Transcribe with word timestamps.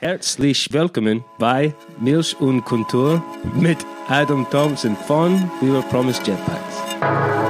Herzlich 0.00 0.72
willkommen 0.72 1.24
bei 1.40 1.74
Milch 1.98 2.40
und 2.40 2.64
Kontur 2.64 3.20
mit 3.56 3.78
Adam 4.06 4.48
Thompson 4.48 4.94
von 4.94 5.50
We 5.60 5.72
Were 5.72 5.82
Promised 5.90 6.24
Jetpacks. 6.24 7.47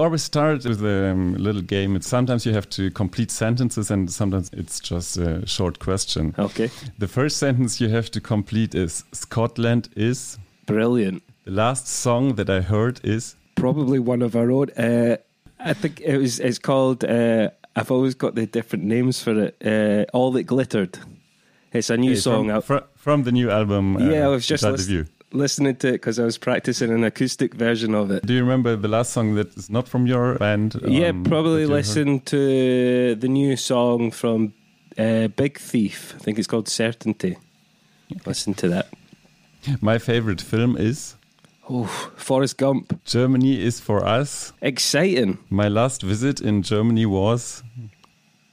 Always 0.00 0.22
start 0.22 0.64
with 0.64 0.82
a 0.84 1.10
um, 1.12 1.34
little 1.34 1.62
game. 1.62 1.96
It's 1.96 2.08
sometimes 2.08 2.44
you 2.46 2.52
have 2.54 2.68
to 2.70 2.90
complete 2.90 3.30
sentences, 3.30 3.90
and 3.90 4.10
sometimes 4.10 4.50
it's 4.52 4.80
just 4.80 5.16
a 5.18 5.46
short 5.46 5.78
question. 5.78 6.34
Okay, 6.38 6.70
The 6.98 7.08
first 7.08 7.36
sentence 7.36 7.80
you 7.80 7.88
have 7.90 8.10
to 8.10 8.20
complete 8.20 8.74
is 8.74 9.04
Scotland 9.12 9.88
is. 9.96 10.38
brilliant. 10.66 11.22
The 11.44 11.50
last 11.52 11.86
song 11.88 12.34
that 12.36 12.48
I 12.50 12.60
heard 12.60 13.00
is. 13.04 13.36
Probably 13.54 13.98
one 13.98 14.22
of 14.22 14.34
our 14.36 14.50
own. 14.50 14.70
Uh, 14.76 15.16
I 15.58 15.74
think 15.74 16.00
it 16.00 16.16
was. 16.18 16.38
It's 16.40 16.58
called. 16.58 17.04
Uh, 17.04 17.50
I've 17.76 17.90
always 17.90 18.14
got 18.14 18.34
the 18.34 18.46
different 18.46 18.84
names 18.84 19.22
for 19.22 19.44
it. 19.44 19.56
Uh, 19.64 20.04
All 20.16 20.32
that 20.32 20.44
glittered. 20.44 20.98
It's 21.72 21.90
a 21.90 21.96
new 21.96 22.12
Okay, 22.12 22.20
song. 22.20 22.48
from, 22.48 22.62
fr- 22.62 22.84
from 22.96 23.22
the 23.24 23.32
new 23.32 23.50
album. 23.50 23.96
uh, 23.96 24.00
yeah, 24.10 24.24
I 24.26 24.28
was 24.28 24.46
just 24.46 24.64
Inside 24.64 24.78
lis- 24.78 24.88
You. 24.88 25.04
Listening 25.32 25.76
to 25.76 25.88
it 25.88 25.92
because 25.92 26.18
I 26.18 26.24
was 26.24 26.38
practicing 26.38 26.90
an 26.90 27.04
acoustic 27.04 27.54
version 27.54 27.94
of 27.94 28.10
it. 28.10 28.26
Do 28.26 28.34
you 28.34 28.40
remember 28.40 28.76
the 28.76 28.88
last 28.88 29.12
song 29.12 29.34
that 29.36 29.56
is 29.56 29.70
not 29.70 29.88
from 29.88 30.06
your 30.06 30.34
band? 30.38 30.80
yeah, 30.86 31.08
um, 31.08 31.24
probably 31.24 31.64
that 31.64 31.70
heard? 31.70 31.76
listen 31.76 32.20
to 32.20 33.14
the 33.14 33.28
new 33.28 33.56
song 33.56 34.10
from 34.10 34.52
uh, 34.98 35.28
Big 35.28 35.58
Thief. 35.58 36.12
I 36.16 36.18
think 36.18 36.38
it's 36.38 36.48
called 36.48 36.68
Certainty. 36.68 37.36
Listen 38.26 38.54
to 38.54 38.68
that. 38.68 38.88
My 39.80 39.98
favorite 39.98 40.40
film 40.40 40.76
is 40.76 41.14
Oh, 41.68 41.84
Forrest 42.16 42.56
Gump. 42.58 42.98
Germany 43.04 43.60
is 43.62 43.78
for 43.78 44.04
Us. 44.04 44.52
Exciting. 44.60 45.38
My 45.50 45.68
last 45.68 46.02
visit 46.02 46.40
in 46.40 46.62
Germany 46.62 47.06
was. 47.06 47.62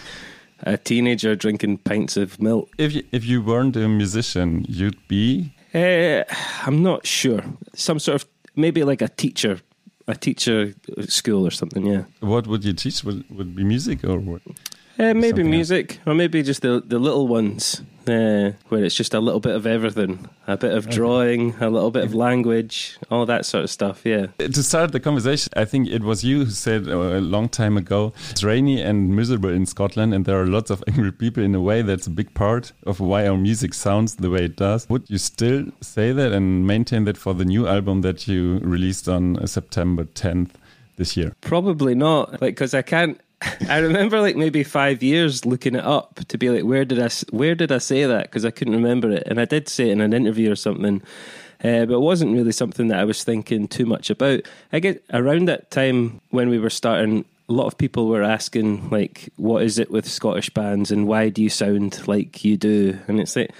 a 0.61 0.77
teenager 0.77 1.35
drinking 1.37 1.79
pints 1.79 2.17
of 2.17 2.41
milk. 2.41 2.71
If 2.79 2.95
you, 2.95 3.03
if 3.13 3.25
you 3.25 3.43
weren't 3.43 3.77
a 3.77 3.89
musician, 3.89 4.65
you'd 4.69 5.07
be 5.09 5.53
Uh, 5.75 6.25
I'm 6.67 6.83
not 6.83 7.07
sure. 7.07 7.43
Some 7.75 7.99
sort 7.99 8.23
of 8.23 8.29
maybe 8.55 8.85
like 8.85 9.03
a 9.03 9.09
teacher, 9.09 9.61
a 10.09 10.15
teacher 10.15 10.75
school 11.09 11.47
or 11.47 11.51
something. 11.51 11.87
Yeah, 11.87 12.05
what 12.21 12.47
would 12.47 12.65
you 12.65 12.73
teach? 12.73 13.05
Would 13.05 13.25
would 13.31 13.55
be 13.55 13.65
music 13.65 14.05
or 14.05 14.19
what? 14.19 14.43
Uh, 14.99 15.15
maybe 15.15 15.29
Something 15.29 15.47
else. 15.47 15.51
music 15.51 16.01
or 16.07 16.15
maybe 16.15 16.43
just 16.43 16.63
the 16.63 16.83
the 16.87 16.99
little 16.99 17.29
ones. 17.29 17.83
Uh, 18.09 18.53
where 18.69 18.85
it's 18.85 18.95
just 18.95 19.15
a 19.15 19.19
little 19.19 19.41
bit 19.41 19.57
of 19.57 19.67
everything, 19.67 20.29
a 20.47 20.57
bit 20.57 20.73
of 20.73 20.89
drawing, 20.89 21.53
a 21.61 21.69
little 21.69 21.91
bit 21.91 22.05
of 22.05 22.15
language, 22.15 22.97
all 23.11 23.27
that 23.27 23.45
sort 23.45 23.65
of 23.65 23.71
stuff. 23.71 24.03
Yeah. 24.05 24.27
To 24.39 24.63
start 24.63 24.93
the 24.93 25.01
conversation, 25.01 25.53
I 25.57 25.65
think 25.65 25.89
it 25.89 26.05
was 26.05 26.23
you 26.23 26.45
who 26.45 26.51
said 26.53 26.87
uh, 26.87 26.97
a 27.19 27.21
long 27.21 27.49
time 27.49 27.77
ago 27.77 28.13
it's 28.31 28.45
rainy 28.45 28.81
and 28.81 29.17
miserable 29.17 29.51
in 29.51 29.67
Scotland, 29.67 30.15
and 30.15 30.25
there 30.25 30.41
are 30.41 30.47
lots 30.47 30.71
of 30.71 30.85
angry 30.89 31.11
people. 31.11 31.43
In 31.43 31.53
a 31.57 31.61
way, 31.61 31.83
that's 31.83 32.07
a 32.07 32.11
big 32.11 32.33
part 32.33 32.71
of 32.87 33.01
why 33.01 33.27
our 33.27 33.37
music 33.37 33.75
sounds 33.75 34.15
the 34.15 34.31
way 34.31 34.45
it 34.45 34.55
does. 34.55 34.89
Would 34.89 35.11
you 35.11 35.19
still 35.19 35.65
say 35.81 36.13
that 36.13 36.31
and 36.31 36.65
maintain 36.65 37.07
that 37.07 37.17
for 37.17 37.35
the 37.35 37.45
new 37.45 37.67
album 37.67 38.03
that 38.03 38.29
you 38.29 38.61
released 38.63 39.09
on 39.09 39.37
uh, 39.39 39.47
September 39.47 40.05
10th 40.05 40.51
this 40.97 41.17
year? 41.17 41.35
Probably 41.41 41.97
not. 41.97 42.31
Like, 42.41 42.55
because 42.55 42.73
I 42.73 42.83
can't. 42.83 43.21
I 43.69 43.79
remember 43.79 44.21
like 44.21 44.37
maybe 44.37 44.63
five 44.65 45.03
years 45.03 45.45
looking 45.45 45.75
it 45.75 45.85
up 45.85 46.21
to 46.29 46.39
be 46.39 46.51
like, 46.51 46.65
where 46.65 46.85
did 46.85 47.01
I 47.01 47.11
where 47.31 47.55
did 47.55 47.71
I 47.71 47.79
say 47.79 48.05
that? 48.05 48.25
Because 48.25 48.45
I 48.45 48.51
couldn't 48.51 48.75
remember 48.75 49.11
it, 49.11 49.25
and 49.27 49.41
I 49.41 49.45
did 49.45 49.69
say 49.69 49.89
it 49.89 49.93
in 49.93 50.01
an 50.01 50.13
interview 50.13 50.51
or 50.51 50.57
something, 50.57 51.03
uh, 51.63 51.85
but 51.85 51.95
it 51.95 52.01
wasn't 52.01 52.35
really 52.35 52.53
something 52.53 52.89
that 52.89 52.99
I 52.99 53.05
was 53.05 53.25
thinking 53.25 53.69
too 53.69 53.87
much 53.87 54.09
about. 54.11 54.43
I 54.73 54.81
get 54.81 55.05
around 55.13 55.49
that 55.49 55.71
time 55.71 56.21
when 56.31 56.49
we 56.49 56.59
were 56.59 56.71
starting. 56.71 57.25
A 57.49 57.53
lot 57.53 57.67
of 57.67 57.79
people 57.79 58.09
were 58.09 58.25
asking, 58.25 58.91
like, 58.91 59.29
what 59.37 59.63
is 59.63 59.79
it 59.79 59.89
with 59.89 60.09
Scottish 60.09 60.51
bands 60.51 60.91
and 60.91 61.07
why 61.07 61.29
do 61.29 61.41
you 61.41 61.49
sound 61.49 62.09
like 62.09 62.45
you 62.45 62.57
do? 62.57 62.99
And 63.07 63.21
it's 63.21 63.37
like, 63.37 63.53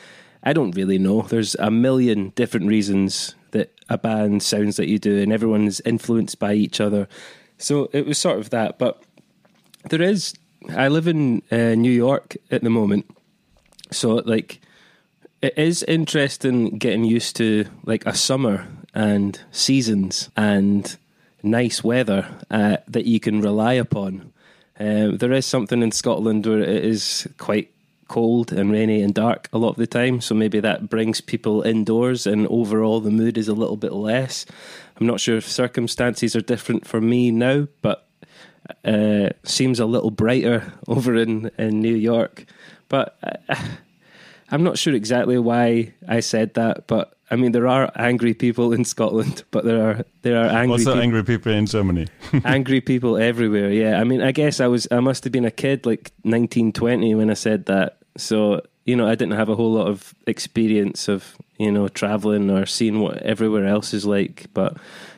I 0.43 0.53
don't 0.53 0.75
really 0.75 0.99
know. 0.99 1.23
There's 1.23 1.55
a 1.57 1.71
million 1.71 2.31
different 2.31 2.67
reasons 2.67 3.37
that 3.53 3.73
a 3.89 3.97
band 3.97 4.43
sounds 4.43 4.79
like 4.79 4.89
you 4.89 4.99
do, 4.99 5.21
and 5.21 5.33
everyone's 5.33 5.81
influenced 5.83 6.41
by 6.41 6.55
each 6.55 6.81
other. 6.81 7.07
So 7.59 7.89
it 7.93 8.07
was 8.07 8.19
sort 8.19 8.39
of 8.39 8.51
that. 8.51 8.79
But 8.79 9.03
there 9.89 10.03
is, 10.03 10.35
I 10.75 10.89
live 10.89 11.09
in 11.09 11.43
uh, 11.51 11.75
New 11.75 11.91
York 11.91 12.37
at 12.51 12.63
the 12.63 12.71
moment. 12.71 13.07
So, 13.91 14.17
like, 14.17 14.61
it 15.43 15.57
is 15.57 15.83
interesting 15.85 16.79
getting 16.79 17.05
used 17.05 17.37
to 17.37 17.67
like 17.85 18.05
a 18.07 18.15
summer 18.15 18.67
and 18.95 19.39
seasons 19.53 20.31
and 20.37 20.97
nice 21.43 21.85
weather 21.85 22.27
uh, 22.51 22.79
that 22.89 23.05
you 23.05 23.21
can 23.21 23.41
rely 23.41 23.75
upon. 23.75 24.33
Um, 24.79 25.19
there 25.19 25.33
is 25.33 25.47
something 25.47 25.83
in 25.83 25.93
Scotland 25.93 26.47
where 26.47 26.61
it 26.61 26.85
is 26.85 27.29
quite 27.39 27.71
cold 28.09 28.53
and 28.53 28.71
rainy 28.71 29.03
and 29.03 29.15
dark 29.15 29.49
a 29.53 29.59
lot 29.59 29.71
of 29.71 29.77
the 29.77 29.87
time. 29.87 30.21
So 30.21 30.35
maybe 30.35 30.61
that 30.61 30.89
brings 30.89 31.21
people 31.21 31.63
indoors, 31.63 32.27
and 32.27 32.47
overall 32.49 33.01
the 33.01 33.11
mood 33.11 33.39
is 33.39 33.49
a 33.49 33.55
little 33.55 33.77
bit 33.77 33.93
less. 33.93 34.47
I'm 34.99 35.07
not 35.07 35.21
sure 35.21 35.37
if 35.37 35.49
circumstances 35.49 36.37
are 36.37 36.41
different 36.41 36.87
for 36.87 37.01
me 37.01 37.31
now, 37.31 37.69
but 37.83 38.06
uh, 38.85 39.31
seems 39.45 39.81
a 39.81 39.87
little 39.87 40.11
brighter 40.11 40.73
over 40.89 41.15
in, 41.15 41.51
in 41.59 41.81
New 41.81 41.95
York. 41.95 42.47
But 42.89 43.17
uh, 43.23 43.57
I'm 44.51 44.63
not 44.63 44.79
sure 44.79 44.95
exactly 44.95 45.39
why 45.39 45.93
I 46.07 46.21
said 46.21 46.55
that, 46.55 46.87
but 46.87 47.17
I 47.31 47.37
mean 47.37 47.51
there 47.53 47.67
are 47.67 47.91
angry 47.97 48.35
people 48.35 48.73
in 48.73 48.85
Scotland, 48.85 49.43
but 49.51 49.65
there 49.65 49.89
are 49.89 50.05
there 50.23 50.41
are 50.41 50.47
angry 50.47 50.73
also 50.73 50.93
peop- 50.95 51.03
angry 51.03 51.25
people 51.25 51.53
in 51.53 51.67
Germany. 51.67 52.07
angry 52.45 52.81
people 52.81 53.17
everywhere. 53.17 53.73
Yeah, 53.73 54.01
I 54.01 54.05
mean 54.05 54.23
I 54.23 54.31
guess 54.31 54.61
I 54.61 54.69
was 54.69 54.87
I 54.91 55.01
must 55.01 55.25
have 55.25 55.33
been 55.33 55.45
a 55.45 55.51
kid 55.51 55.85
like 55.85 56.13
1920 56.23 57.15
when 57.17 57.31
I 57.31 57.35
said 57.35 57.67
that. 57.67 57.99
So 58.17 58.63
you 58.85 58.95
know 58.95 59.09
I 59.09 59.17
didn't 59.17 59.35
have 59.35 59.49
a 59.49 59.57
whole 59.57 59.73
lot 59.73 59.89
of 59.89 60.15
experience 60.29 61.09
of 61.09 61.37
you 61.59 61.73
know 61.73 61.89
traveling 61.89 62.49
or 62.49 62.67
seeing 62.67 63.01
what 63.01 63.19
everywhere 63.19 63.67
else 63.67 63.93
is 63.93 64.07
like, 64.07 64.47
but 64.55 64.77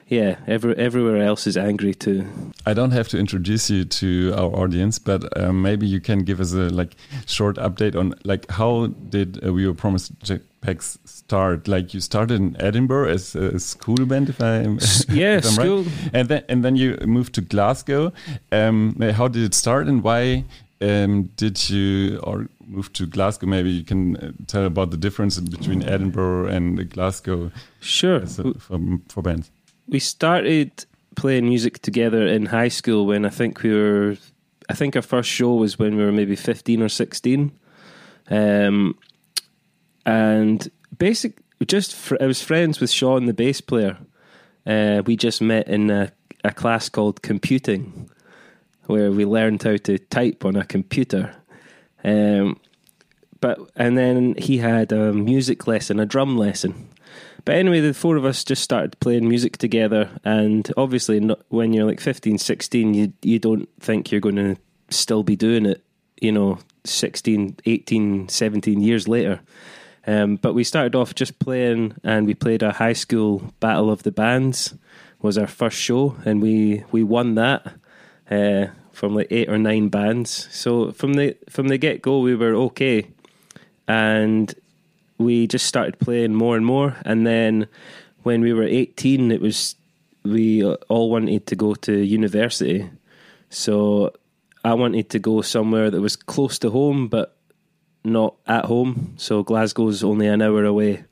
yeah, 0.08 0.36
every, 0.46 0.74
everywhere 0.76 1.22
else 1.22 1.46
is 1.46 1.56
angry 1.56 1.94
too. 1.94 2.26
I 2.66 2.74
don't 2.74 2.92
have 2.92 3.08
to 3.08 3.18
introduce 3.18 3.70
you 3.70 3.84
to 3.84 4.32
our 4.36 4.50
audience, 4.62 4.98
but 4.98 5.24
um, 5.38 5.62
maybe 5.62 5.86
you 5.86 6.00
can 6.00 6.20
give 6.24 6.40
us 6.40 6.52
a 6.52 6.68
like 6.70 6.96
short 7.26 7.56
update 7.56 7.94
on 7.94 8.14
like 8.24 8.50
how 8.50 8.86
did 9.10 9.44
uh, 9.44 9.52
We 9.52 9.66
Were 9.66 9.74
Promised 9.74 10.18
Jetpacks 10.20 10.98
start? 11.04 11.68
Like 11.68 11.92
you 11.94 12.00
started 12.00 12.34
in 12.40 12.56
Edinburgh 12.60 13.08
as 13.10 13.34
a 13.34 13.58
school 13.58 14.06
band, 14.06 14.28
if 14.28 14.40
I 14.40 14.62
Yeah, 15.12 15.36
if 15.38 15.44
I'm 15.46 15.52
school. 15.52 15.82
right, 15.82 16.10
and 16.12 16.28
then 16.28 16.42
and 16.48 16.64
then 16.64 16.76
you 16.76 16.96
moved 17.06 17.34
to 17.34 17.40
Glasgow. 17.40 18.12
Um, 18.52 18.96
how 19.00 19.28
did 19.28 19.42
it 19.44 19.54
start, 19.54 19.86
and 19.88 20.02
why 20.02 20.44
um, 20.80 21.30
did 21.36 21.68
you 21.70 22.18
or 22.22 22.48
move 22.66 22.92
to 22.94 23.06
Glasgow? 23.06 23.46
Maybe 23.46 23.70
you 23.70 23.84
can 23.84 24.16
uh, 24.16 24.32
tell 24.46 24.64
about 24.64 24.90
the 24.90 24.96
difference 24.96 25.38
between 25.40 25.82
Edinburgh 25.82 26.48
and 26.48 26.88
Glasgow 26.90 27.50
Sure. 27.80 28.16
a, 28.22 28.54
for, 28.58 28.78
for 29.08 29.22
bands. 29.22 29.50
We 29.88 29.98
started 29.98 30.84
playing 31.16 31.48
music 31.48 31.80
together 31.80 32.26
in 32.26 32.46
high 32.46 32.68
school 32.68 33.06
when 33.06 33.24
I 33.24 33.30
think 33.30 33.62
we 33.62 33.74
were. 33.74 34.16
I 34.68 34.74
think 34.74 34.94
our 34.96 35.02
first 35.02 35.30
show 35.30 35.54
was 35.54 35.78
when 35.78 35.96
we 35.96 36.04
were 36.04 36.12
maybe 36.12 36.36
fifteen 36.36 36.82
or 36.82 36.88
sixteen, 36.88 37.52
um, 38.30 38.96
and 40.04 40.70
basic 40.96 41.38
just 41.66 41.94
fr- 41.94 42.16
I 42.20 42.26
was 42.26 42.42
friends 42.42 42.80
with 42.80 42.90
Sean, 42.90 43.26
the 43.26 43.34
bass 43.34 43.60
player. 43.60 43.98
Uh, 44.66 45.02
we 45.06 45.16
just 45.16 45.40
met 45.40 45.66
in 45.66 45.90
a, 45.90 46.12
a 46.44 46.52
class 46.52 46.88
called 46.88 47.22
computing, 47.22 48.10
where 48.86 49.10
we 49.10 49.24
learned 49.24 49.62
how 49.62 49.76
to 49.76 49.98
type 49.98 50.44
on 50.44 50.56
a 50.56 50.64
computer. 50.64 51.34
Um, 52.04 52.60
but 53.40 53.58
and 53.74 53.96
then 53.96 54.34
he 54.36 54.58
had 54.58 54.92
a 54.92 55.12
music 55.12 55.66
lesson, 55.66 55.98
a 55.98 56.06
drum 56.06 56.36
lesson. 56.36 56.88
But 57.44 57.54
anyway, 57.54 57.80
the 57.80 57.94
four 57.94 58.16
of 58.16 58.24
us 58.24 58.44
just 58.44 58.62
started 58.62 58.98
playing 59.00 59.28
music 59.28 59.58
together, 59.58 60.10
and 60.24 60.70
obviously, 60.76 61.20
not, 61.20 61.40
when 61.48 61.72
you're 61.72 61.86
like 61.86 62.00
15, 62.00 62.38
16, 62.38 62.94
you 62.94 63.12
you 63.22 63.38
don't 63.38 63.68
think 63.80 64.10
you're 64.10 64.20
going 64.20 64.36
to 64.36 64.56
still 64.90 65.22
be 65.22 65.36
doing 65.36 65.66
it, 65.66 65.82
you 66.20 66.32
know, 66.32 66.58
16, 66.84 67.56
18, 67.64 68.28
17 68.28 68.80
years 68.80 69.08
later. 69.08 69.40
Um, 70.06 70.36
but 70.36 70.54
we 70.54 70.64
started 70.64 70.94
off 70.94 71.14
just 71.14 71.38
playing, 71.38 71.94
and 72.02 72.26
we 72.26 72.34
played 72.34 72.62
a 72.62 72.72
high 72.72 72.94
school 72.94 73.52
battle 73.60 73.90
of 73.90 74.02
the 74.02 74.12
bands. 74.12 74.74
Was 75.20 75.36
our 75.36 75.48
first 75.48 75.76
show, 75.76 76.16
and 76.24 76.40
we 76.40 76.84
we 76.92 77.02
won 77.02 77.34
that 77.34 77.74
uh, 78.30 78.66
from 78.92 79.14
like 79.14 79.28
eight 79.30 79.48
or 79.48 79.58
nine 79.58 79.88
bands. 79.88 80.48
So 80.50 80.92
from 80.92 81.14
the 81.14 81.36
from 81.48 81.68
the 81.68 81.78
get 81.78 82.02
go, 82.02 82.20
we 82.20 82.34
were 82.34 82.54
okay, 82.54 83.08
and 83.86 84.54
we 85.18 85.46
just 85.46 85.66
started 85.66 85.98
playing 85.98 86.34
more 86.34 86.56
and 86.56 86.64
more. 86.64 86.96
And 87.04 87.26
then 87.26 87.68
when 88.22 88.40
we 88.40 88.52
were 88.52 88.64
18, 88.64 89.30
it 89.30 89.40
was 89.40 89.74
we 90.24 90.64
all 90.64 91.10
wanted 91.10 91.46
to 91.46 91.56
go 91.56 91.74
to 91.74 91.92
university. 91.92 92.88
So 93.50 94.12
I 94.64 94.74
wanted 94.74 95.10
to 95.10 95.18
go 95.18 95.42
somewhere 95.42 95.90
that 95.90 96.00
was 96.00 96.16
close 96.16 96.58
to 96.60 96.70
home, 96.70 97.08
but 97.08 97.36
not 98.04 98.34
at 98.46 98.66
home. 98.66 99.14
So 99.16 99.42
Glasgow's 99.42 100.04
only 100.04 100.26
an 100.26 100.42
hour 100.42 100.64
away. 100.64 101.04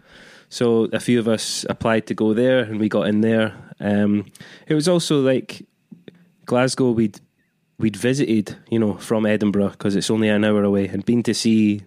So 0.48 0.84
a 0.92 1.00
few 1.00 1.18
of 1.18 1.28
us 1.28 1.66
applied 1.68 2.06
to 2.06 2.14
go 2.14 2.34
there, 2.34 2.60
and 2.60 2.78
we 2.78 2.88
got 2.88 3.08
in 3.08 3.20
there. 3.20 3.54
Um, 3.80 4.26
it 4.66 4.74
was 4.74 4.88
also 4.88 5.20
like 5.20 5.66
Glasgow. 6.44 6.92
We'd 6.92 7.20
we'd 7.78 7.96
visited, 7.96 8.56
you 8.70 8.78
know, 8.78 8.94
from 8.94 9.26
Edinburgh 9.26 9.70
because 9.70 9.96
it's 9.96 10.10
only 10.10 10.28
an 10.28 10.44
hour 10.44 10.62
away, 10.62 10.86
and 10.86 11.04
been 11.04 11.22
to 11.24 11.34
see 11.34 11.82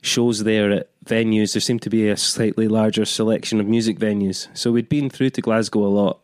shows 0.00 0.44
there 0.44 0.70
at 0.70 0.90
venues. 1.04 1.52
There 1.52 1.60
seemed 1.60 1.82
to 1.82 1.90
be 1.90 2.08
a 2.08 2.16
slightly 2.16 2.68
larger 2.68 3.04
selection 3.04 3.60
of 3.60 3.66
music 3.66 3.98
venues. 3.98 4.48
So 4.56 4.72
we'd 4.72 4.88
been 4.88 5.10
through 5.10 5.30
to 5.30 5.40
Glasgow 5.40 5.84
a 5.84 5.88
lot, 5.88 6.20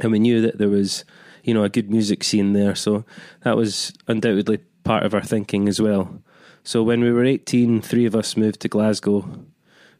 and 0.00 0.12
we 0.12 0.18
knew 0.18 0.40
that 0.42 0.58
there 0.58 0.68
was, 0.68 1.04
you 1.42 1.54
know, 1.54 1.64
a 1.64 1.68
good 1.68 1.90
music 1.90 2.24
scene 2.24 2.52
there. 2.52 2.74
So 2.74 3.04
that 3.42 3.56
was 3.56 3.92
undoubtedly 4.08 4.58
part 4.84 5.04
of 5.04 5.14
our 5.14 5.22
thinking 5.22 5.68
as 5.68 5.80
well. 5.80 6.22
So 6.62 6.82
when 6.82 7.00
we 7.00 7.12
were 7.12 7.24
18, 7.24 7.80
three 7.80 8.06
of 8.06 8.16
us 8.16 8.36
moved 8.36 8.60
to 8.60 8.68
Glasgow. 8.68 9.46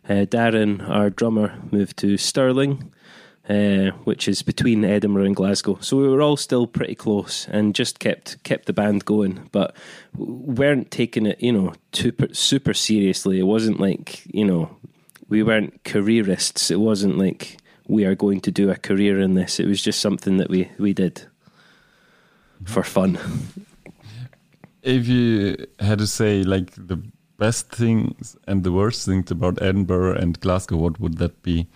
Uh, 0.09 0.25
Darren, 0.25 0.89
our 0.89 1.11
drummer, 1.11 1.61
moved 1.71 1.97
to 1.99 2.17
Stirling, 2.17 2.93
uh, 3.49 3.91
which 4.05 4.27
is 4.27 4.43
between 4.43 4.85
Edinburgh 4.85 5.27
and 5.27 5.37
Glasgow. 5.37 5.79
So 5.81 5.97
we 5.97 6.09
were 6.09 6.21
all 6.21 6.37
still 6.37 6.67
pretty 6.67 6.95
close 6.95 7.47
and 7.49 7.75
just 7.75 7.99
kept 7.99 8.43
kept 8.43 8.67
the 8.67 8.73
band 8.73 9.05
going, 9.05 9.49
but 9.53 9.77
weren't 10.17 10.91
taking 10.91 11.27
it, 11.27 11.41
you 11.41 11.53
know, 11.53 11.73
super 11.93 12.33
super 12.33 12.75
seriously. 12.75 13.39
It 13.39 13.45
wasn't 13.47 13.81
like 13.81 14.23
you 14.35 14.45
know, 14.45 14.77
we 15.29 15.43
weren't 15.43 15.85
careerists. 15.85 16.71
It 16.71 16.81
wasn't 16.81 17.19
like 17.19 17.59
we 17.87 18.05
are 18.05 18.17
going 18.17 18.41
to 18.41 18.51
do 18.51 18.71
a 18.71 18.77
career 18.77 19.21
in 19.21 19.35
this. 19.35 19.61
It 19.61 19.67
was 19.67 19.81
just 19.81 20.01
something 20.01 20.39
that 20.39 20.51
we 20.51 20.69
we 20.79 20.93
did 20.93 21.23
for 22.65 22.83
fun. 22.83 23.19
If 24.83 25.09
you 25.09 25.67
had 25.81 25.99
to 25.99 26.07
say 26.07 26.43
like 26.43 26.71
the 26.77 27.03
best 27.39 27.71
things 27.71 28.37
and 28.47 28.65
the 28.65 28.73
worst 28.73 29.05
things 29.05 29.31
about 29.31 29.61
Edinburgh 29.61 30.17
and 30.17 30.39
Glasgow, 30.41 30.77
what 30.77 31.01
would 31.01 31.19
that 31.19 31.43
be? 31.43 31.69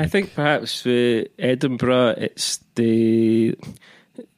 I 0.00 0.06
think 0.06 0.34
perhaps 0.34 0.80
for 0.80 1.24
Edinburgh, 1.38 2.14
it's 2.16 2.60
the 2.74 3.54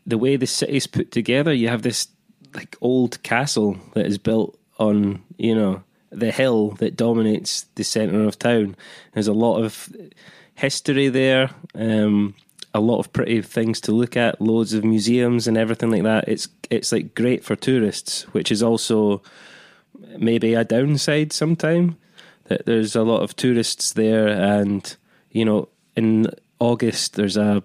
the 0.05 0.19
way 0.19 0.35
the 0.35 0.49
city's 0.49 0.89
put 0.89 1.13
together. 1.13 1.53
You 1.53 1.69
have 1.69 1.83
this 1.83 2.09
like 2.53 2.77
old 2.81 3.23
castle 3.23 3.79
that 3.95 4.07
is 4.07 4.19
built 4.19 4.59
on 4.79 5.23
you 5.37 5.55
know 5.55 5.85
the 6.11 6.33
hill 6.33 6.71
that 6.81 6.97
dominates 6.97 7.67
the 7.77 7.85
centre 7.85 8.25
of 8.25 8.41
town. 8.41 8.75
There's 9.13 9.29
a 9.29 9.33
lot 9.33 9.63
of 9.63 9.89
history 10.57 11.09
there. 11.09 11.51
Um, 11.77 12.35
a 12.75 12.81
lot 12.81 12.99
of 12.99 13.13
pretty 13.13 13.41
things 13.43 13.81
to 13.83 13.93
look 13.93 14.17
at, 14.17 14.41
loads 14.41 14.73
of 14.73 14.83
museums 14.83 15.47
and 15.47 15.57
everything 15.57 15.93
like 15.93 16.03
that. 16.03 16.27
It's 16.27 16.49
it's 16.71 16.91
like 16.91 17.15
great 17.15 17.45
for 17.45 17.55
tourists, 17.55 18.23
which 18.35 18.51
is 18.51 18.65
also 18.65 19.23
maybe 20.19 20.55
a 20.55 20.65
downside 20.65 21.33
sometime. 21.33 21.99
That 22.47 22.67
there's 22.67 22.97
a 22.97 23.05
lot 23.05 23.23
of 23.23 23.37
tourists 23.37 23.93
there, 23.93 24.27
and 24.27 24.97
you 25.33 25.45
know, 25.45 25.69
in 25.97 26.29
August 26.59 27.15
there's 27.15 27.37
a 27.37 27.63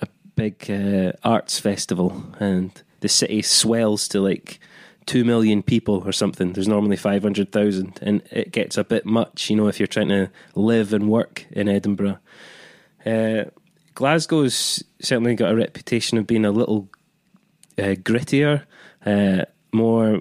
a 0.00 0.08
big 0.36 0.70
uh, 0.70 1.12
arts 1.24 1.58
festival, 1.58 2.24
and 2.38 2.70
the 3.00 3.08
city 3.08 3.42
swells 3.42 4.08
to 4.08 4.20
like 4.20 4.60
two 5.06 5.24
million 5.24 5.62
people 5.62 6.02
or 6.06 6.12
something. 6.12 6.52
There's 6.52 6.68
normally 6.68 6.96
five 6.96 7.22
hundred 7.22 7.52
thousand, 7.52 7.98
and 8.02 8.22
it 8.30 8.52
gets 8.52 8.78
a 8.78 8.84
bit 8.84 9.04
much, 9.04 9.50
you 9.50 9.56
know, 9.56 9.66
if 9.66 9.80
you're 9.80 9.86
trying 9.86 10.08
to 10.08 10.30
live 10.54 10.92
and 10.92 11.08
work 11.08 11.46
in 11.50 11.68
Edinburgh. 11.68 12.18
Uh, 13.04 13.44
Glasgow's 13.94 14.84
certainly 15.00 15.34
got 15.34 15.52
a 15.52 15.56
reputation 15.56 16.18
of 16.18 16.26
being 16.26 16.44
a 16.44 16.50
little 16.50 16.88
uh, 17.78 17.96
grittier, 17.96 18.64
uh, 19.04 19.44
more 19.72 20.20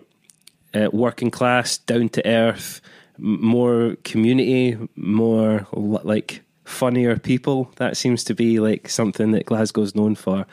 uh, 0.74 0.89
working 0.91 1.29
class, 1.31 1.77
down 1.77 2.09
to 2.09 2.25
earth, 2.25 2.81
m- 3.17 3.45
more 3.45 3.95
community, 4.03 4.77
more 4.95 5.67
like 5.71 6.41
funnier 6.70 7.18
people. 7.18 7.72
That 7.76 7.98
seems 7.98 8.24
to 8.26 8.34
be 8.34 8.60
like 8.60 8.90
something 8.90 9.32
that 9.32 9.46
Glasgow's 9.46 9.96
known 9.96 10.16
for, 10.16 10.46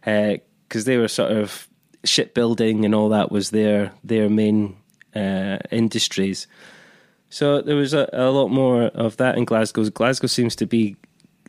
because 0.00 0.84
they 0.84 0.96
were 0.96 1.08
sort 1.08 1.32
of 1.32 1.68
shipbuilding 2.04 2.84
and 2.84 2.94
all 2.94 3.08
that 3.10 3.30
was 3.30 3.50
their 3.50 3.92
their 4.04 4.28
main 4.28 4.76
uh, 5.14 5.58
industries. 5.70 6.46
So 7.30 7.60
there 7.60 7.76
was 7.76 7.92
a, 7.92 8.08
a 8.12 8.30
lot 8.30 8.48
more 8.48 8.84
of 8.84 9.16
that 9.16 9.36
in 9.36 9.44
Glasgow. 9.44 9.90
Glasgow 9.90 10.28
seems 10.28 10.56
to 10.56 10.66
be 10.66 10.96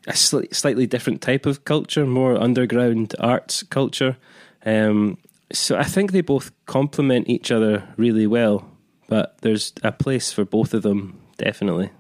a 0.08 0.14
sli- 0.14 0.54
slightly 0.54 0.88
different 0.88 1.22
type 1.22 1.46
of 1.46 1.64
culture, 1.64 2.06
more 2.06 2.36
underground 2.36 3.16
arts 3.20 3.64
culture. 3.64 4.18
Um, 4.66 5.18
so 5.54 5.78
I 5.78 5.84
think 5.84 6.12
they 6.12 6.22
both 6.22 6.52
complement 6.66 7.30
each 7.30 7.52
other 7.52 7.84
really 7.98 8.28
well, 8.28 8.70
but 9.08 9.38
there's 9.42 9.74
a 9.84 9.92
place 9.92 10.34
for 10.34 10.46
both 10.46 10.74
of 10.74 10.82
them, 10.82 11.20
definitely. 11.38 11.92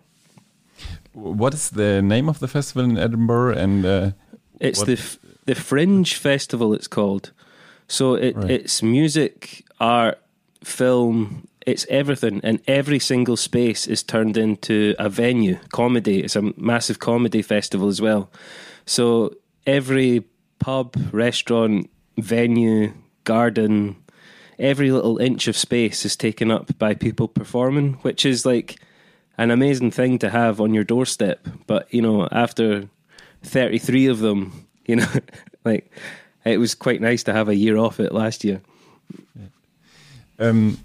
What 1.19 1.53
is 1.53 1.69
the 1.71 2.01
name 2.01 2.29
of 2.29 2.39
the 2.39 2.47
festival 2.47 2.83
in 2.89 2.97
Edinburgh? 2.97 3.57
And 3.57 3.85
uh, 3.85 4.11
It's 4.59 4.83
the 4.83 4.93
f- 4.93 5.19
the 5.45 5.55
Fringe 5.55 6.15
Festival. 6.15 6.73
It's 6.73 6.87
called. 6.87 7.31
So 7.87 8.13
it, 8.15 8.35
Right. 8.35 8.51
it's 8.51 8.83
music, 8.83 9.65
art, 9.79 10.19
film, 10.63 11.47
it's 11.65 11.85
everything, 11.89 12.39
and 12.43 12.59
every 12.67 12.99
single 12.99 13.35
space 13.37 13.87
is 13.87 14.03
turned 14.03 14.37
into 14.37 14.95
a 14.99 15.09
venue. 15.09 15.57
Comedy. 15.71 16.19
It's 16.23 16.35
a 16.35 16.53
massive 16.57 16.99
comedy 16.99 17.41
festival 17.41 17.87
as 17.87 17.99
well. 18.01 18.29
So 18.85 19.33
every 19.65 20.23
pub, 20.59 20.95
restaurant, 21.11 21.89
venue, 22.17 22.93
garden, 23.23 23.95
every 24.57 24.91
little 24.91 25.17
inch 25.17 25.47
of 25.47 25.55
space 25.57 26.05
is 26.05 26.15
taken 26.15 26.51
up 26.51 26.77
by 26.77 26.93
people 26.93 27.27
performing, 27.27 27.93
which 28.03 28.25
is 28.25 28.45
like 28.45 28.75
an 29.39 29.51
amazing 29.51 29.91
thing 29.91 30.19
to 30.19 30.29
have 30.29 30.61
on 30.61 30.73
your 30.73 30.83
doorstep. 30.83 31.47
But 31.65 31.91
you 31.93 32.01
know, 32.01 32.27
after 32.31 32.89
thirty 33.43 33.79
three 33.79 34.07
of 34.07 34.19
them, 34.19 34.67
you 34.85 34.97
know, 34.97 35.07
like 35.65 35.91
it 36.45 36.59
was 36.59 36.75
quite 36.75 37.01
nice 37.01 37.23
to 37.23 37.33
have 37.33 37.49
a 37.49 37.55
year 37.55 37.77
off 37.77 37.99
it 37.99 38.11
last 38.11 38.43
year. 38.43 38.61
Um, 40.39 40.77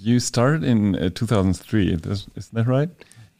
you 0.00 0.20
started 0.20 0.64
in 0.64 0.96
uh, 0.96 1.10
2003, 1.10 1.92
is, 1.92 2.26
is 2.36 2.48
that 2.48 2.66
right? 2.66 2.88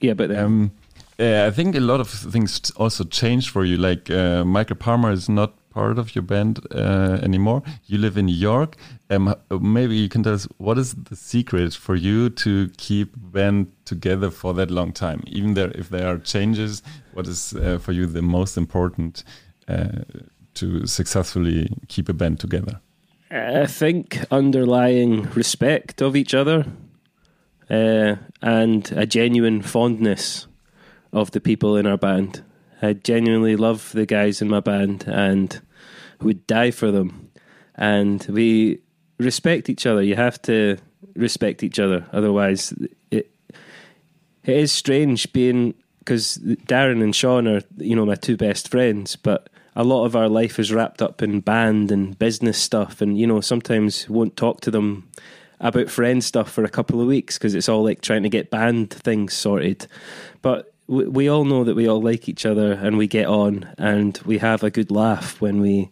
Yeah, 0.00 0.12
but 0.12 0.28
then, 0.28 0.44
Um, 0.44 0.70
yeah, 1.18 1.46
I 1.46 1.50
think 1.50 1.74
a 1.74 1.80
lot 1.80 2.00
of 2.00 2.10
things 2.10 2.70
also 2.76 3.04
changed 3.04 3.48
for 3.48 3.64
you. 3.64 3.78
Like 3.78 4.10
uh, 4.10 4.44
Michael 4.44 4.76
Palmer 4.76 5.10
is 5.10 5.28
not 5.28 5.54
part 5.76 5.98
of 5.98 6.14
your 6.14 6.22
band 6.22 6.58
uh, 6.74 7.18
anymore. 7.22 7.62
You 7.84 7.98
live 7.98 8.16
in 8.16 8.26
New 8.26 8.40
York. 8.52 8.76
Um, 9.10 9.34
maybe 9.50 9.94
you 9.94 10.08
can 10.08 10.22
tell 10.22 10.32
us 10.32 10.48
what 10.56 10.78
is 10.78 10.94
the 10.94 11.16
secret 11.16 11.74
for 11.74 11.94
you 11.94 12.30
to 12.30 12.70
keep 12.78 13.08
band 13.14 13.66
together 13.84 14.30
for 14.30 14.54
that 14.54 14.70
long 14.70 14.92
time, 14.92 15.20
even 15.26 15.54
there 15.54 15.70
if 15.74 15.90
there 15.90 16.06
are 16.08 16.18
changes. 16.18 16.82
What 17.12 17.26
is 17.26 17.52
uh, 17.52 17.78
for 17.78 17.92
you 17.92 18.06
the 18.06 18.22
most 18.22 18.56
important 18.56 19.22
uh, 19.68 20.04
to 20.54 20.86
successfully 20.86 21.68
keep 21.88 22.08
a 22.08 22.14
band 22.14 22.40
together? 22.40 22.80
I 23.30 23.66
think 23.66 24.24
underlying 24.30 25.28
respect 25.34 26.00
of 26.00 26.16
each 26.16 26.32
other 26.32 26.64
uh, 27.68 28.16
and 28.40 28.92
a 28.92 29.04
genuine 29.04 29.62
fondness 29.62 30.46
of 31.12 31.30
the 31.30 31.40
people 31.40 31.76
in 31.76 31.86
our 31.86 31.98
band. 31.98 32.42
I 32.80 32.94
genuinely 32.94 33.56
love 33.56 33.92
the 33.92 34.06
guys 34.06 34.42
in 34.42 34.48
my 34.48 34.60
band 34.60 35.04
and 35.06 35.65
would 36.20 36.46
die 36.46 36.70
for 36.70 36.90
them. 36.90 37.30
And 37.74 38.24
we 38.28 38.80
respect 39.18 39.68
each 39.68 39.86
other. 39.86 40.02
You 40.02 40.16
have 40.16 40.40
to 40.42 40.78
respect 41.14 41.62
each 41.62 41.78
other, 41.78 42.06
otherwise, 42.12 42.72
it 43.10 43.30
it 44.44 44.56
is 44.56 44.72
strange 44.72 45.32
being 45.32 45.74
because 45.98 46.38
Darren 46.38 47.02
and 47.02 47.14
Sean 47.14 47.48
are 47.48 47.62
you 47.78 47.96
know 47.96 48.06
my 48.06 48.14
two 48.14 48.36
best 48.36 48.68
friends, 48.68 49.16
but 49.16 49.48
a 49.74 49.84
lot 49.84 50.04
of 50.04 50.16
our 50.16 50.28
life 50.28 50.58
is 50.58 50.72
wrapped 50.72 51.02
up 51.02 51.22
in 51.22 51.40
band 51.40 51.90
and 51.90 52.18
business 52.18 52.58
stuff, 52.58 53.00
and 53.00 53.18
you 53.18 53.26
know 53.26 53.40
sometimes 53.40 54.08
won't 54.08 54.36
talk 54.36 54.60
to 54.62 54.70
them 54.70 55.08
about 55.60 55.90
friend 55.90 56.22
stuff 56.22 56.50
for 56.50 56.64
a 56.64 56.68
couple 56.68 57.00
of 57.00 57.06
weeks 57.06 57.38
because 57.38 57.54
it's 57.54 57.68
all 57.68 57.82
like 57.82 58.02
trying 58.02 58.22
to 58.22 58.28
get 58.28 58.50
band 58.50 58.90
things 58.90 59.34
sorted. 59.34 59.86
But 60.42 60.72
we, 60.86 61.06
we 61.06 61.28
all 61.28 61.44
know 61.44 61.64
that 61.64 61.76
we 61.76 61.88
all 61.88 62.00
like 62.00 62.28
each 62.28 62.46
other 62.46 62.72
and 62.72 62.96
we 62.96 63.06
get 63.06 63.26
on 63.26 63.68
and 63.78 64.18
we 64.24 64.38
have 64.38 64.62
a 64.62 64.70
good 64.70 64.90
laugh 64.90 65.40
when 65.40 65.60
we, 65.60 65.90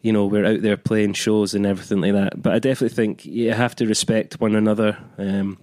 you 0.00 0.12
know, 0.12 0.26
we're 0.26 0.44
out 0.44 0.62
there 0.62 0.76
playing 0.76 1.14
shows 1.14 1.54
and 1.54 1.66
everything 1.66 2.00
like 2.00 2.12
that. 2.12 2.42
But 2.42 2.54
I 2.54 2.58
definitely 2.58 2.94
think 2.94 3.24
you 3.24 3.52
have 3.52 3.76
to 3.76 3.86
respect 3.86 4.40
one 4.40 4.54
another. 4.54 4.98
Um, 5.18 5.58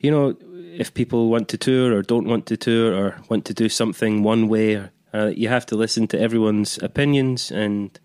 you 0.00 0.10
know, 0.10 0.36
if 0.76 0.92
people 0.94 1.28
want 1.28 1.48
to 1.48 1.58
tour 1.58 1.96
or 1.96 2.02
don't 2.02 2.26
want 2.26 2.46
to 2.46 2.56
tour 2.56 2.94
or 2.94 3.20
want 3.28 3.44
to 3.46 3.54
do 3.54 3.68
something 3.68 4.22
one 4.22 4.48
way, 4.48 4.88
uh, 5.12 5.26
you 5.26 5.48
have 5.48 5.66
to 5.66 5.76
listen 5.76 6.06
to 6.08 6.20
everyone's 6.20 6.78
opinions 6.82 7.50
and 7.50 7.98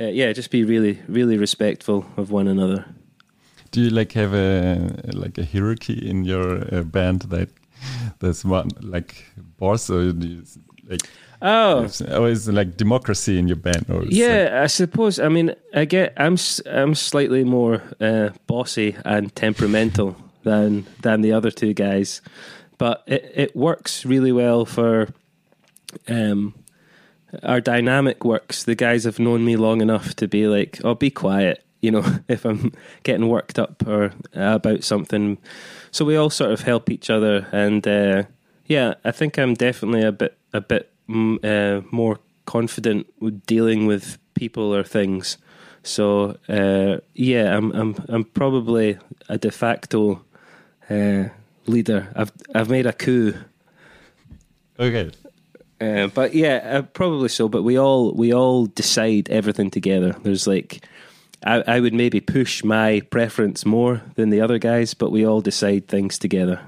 uh, 0.00 0.06
yeah, 0.06 0.32
just 0.32 0.50
be 0.50 0.64
really, 0.64 1.00
really 1.06 1.36
respectful 1.36 2.06
of 2.16 2.30
one 2.30 2.48
another. 2.48 2.84
Do 3.70 3.80
you 3.80 3.90
like 3.90 4.12
have 4.12 4.34
a 4.34 5.10
like 5.12 5.36
a 5.38 5.44
hierarchy 5.44 5.94
in 5.94 6.24
your 6.24 6.74
uh, 6.74 6.82
band 6.82 7.22
that 7.22 7.48
there's 8.20 8.44
one 8.44 8.68
like 8.80 9.26
boss 9.58 9.90
or 9.90 10.12
like 10.88 11.08
Oh, 11.46 11.86
always 12.10 12.48
like 12.48 12.78
democracy 12.78 13.38
in 13.38 13.48
your 13.48 13.58
band, 13.58 13.84
or 13.90 14.02
Yeah, 14.06 14.62
I 14.62 14.66
suppose. 14.66 15.18
I 15.20 15.28
mean, 15.28 15.54
I 15.74 15.84
get. 15.84 16.14
I'm. 16.16 16.38
I'm 16.64 16.94
slightly 16.94 17.44
more 17.44 17.82
uh, 18.00 18.30
bossy 18.46 18.96
and 19.04 19.34
temperamental 19.36 20.16
than 20.42 20.86
than 21.02 21.20
the 21.20 21.32
other 21.32 21.50
two 21.50 21.74
guys, 21.74 22.22
but 22.78 23.02
it 23.06 23.30
it 23.34 23.56
works 23.56 24.06
really 24.06 24.32
well 24.32 24.64
for. 24.64 25.08
Um, 26.08 26.54
our 27.42 27.60
dynamic 27.60 28.24
works. 28.24 28.64
The 28.64 28.74
guys 28.74 29.04
have 29.04 29.18
known 29.18 29.44
me 29.44 29.56
long 29.56 29.82
enough 29.82 30.14
to 30.16 30.28
be 30.28 30.46
like, 30.46 30.80
"Oh, 30.82 30.94
be 30.94 31.10
quiet," 31.10 31.62
you 31.82 31.90
know, 31.90 32.04
if 32.28 32.46
I'm 32.46 32.72
getting 33.02 33.28
worked 33.28 33.58
up 33.58 33.86
or 33.86 34.12
uh, 34.34 34.54
about 34.54 34.82
something. 34.82 35.36
So 35.94 36.04
we 36.04 36.16
all 36.16 36.28
sort 36.28 36.50
of 36.50 36.62
help 36.62 36.90
each 36.90 37.08
other, 37.08 37.46
and 37.52 37.86
uh, 37.86 38.24
yeah, 38.66 38.94
I 39.04 39.12
think 39.12 39.38
I'm 39.38 39.54
definitely 39.54 40.02
a 40.02 40.10
bit 40.10 40.36
a 40.52 40.60
bit 40.60 40.90
mm, 41.08 41.38
uh, 41.44 41.86
more 41.92 42.18
confident 42.46 43.06
with 43.20 43.46
dealing 43.46 43.86
with 43.86 44.18
people 44.34 44.74
or 44.74 44.82
things. 44.82 45.38
So 45.84 46.36
uh, 46.48 46.96
yeah, 47.14 47.56
I'm 47.56 47.70
I'm 47.70 47.94
I'm 48.08 48.24
probably 48.24 48.98
a 49.28 49.38
de 49.38 49.52
facto 49.52 50.24
uh, 50.90 51.28
leader. 51.66 52.12
I've 52.16 52.32
I've 52.52 52.68
made 52.68 52.86
a 52.86 52.92
coup. 52.92 53.34
okay. 54.80 55.12
Uh, 55.80 56.08
but 56.08 56.34
yeah, 56.34 56.56
uh, 56.64 56.82
probably 56.82 57.28
so. 57.28 57.48
But 57.48 57.62
we 57.62 57.78
all 57.78 58.12
we 58.14 58.34
all 58.34 58.66
decide 58.66 59.30
everything 59.30 59.70
together. 59.70 60.16
There's 60.24 60.48
like, 60.48 60.84
I, 61.44 61.62
I 61.66 61.80
would 61.80 61.94
maybe 61.94 62.20
push 62.20 62.64
my 62.64 63.00
preference 63.10 63.66
more 63.66 64.02
than 64.14 64.30
the 64.30 64.40
other 64.40 64.58
guys, 64.58 64.94
but 64.94 65.10
we 65.10 65.26
all 65.26 65.40
decide 65.40 65.88
things 65.88 66.18
together. 66.18 66.60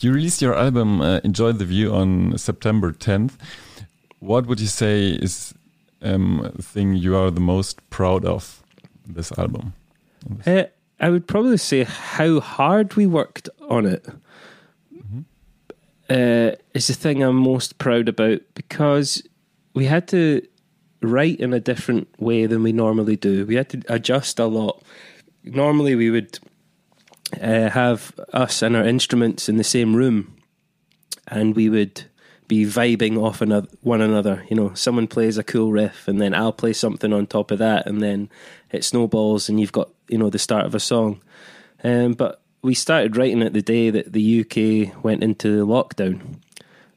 You 0.00 0.12
released 0.12 0.42
your 0.42 0.54
album 0.54 1.00
uh, 1.00 1.20
"Enjoy 1.24 1.52
the 1.52 1.64
View" 1.64 1.94
on 1.94 2.36
September 2.36 2.92
10th. 2.92 3.32
What 4.18 4.46
would 4.46 4.60
you 4.60 4.66
say 4.66 5.10
is 5.10 5.54
um, 6.02 6.50
the 6.54 6.62
thing 6.62 6.94
you 6.94 7.16
are 7.16 7.30
the 7.30 7.40
most 7.40 7.78
proud 7.90 8.24
of 8.24 8.62
this 9.06 9.32
album? 9.38 9.74
Uh, 10.46 10.64
I 11.00 11.10
would 11.10 11.26
probably 11.26 11.58
say 11.58 11.84
how 11.84 12.40
hard 12.40 12.94
we 12.94 13.06
worked 13.06 13.48
on 13.68 13.86
it 13.86 14.06
uh, 16.10 16.52
is 16.74 16.86
the 16.86 16.94
thing 16.94 17.22
I'm 17.22 17.36
most 17.36 17.78
proud 17.78 18.08
about 18.08 18.40
because 18.54 19.22
we 19.74 19.86
had 19.86 20.08
to 20.08 20.42
write 21.04 21.40
in 21.40 21.52
a 21.52 21.60
different 21.60 22.08
way 22.18 22.46
than 22.46 22.62
we 22.62 22.72
normally 22.72 23.16
do. 23.16 23.46
We 23.46 23.56
had 23.56 23.68
to 23.70 23.82
adjust 23.88 24.38
a 24.38 24.46
lot. 24.46 24.82
Normally, 25.42 25.94
we 25.94 26.10
would 26.10 26.38
uh, 27.40 27.70
have 27.70 28.12
us 28.32 28.62
and 28.62 28.76
our 28.76 28.84
instruments 28.84 29.48
in 29.48 29.56
the 29.56 29.64
same 29.64 29.94
room, 29.94 30.36
and 31.28 31.54
we 31.54 31.68
would 31.68 32.04
be 32.48 32.64
vibing 32.64 33.22
off 33.22 33.40
ano- 33.42 33.66
one 33.82 34.00
another. 34.00 34.44
You 34.48 34.56
know, 34.56 34.74
someone 34.74 35.06
plays 35.06 35.38
a 35.38 35.44
cool 35.44 35.72
riff, 35.72 36.08
and 36.08 36.20
then 36.20 36.34
I'll 36.34 36.52
play 36.52 36.72
something 36.72 37.12
on 37.12 37.26
top 37.26 37.50
of 37.50 37.58
that, 37.58 37.86
and 37.86 38.02
then 38.02 38.28
it 38.70 38.84
snowballs, 38.84 39.48
and 39.48 39.60
you've 39.60 39.72
got 39.72 39.90
you 40.08 40.18
know 40.18 40.30
the 40.30 40.38
start 40.38 40.66
of 40.66 40.74
a 40.74 40.80
song. 40.80 41.20
Um, 41.82 42.12
but 42.12 42.40
we 42.62 42.74
started 42.74 43.16
writing 43.16 43.42
it 43.42 43.52
the 43.52 43.62
day 43.62 43.90
that 43.90 44.12
the 44.12 44.40
UK 44.40 45.04
went 45.04 45.22
into 45.22 45.66
lockdown, 45.66 46.38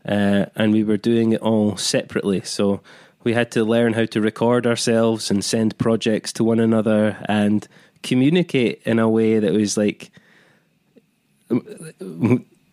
uh, 0.08 0.46
and 0.56 0.72
we 0.72 0.84
were 0.84 0.98
doing 0.98 1.34
it 1.34 1.42
all 1.42 1.78
separately. 1.78 2.42
So 2.42 2.82
we 3.28 3.34
had 3.34 3.52
to 3.52 3.66
learn 3.66 3.92
how 3.92 4.06
to 4.06 4.22
record 4.22 4.66
ourselves 4.66 5.30
and 5.30 5.44
send 5.44 5.78
projects 5.78 6.32
to 6.32 6.46
one 6.46 6.62
another 6.62 7.18
and 7.28 7.68
communicate 8.02 8.82
in 8.86 9.00
a 9.00 9.10
way 9.10 9.38
that 9.38 9.52
was 9.52 9.76
like, 9.76 10.12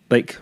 like 0.09 0.37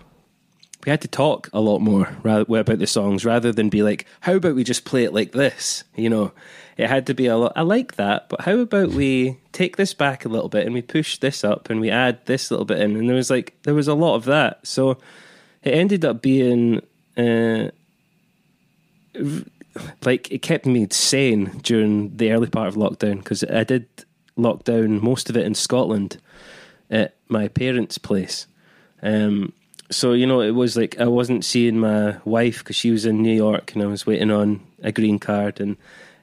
we 0.84 0.90
had 0.90 1.00
to 1.00 1.08
talk 1.08 1.48
a 1.54 1.62
lot 1.62 1.78
more 1.78 2.14
about 2.26 2.78
the 2.78 2.86
songs 2.86 3.24
rather 3.24 3.52
than 3.52 3.70
be 3.70 3.82
like, 3.82 4.04
how 4.20 4.34
about 4.34 4.54
we 4.54 4.64
just 4.64 4.84
play 4.84 5.04
it 5.04 5.14
like 5.14 5.32
this? 5.32 5.82
You 5.96 6.10
know, 6.10 6.32
it 6.76 6.90
had 6.90 7.06
to 7.06 7.14
be 7.14 7.24
a 7.24 7.38
lot. 7.38 7.54
I 7.56 7.62
like 7.62 7.94
that, 7.94 8.28
but 8.28 8.42
how 8.42 8.58
about 8.58 8.90
we 8.90 9.38
take 9.52 9.78
this 9.78 9.94
back 9.94 10.26
a 10.26 10.28
little 10.28 10.50
bit 10.50 10.66
and 10.66 10.74
we 10.74 10.82
push 10.82 11.16
this 11.20 11.42
up 11.42 11.70
and 11.70 11.80
we 11.80 11.88
add 11.88 12.26
this 12.26 12.50
little 12.50 12.66
bit 12.66 12.80
in? 12.80 12.96
And 12.96 13.08
there 13.08 13.16
was 13.16 13.30
like, 13.30 13.54
there 13.62 13.72
was 13.72 13.88
a 13.88 13.94
lot 13.94 14.16
of 14.16 14.26
that. 14.26 14.66
So 14.66 14.98
it 15.62 15.70
ended 15.70 16.04
up 16.04 16.20
being, 16.20 16.82
uh, 17.16 17.70
like, 20.04 20.30
it 20.30 20.42
kept 20.42 20.66
me 20.66 20.86
sane 20.90 21.58
during 21.62 22.16
the 22.16 22.32
early 22.32 22.48
part 22.48 22.68
of 22.68 22.74
lockdown 22.74 23.18
because 23.18 23.44
I 23.44 23.64
did 23.64 23.86
lockdown 24.36 25.02
most 25.02 25.30
of 25.30 25.36
it 25.36 25.46
in 25.46 25.54
Scotland 25.54 26.18
at 26.90 27.16
my 27.28 27.48
parents' 27.48 27.98
place. 27.98 28.46
Um, 29.02 29.52
so 29.90 30.12
you 30.12 30.26
know, 30.26 30.40
it 30.40 30.52
was 30.52 30.76
like 30.76 30.98
I 30.98 31.06
wasn't 31.06 31.44
seeing 31.44 31.78
my 31.78 32.16
wife 32.24 32.58
because 32.58 32.76
she 32.76 32.90
was 32.90 33.04
in 33.04 33.22
New 33.22 33.34
York, 33.34 33.74
and 33.74 33.82
I 33.82 33.86
was 33.86 34.06
waiting 34.06 34.30
on 34.30 34.60
a 34.82 34.92
green 34.92 35.18
card, 35.18 35.60
and 35.60 35.76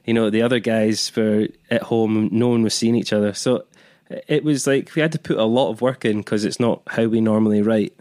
you 0.04 0.14
know, 0.14 0.30
the 0.30 0.42
other 0.42 0.58
guys 0.58 1.12
were 1.16 1.48
at 1.70 1.82
home. 1.82 2.28
No 2.32 2.48
one 2.48 2.62
was 2.62 2.74
seeing 2.74 2.94
each 2.94 3.12
other, 3.12 3.32
so 3.32 3.64
it 4.08 4.44
was 4.44 4.66
like 4.66 4.94
we 4.94 5.02
had 5.02 5.12
to 5.12 5.18
put 5.18 5.38
a 5.38 5.44
lot 5.44 5.70
of 5.70 5.80
work 5.80 6.04
in 6.04 6.18
because 6.18 6.44
it's 6.44 6.60
not 6.60 6.82
how 6.88 7.06
we 7.06 7.20
normally 7.20 7.62
write. 7.62 7.96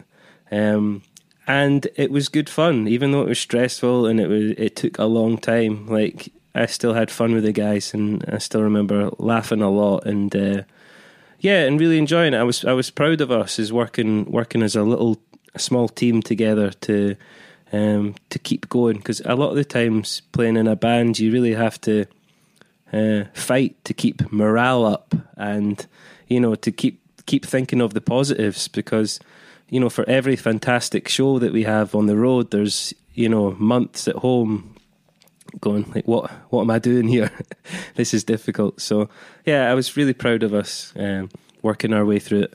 Um, 0.52 1.04
and 1.50 1.88
it 1.96 2.12
was 2.12 2.30
good 2.30 2.48
fun, 2.48 2.88
even 2.88 3.12
though 3.12 3.22
it 3.22 3.28
was 3.28 3.40
stressful 3.40 4.06
and 4.06 4.20
it 4.20 4.28
was 4.28 4.52
it 4.52 4.76
took 4.76 5.00
a 5.00 5.06
long 5.06 5.40
time. 5.40 5.88
Like 5.88 6.32
I 6.54 6.68
still 6.68 6.94
had 6.94 7.10
fun 7.10 7.34
with 7.34 7.44
the 7.44 7.52
guys, 7.52 7.92
and 7.94 8.24
I 8.32 8.38
still 8.38 8.62
remember 8.62 9.10
laughing 9.18 9.62
a 9.62 9.70
lot 9.70 10.06
and. 10.06 10.34
Uh, 10.36 10.64
yeah, 11.42 11.64
and 11.64 11.80
really 11.80 11.98
enjoying 11.98 12.34
it. 12.34 12.38
I 12.38 12.44
was 12.44 12.66
I 12.66 12.74
was 12.74 12.92
proud 12.92 13.22
of 13.22 13.32
us 13.32 13.60
as 13.60 13.72
working 13.72 14.30
working 14.30 14.62
as 14.62 14.76
a 14.76 14.84
little 14.84 15.22
a 15.56 15.60
small 15.60 15.88
team 15.88 16.22
together 16.22 16.72
to 16.82 17.16
um, 17.72 18.16
to 18.30 18.40
keep 18.40 18.68
going 18.68 18.98
because 18.98 19.22
a 19.22 19.36
lot 19.36 19.52
of 19.52 19.56
the 19.56 19.64
times 19.64 20.22
playing 20.34 20.58
in 20.58 20.68
a 20.68 20.76
band 20.76 21.18
you 21.18 21.32
really 21.32 21.54
have 21.54 21.80
to 21.82 22.06
uh, 22.92 23.24
fight 23.34 23.82
to 23.86 23.94
keep 23.94 24.32
morale 24.34 24.84
up 24.84 25.16
and 25.38 25.88
you 26.28 26.42
know 26.42 26.56
to 26.56 26.72
keep 26.74 27.00
keep 27.26 27.46
thinking 27.46 27.80
of 27.80 27.94
the 27.94 28.02
positives 28.02 28.68
because 28.68 29.20
you 29.70 29.80
know 29.80 29.90
for 29.90 30.08
every 30.10 30.36
fantastic 30.36 31.08
show 31.08 31.40
that 31.40 31.54
we 31.54 31.64
have 31.64 31.96
on 31.96 32.08
the 32.08 32.16
road 32.16 32.52
there's 32.52 32.94
you 33.14 33.30
know 33.30 33.52
months 33.52 34.08
at 34.08 34.16
home 34.16 34.76
going 35.62 35.90
like 35.94 36.08
what 36.08 36.30
what 36.50 36.62
am 36.62 36.72
I 36.72 36.80
doing 36.80 37.08
here 37.08 37.32
this 37.96 38.14
is 38.14 38.24
difficult 38.24 38.82
so 38.82 39.10
yeah 39.46 39.72
I 39.72 39.74
was 39.74 39.98
really 39.98 40.14
proud 40.14 40.44
of 40.44 40.54
us 40.54 40.94
um, 40.96 41.30
working 41.62 41.94
our 41.94 42.06
way 42.06 42.20
through 42.20 42.42
it 42.44 42.54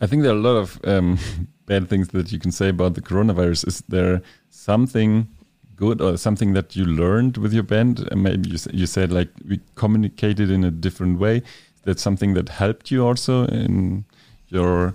I 0.00 0.06
think 0.06 0.22
there 0.22 0.32
are 0.32 0.36
a 0.36 0.40
lot 0.40 0.56
of 0.56 0.80
um, 0.84 1.18
bad 1.66 1.88
things 1.88 2.08
that 2.08 2.32
you 2.32 2.38
can 2.38 2.52
say 2.52 2.68
about 2.68 2.94
the 2.94 3.02
coronavirus. 3.02 3.66
Is 3.66 3.82
there 3.88 4.22
something 4.50 5.28
good 5.76 6.00
or 6.00 6.16
something 6.16 6.52
that 6.52 6.76
you 6.76 6.84
learned 6.84 7.36
with 7.36 7.52
your 7.52 7.62
band? 7.62 8.06
And 8.10 8.22
maybe 8.22 8.50
you, 8.50 8.58
you 8.72 8.86
said 8.86 9.12
like 9.12 9.28
we 9.48 9.60
communicated 9.74 10.50
in 10.50 10.64
a 10.64 10.70
different 10.70 11.18
way. 11.18 11.42
That's 11.84 12.02
something 12.02 12.34
that 12.34 12.48
helped 12.48 12.90
you 12.90 13.04
also 13.04 13.46
in 13.46 14.04
your 14.48 14.94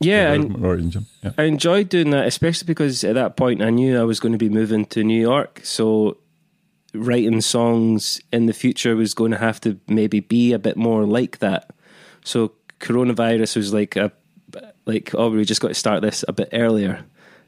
yeah 0.00 0.34
yeah. 1.22 1.32
I 1.38 1.44
enjoyed 1.44 1.88
doing 1.88 2.10
that, 2.10 2.26
especially 2.26 2.66
because 2.66 3.02
at 3.04 3.14
that 3.14 3.36
point 3.36 3.62
I 3.62 3.70
knew 3.70 3.98
I 3.98 4.04
was 4.04 4.20
going 4.20 4.32
to 4.32 4.38
be 4.38 4.48
moving 4.48 4.84
to 4.86 5.02
New 5.02 5.20
York. 5.20 5.60
So 5.64 6.18
writing 6.94 7.40
songs 7.40 8.20
in 8.32 8.46
the 8.46 8.52
future 8.52 8.96
was 8.96 9.14
going 9.14 9.32
to 9.32 9.38
have 9.38 9.60
to 9.60 9.78
maybe 9.88 10.20
be 10.20 10.52
a 10.52 10.58
bit 10.58 10.76
more 10.76 11.04
like 11.04 11.38
that. 11.38 11.70
So 12.24 12.52
coronavirus 12.80 13.56
was 13.56 13.72
like 13.72 13.96
a 13.96 14.12
like 14.84 15.14
oh 15.14 15.30
we 15.30 15.44
just 15.44 15.60
got 15.60 15.68
to 15.68 15.74
start 15.74 16.02
this 16.02 16.24
a 16.28 16.32
bit 16.32 16.50
earlier. 16.52 17.04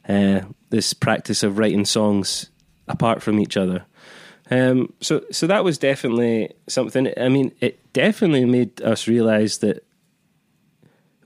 Uh, 0.09 0.40
this 0.71 0.95
practice 0.95 1.43
of 1.43 1.59
writing 1.59 1.85
songs 1.85 2.49
apart 2.88 3.23
from 3.23 3.38
each 3.38 3.57
other. 3.57 3.85
Um, 4.50 4.93
so 5.00 5.23
so 5.31 5.47
that 5.47 5.64
was 5.64 5.78
definitely 5.78 6.55
something. 6.69 7.12
I 7.19 7.28
mean, 7.28 7.52
it 7.61 7.93
definitely 7.93 8.45
made 8.47 8.81
us 8.83 9.07
realize 9.07 9.59
that 9.59 9.85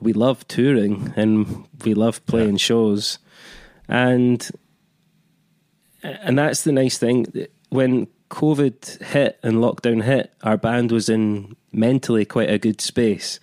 we 0.02 0.12
love 0.12 0.46
touring 0.48 1.12
and 1.16 1.66
we 1.84 1.94
love 1.94 2.24
playing 2.26 2.58
shows. 2.58 3.18
And 3.88 4.48
and 6.02 6.38
that's 6.38 6.62
the 6.62 6.72
nice 6.72 6.98
thing. 6.98 7.26
When 7.70 8.08
covid 8.30 9.02
hit 9.02 9.38
and 9.42 9.56
lockdown 9.58 10.02
hit 10.02 10.32
our 10.42 10.56
band 10.56 10.90
was 10.90 11.10
in 11.10 11.54
mentally 11.70 12.24
quite 12.24 12.50
a 12.50 12.58
good 12.58 12.80
space. 12.80 13.38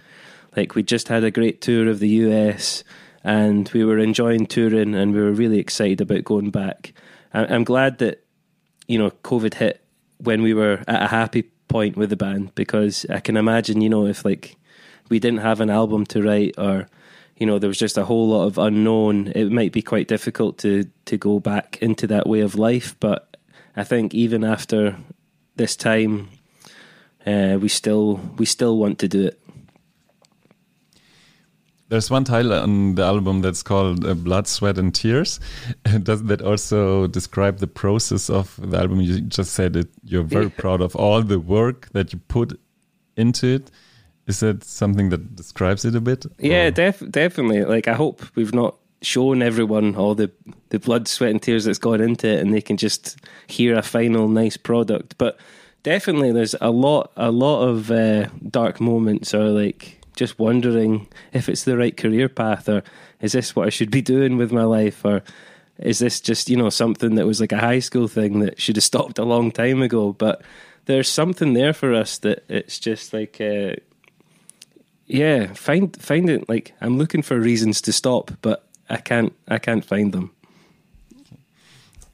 Like 0.57 0.75
we 0.75 0.83
just 0.83 1.07
had 1.07 1.23
a 1.23 1.31
great 1.31 1.61
tour 1.61 1.87
of 1.87 1.99
the 1.99 2.09
US 2.09 2.83
and 3.23 3.69
we 3.73 3.83
were 3.83 3.99
enjoying 3.99 4.45
touring 4.45 4.95
and 4.95 5.13
we 5.13 5.21
were 5.21 5.31
really 5.31 5.59
excited 5.59 6.01
about 6.01 6.23
going 6.23 6.49
back. 6.49 6.93
I'm 7.33 7.63
glad 7.63 7.99
that 7.99 8.23
you 8.89 8.97
know 8.97 9.11
covid 9.23 9.53
hit 9.53 9.81
when 10.17 10.41
we 10.41 10.53
were 10.53 10.83
at 10.87 11.03
a 11.03 11.07
happy 11.07 11.43
point 11.69 11.95
with 11.95 12.09
the 12.09 12.17
band 12.17 12.53
because 12.55 13.05
i 13.09 13.19
can 13.21 13.37
imagine 13.37 13.79
you 13.79 13.87
know 13.87 14.05
if 14.05 14.25
like 14.25 14.57
we 15.09 15.19
didn't 15.19 15.39
have 15.39 15.59
an 15.59 15.69
album 15.69 16.05
to 16.05 16.21
write 16.21 16.55
or 16.57 16.87
you 17.37 17.45
know 17.45 17.59
there 17.59 17.67
was 17.67 17.77
just 17.77 17.97
a 17.97 18.05
whole 18.05 18.29
lot 18.29 18.45
of 18.45 18.57
unknown 18.57 19.27
it 19.35 19.51
might 19.51 19.71
be 19.71 19.81
quite 19.81 20.07
difficult 20.07 20.57
to 20.57 20.85
to 21.05 21.17
go 21.17 21.39
back 21.39 21.77
into 21.81 22.07
that 22.07 22.27
way 22.27 22.41
of 22.41 22.55
life 22.55 22.95
but 22.99 23.37
i 23.75 23.83
think 23.83 24.13
even 24.13 24.43
after 24.43 24.95
this 25.55 25.75
time 25.75 26.29
uh, 27.25 27.57
we 27.59 27.67
still 27.67 28.19
we 28.37 28.45
still 28.45 28.77
want 28.77 28.99
to 28.99 29.07
do 29.07 29.27
it 29.27 29.39
There's 31.89 32.11
one 32.11 32.23
title 32.23 32.53
on 32.53 32.93
the 32.95 33.03
album 33.03 33.41
that's 33.41 33.63
called 33.63 34.05
uh, 34.05 34.13
Blood, 34.13 34.47
Sweat, 34.47 34.77
and 34.77 34.93
Tears. 34.93 35.39
Does 36.03 36.21
that 36.25 36.39
also 36.39 37.07
describe 37.07 37.57
the 37.57 37.67
process 37.67 38.29
of 38.29 38.59
the 38.61 38.77
album? 38.77 39.01
You 39.01 39.21
just 39.21 39.53
said 39.53 39.73
that 39.73 39.89
you're 40.03 40.21
very 40.21 40.51
proud 40.51 40.81
of 40.81 40.95
all 40.95 41.23
the 41.23 41.39
work 41.39 41.89
that 41.93 42.13
you 42.13 42.19
put 42.27 42.59
into 43.17 43.47
it. 43.47 43.71
Is 44.29 44.41
that 44.41 44.63
something 44.63 45.09
that 45.09 45.35
describes 45.35 45.85
it 45.85 45.95
a 45.95 45.99
bit? 45.99 46.23
Yeah, 46.37 46.67
Or- 46.67 46.71
def- 46.71 47.09
definitely. 47.09 47.65
Like, 47.65 47.87
I 47.87 47.93
hope 47.93 48.23
we've 48.35 48.53
not 48.53 48.75
shown 49.01 49.41
everyone 49.41 49.95
all 49.95 50.13
the, 50.13 50.29
the 50.69 50.77
blood, 50.77 51.07
sweat, 51.07 51.31
and 51.31 51.41
tears 51.41 51.65
that's 51.65 51.79
gone 51.79 51.99
into 51.99 52.27
it, 52.27 52.39
and 52.39 52.53
they 52.53 52.61
can 52.61 52.77
just 52.77 53.17
hear 53.47 53.75
a 53.75 53.81
final 53.81 54.27
nice 54.27 54.55
product. 54.55 55.17
But 55.17 55.39
definitely, 55.81 56.31
there's 56.31 56.53
a 56.61 56.69
lot, 56.69 57.11
a 57.17 57.31
lot 57.31 57.63
of 57.63 57.89
uh, 57.89 58.27
dark 58.51 58.79
moments, 58.79 59.33
or 59.33 59.45
like 59.49 59.99
just 60.15 60.37
wondering 60.37 61.07
if 61.33 61.49
it's 61.49 61.63
the 61.63 61.75
right 61.75 61.97
career 61.97 62.29
path, 62.29 62.69
or 62.69 62.83
is 63.21 63.31
this 63.31 63.55
what 63.55 63.65
I 63.65 63.71
should 63.71 63.89
be 63.89 64.01
doing 64.01 64.37
with 64.37 64.51
my 64.51 64.63
life, 64.63 65.03
or 65.03 65.23
is 65.79 65.97
this 65.97 66.21
just 66.21 66.49
you 66.51 66.57
know 66.57 66.69
something 66.69 67.15
that 67.15 67.25
was 67.25 67.41
like 67.41 67.51
a 67.53 67.57
high 67.57 67.79
school 67.79 68.07
thing 68.07 68.41
that 68.41 68.61
should 68.61 68.75
have 68.75 68.83
stopped 68.83 69.17
a 69.17 69.23
long 69.23 69.49
time 69.51 69.81
ago? 69.81 70.13
But 70.13 70.43
there's 70.85 71.09
something 71.09 71.53
there 71.53 71.73
for 71.73 71.95
us 71.95 72.19
that 72.19 72.43
it's 72.47 72.77
just 72.77 73.11
like. 73.11 73.41
Uh, 73.41 73.73
yeah, 75.09 75.53
find 75.53 75.95
find 76.01 76.29
it 76.29 76.47
like 76.47 76.73
I'm 76.81 76.97
looking 76.97 77.23
for 77.23 77.39
reasons 77.39 77.81
to 77.81 77.91
stop, 77.91 78.31
but 78.41 78.63
I 78.89 78.97
can't 78.97 79.33
I 79.47 79.57
can't 79.57 79.83
find 79.83 80.13
them. 80.13 80.31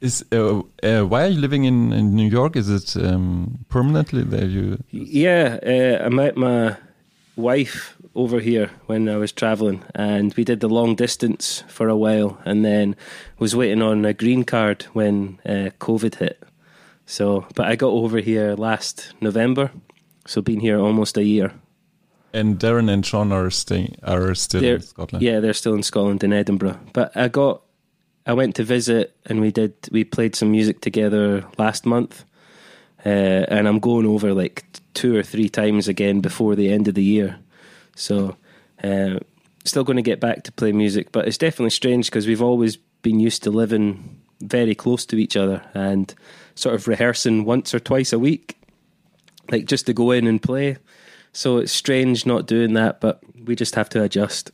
Is 0.00 0.24
uh, 0.32 0.62
uh, 0.82 1.02
why 1.02 1.24
are 1.24 1.28
you 1.28 1.40
living 1.40 1.64
in, 1.64 1.92
in 1.92 2.14
New 2.14 2.28
York? 2.28 2.56
Is 2.56 2.68
it 2.68 2.96
um, 2.96 3.64
permanently 3.68 4.24
there? 4.24 4.46
You 4.46 4.82
Yeah, 4.90 5.58
uh, 5.62 6.06
I 6.06 6.08
met 6.08 6.36
my 6.36 6.76
wife 7.36 7.96
over 8.14 8.40
here 8.40 8.70
when 8.86 9.08
I 9.08 9.16
was 9.16 9.32
traveling, 9.32 9.82
and 9.94 10.34
we 10.34 10.44
did 10.44 10.60
the 10.60 10.68
long 10.68 10.96
distance 10.96 11.64
for 11.68 11.88
a 11.88 11.96
while, 11.96 12.38
and 12.44 12.64
then 12.64 12.96
was 13.38 13.54
waiting 13.54 13.82
on 13.82 14.04
a 14.04 14.14
green 14.14 14.44
card 14.44 14.84
when 14.94 15.38
uh, 15.44 15.70
COVID 15.80 16.14
hit. 16.14 16.42
So, 17.06 17.46
but 17.54 17.66
I 17.66 17.76
got 17.76 17.92
over 17.92 18.20
here 18.20 18.54
last 18.54 19.12
November, 19.20 19.70
so 20.26 20.40
been 20.40 20.60
here 20.60 20.78
almost 20.78 21.18
a 21.18 21.24
year. 21.24 21.52
And 22.32 22.58
Darren 22.58 22.90
and 22.90 23.04
Sean 23.04 23.32
are 23.32 23.50
staying 23.50 23.96
are 24.02 24.34
still 24.34 24.60
They're- 24.60 24.76
in 24.76 24.82
Scotland. 24.82 25.22
Yeah, 25.22 25.40
they're 25.40 25.52
still 25.54 25.74
in 25.74 25.82
Scotland 25.82 26.22
in 26.24 26.32
Edinburgh. 26.32 26.78
But 26.92 27.16
I 27.16 27.28
got 27.28 27.62
I 28.26 28.32
went 28.32 28.56
to 28.56 28.64
visit 28.64 29.16
and 29.26 29.40
we 29.40 29.50
did 29.52 29.72
we 29.90 30.04
played 30.04 30.34
some 30.34 30.50
music 30.50 30.80
together 30.80 31.44
last 31.58 31.86
month. 31.86 32.24
Uh, 33.04 33.44
and 33.48 33.68
I'm 33.68 33.78
going 33.78 34.04
over 34.06 34.34
like 34.34 34.64
two 34.94 35.14
or 35.16 35.22
three 35.22 35.48
times 35.48 35.86
again 35.86 36.20
before 36.20 36.56
the 36.56 36.72
end 36.72 36.88
of 36.88 36.94
the 36.94 37.04
year. 37.04 37.38
So 37.94 38.36
uh, 38.82 39.20
still 39.64 39.84
going 39.84 39.96
to 39.96 40.02
get 40.10 40.18
back 40.20 40.42
to 40.44 40.52
play 40.52 40.72
music, 40.72 41.12
but 41.12 41.28
it's 41.28 41.38
definitely 41.38 41.70
strange 41.70 42.06
because 42.06 42.26
we've 42.26 42.42
always 42.42 42.76
been 43.02 43.20
used 43.20 43.44
to 43.44 43.50
living 43.50 44.20
very 44.42 44.74
close 44.74 45.06
to 45.06 45.16
each 45.16 45.36
other 45.36 45.62
and 45.72 46.14
sort 46.56 46.74
of 46.74 46.88
rehearsing 46.88 47.44
once 47.44 47.72
or 47.74 47.78
twice 47.78 48.12
a 48.12 48.18
week, 48.18 48.56
like 49.50 49.66
just 49.66 49.86
to 49.86 49.92
go 49.92 50.10
in 50.10 50.26
and 50.26 50.42
play. 50.42 50.76
So 51.36 51.58
it's 51.58 51.72
strange 51.72 52.24
not 52.24 52.46
doing 52.46 52.72
that, 52.74 53.00
but 53.00 53.20
we 53.44 53.54
just 53.54 53.74
have 53.74 53.90
to 53.90 54.02
adjust. 54.02 54.52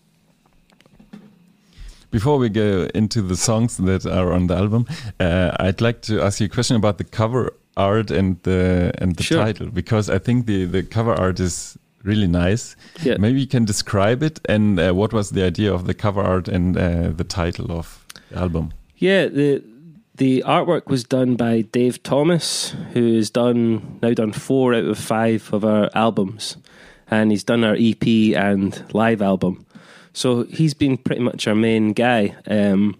Before 2.10 2.38
we 2.38 2.48
go 2.48 2.88
into 2.92 3.22
the 3.22 3.36
songs 3.36 3.76
that 3.76 4.04
are 4.04 4.32
on 4.32 4.48
the 4.48 4.56
album, 4.56 4.86
uh, 5.20 5.52
I'd 5.60 5.80
like 5.80 6.02
to 6.02 6.20
ask 6.20 6.40
you 6.40 6.46
a 6.46 6.48
question 6.48 6.76
about 6.76 6.98
the 6.98 7.04
cover 7.04 7.52
art 7.76 8.10
and 8.10 8.36
the 8.42 8.90
and 8.98 9.14
the 9.16 9.22
Sure. 9.22 9.44
title 9.44 9.68
because 9.70 10.10
I 10.10 10.18
think 10.18 10.46
the 10.46 10.66
the 10.66 10.82
cover 10.82 11.14
art 11.14 11.38
is 11.40 11.78
really 12.02 12.26
nice. 12.26 12.76
Yeah. 13.02 13.16
Maybe 13.18 13.40
you 13.40 13.46
can 13.46 13.64
describe 13.64 14.22
it 14.24 14.40
and 14.48 14.78
uh, 14.80 14.92
what 14.92 15.12
was 15.12 15.30
the 15.30 15.44
idea 15.46 15.72
of 15.72 15.86
the 15.86 15.94
cover 15.94 16.20
art 16.20 16.48
and 16.48 16.76
uh, 16.76 17.12
the 17.16 17.24
title 17.24 17.70
of 17.70 18.04
the 18.30 18.38
album. 18.40 18.72
Yeah, 18.98 19.28
the 19.28 19.62
the 20.16 20.42
artwork 20.46 20.86
was 20.88 21.04
done 21.04 21.36
by 21.36 21.62
Dave 21.62 22.02
Thomas, 22.02 22.74
who 22.92 23.14
has 23.16 23.30
done 23.30 23.98
now 24.02 24.12
done 24.14 24.32
four 24.32 24.74
out 24.74 24.84
of 24.84 24.98
five 24.98 25.52
of 25.54 25.64
our 25.64 25.88
albums, 25.94 26.56
and 27.12 27.30
he's 27.30 27.44
done 27.44 27.62
our 27.62 27.76
EP 27.78 28.34
and 28.34 28.82
live 28.94 29.20
album. 29.20 29.66
So 30.14 30.44
he's 30.44 30.72
been 30.72 30.96
pretty 30.96 31.20
much 31.20 31.46
our 31.46 31.54
main 31.54 31.92
guy, 31.92 32.34
um, 32.46 32.96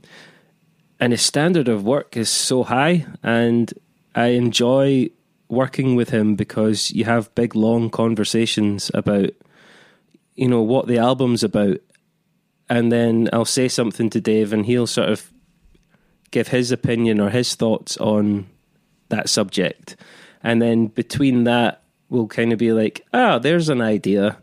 and 1.01 1.13
his 1.13 1.23
standard 1.23 1.67
of 1.67 1.85
work 1.85 2.15
is 2.15 2.29
so 2.29 2.63
high, 2.63 3.07
and 3.23 3.73
I 4.15 4.29
enjoy 4.29 5.09
working 5.49 5.97
with 5.97 6.11
him 6.11 6.37
because 6.37 6.91
you 6.93 7.07
have 7.07 7.35
big 7.35 7.55
long 7.55 7.89
conversations 7.91 8.91
about 8.95 9.31
you 10.35 10.49
know 10.49 10.63
what 10.63 10.87
the 10.87 10.97
album's 10.97 11.43
about 11.43 11.79
and 12.71 12.91
then 12.91 13.29
I'll 13.35 13.45
say 13.45 13.69
something 13.69 14.09
to 14.11 14.21
Dave 14.21 14.55
and 14.55 14.65
he'll 14.65 14.87
sort 14.87 15.11
of 15.11 15.31
give 16.31 16.49
his 16.49 16.73
opinion 16.73 17.21
or 17.21 17.29
his 17.29 17.55
thoughts 17.55 17.99
on 17.99 18.47
that 19.11 19.29
subject. 19.29 19.95
And 20.43 20.63
then 20.63 20.87
between 20.87 21.45
that, 21.45 21.82
we'll 22.13 22.29
kind 22.29 22.53
of 22.53 22.59
be 22.59 22.73
like, 22.73 23.05
ah, 23.15 23.39
there's 23.39 23.69
an 23.71 23.81
idea. 23.81 24.37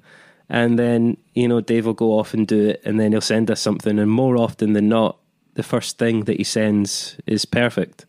And 0.49 0.79
then, 0.79 1.17
you 1.35 1.47
know, 1.47 1.61
Dave 1.61 1.85
will 1.85 1.93
go 1.93 2.17
off 2.17 2.33
and 2.33 2.47
do 2.47 2.69
it. 2.69 2.81
And 2.83 2.99
then 2.99 3.11
he'll 3.11 3.21
send 3.21 3.51
us 3.51 3.61
something. 3.61 3.99
And 3.99 4.09
more 4.09 4.35
often 4.37 4.73
than 4.73 4.89
not, 4.89 5.17
the 5.53 5.61
first 5.63 5.99
thing 5.99 6.23
that 6.23 6.37
he 6.37 6.43
sends 6.43 7.17
is 7.27 7.45
perfect. 7.45 8.05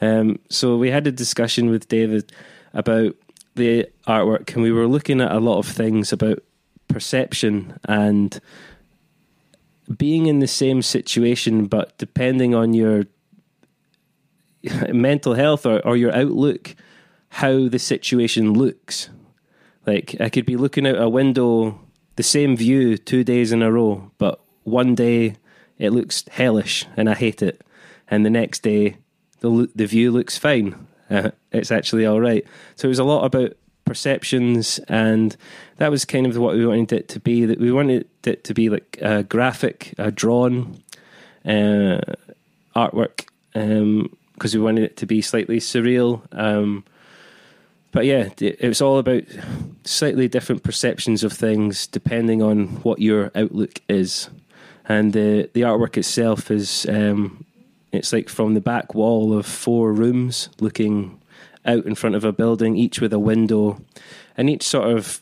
Um, 0.00 0.38
so 0.48 0.76
we 0.78 0.90
had 0.90 1.06
a 1.06 1.12
discussion 1.12 1.68
with 1.68 1.88
David 1.88 2.32
about 2.72 3.14
the 3.54 3.86
artwork, 4.06 4.54
and 4.54 4.62
we 4.62 4.72
were 4.72 4.86
looking 4.86 5.20
at 5.20 5.32
a 5.32 5.40
lot 5.40 5.58
of 5.58 5.66
things 5.66 6.12
about 6.12 6.42
perception 6.88 7.78
and 7.84 8.40
being 9.96 10.26
in 10.26 10.40
the 10.40 10.46
same 10.46 10.82
situation, 10.82 11.66
but 11.66 11.96
depending 11.98 12.54
on 12.54 12.74
your 12.74 13.04
mental 14.92 15.34
health 15.34 15.66
or, 15.66 15.80
or 15.86 15.96
your 15.96 16.14
outlook, 16.14 16.74
how 17.36 17.68
the 17.68 17.78
situation 17.78 18.54
looks. 18.54 19.10
Like 19.86 20.16
I 20.18 20.30
could 20.30 20.46
be 20.46 20.56
looking 20.56 20.86
out 20.86 20.98
a 20.98 21.06
window, 21.06 21.78
the 22.16 22.22
same 22.22 22.56
view 22.56 22.96
two 22.96 23.24
days 23.24 23.52
in 23.52 23.60
a 23.60 23.70
row, 23.70 24.10
but 24.16 24.40
one 24.64 24.94
day 24.94 25.36
it 25.76 25.90
looks 25.90 26.24
hellish 26.30 26.86
and 26.96 27.10
I 27.10 27.14
hate 27.14 27.42
it, 27.42 27.62
and 28.08 28.24
the 28.24 28.30
next 28.30 28.62
day 28.62 28.96
the 29.40 29.70
the 29.74 29.84
view 29.84 30.12
looks 30.12 30.38
fine. 30.38 30.86
Uh, 31.10 31.32
it's 31.52 31.70
actually 31.70 32.06
all 32.06 32.22
right. 32.22 32.42
So 32.74 32.88
it 32.88 32.94
was 32.96 32.98
a 32.98 33.04
lot 33.04 33.26
about 33.26 33.54
perceptions, 33.84 34.78
and 34.88 35.36
that 35.76 35.90
was 35.90 36.06
kind 36.06 36.24
of 36.24 36.38
what 36.38 36.54
we 36.54 36.64
wanted 36.64 36.92
it 36.94 37.08
to 37.10 37.20
be. 37.20 37.44
That 37.44 37.60
we 37.60 37.70
wanted 37.70 38.08
it 38.24 38.44
to 38.44 38.54
be 38.54 38.70
like 38.70 38.96
a 39.02 39.24
graphic, 39.24 39.92
a 39.98 40.10
drawn 40.10 40.82
uh, 41.44 42.00
artwork, 42.74 43.28
because 43.52 44.54
we 44.54 44.62
wanted 44.62 44.84
it 44.84 44.96
to 44.96 45.06
be 45.06 45.20
slightly 45.20 45.58
surreal. 45.58 46.22
Um, 46.32 46.84
but 47.92 48.04
yeah, 48.04 48.28
it 48.38 48.66
was 48.66 48.82
all 48.82 48.98
about 48.98 49.22
slightly 49.84 50.28
different 50.28 50.62
perceptions 50.62 51.24
of 51.24 51.32
things 51.32 51.86
depending 51.86 52.42
on 52.42 52.66
what 52.82 53.00
your 53.00 53.30
outlook 53.34 53.80
is. 53.88 54.28
And 54.88 55.12
the 55.12 55.50
the 55.52 55.62
artwork 55.62 55.96
itself 55.96 56.50
is 56.50 56.86
um, 56.88 57.44
it's 57.92 58.12
like 58.12 58.28
from 58.28 58.54
the 58.54 58.60
back 58.60 58.94
wall 58.94 59.36
of 59.36 59.46
four 59.46 59.92
rooms 59.92 60.48
looking 60.60 61.20
out 61.64 61.84
in 61.86 61.94
front 61.94 62.14
of 62.14 62.24
a 62.24 62.32
building, 62.32 62.76
each 62.76 63.00
with 63.00 63.12
a 63.12 63.18
window, 63.18 63.80
and 64.36 64.48
each 64.48 64.62
sort 64.62 64.90
of 64.90 65.20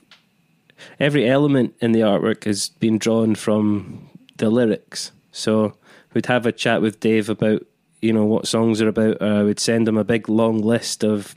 every 1.00 1.28
element 1.28 1.74
in 1.80 1.92
the 1.92 2.00
artwork 2.00 2.44
has 2.44 2.68
been 2.68 2.98
drawn 2.98 3.34
from 3.34 4.08
the 4.36 4.50
lyrics. 4.50 5.12
So 5.32 5.76
we'd 6.12 6.26
have 6.26 6.46
a 6.46 6.52
chat 6.52 6.82
with 6.82 7.00
Dave 7.00 7.28
about 7.28 7.64
you 8.02 8.12
know 8.12 8.24
what 8.24 8.46
songs 8.46 8.82
are 8.82 8.88
about. 8.88 9.18
Or 9.20 9.32
I 9.32 9.42
would 9.42 9.60
send 9.60 9.88
him 9.88 9.96
a 9.96 10.04
big 10.04 10.28
long 10.28 10.60
list 10.60 11.04
of 11.04 11.34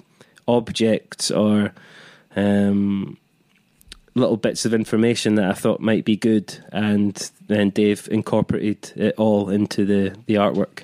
objects 0.47 1.31
or 1.31 1.73
um, 2.35 3.17
little 4.15 4.37
bits 4.37 4.65
of 4.65 4.73
information 4.73 5.35
that 5.35 5.49
I 5.49 5.53
thought 5.53 5.79
might 5.79 6.05
be 6.05 6.15
good, 6.15 6.57
and 6.71 7.31
then 7.47 7.69
Dave 7.69 8.07
incorporated 8.11 8.93
it 8.95 9.15
all 9.17 9.49
into 9.49 9.85
the 9.85 10.15
the 10.25 10.35
artwork. 10.35 10.83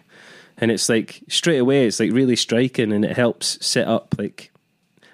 And 0.57 0.71
it's 0.71 0.87
like 0.87 1.21
straight 1.27 1.57
away, 1.57 1.87
it's 1.87 1.99
like 1.99 2.11
really 2.11 2.35
striking, 2.35 2.93
and 2.93 3.03
it 3.03 3.15
helps 3.15 3.63
set 3.65 3.87
up 3.87 4.15
like 4.17 4.51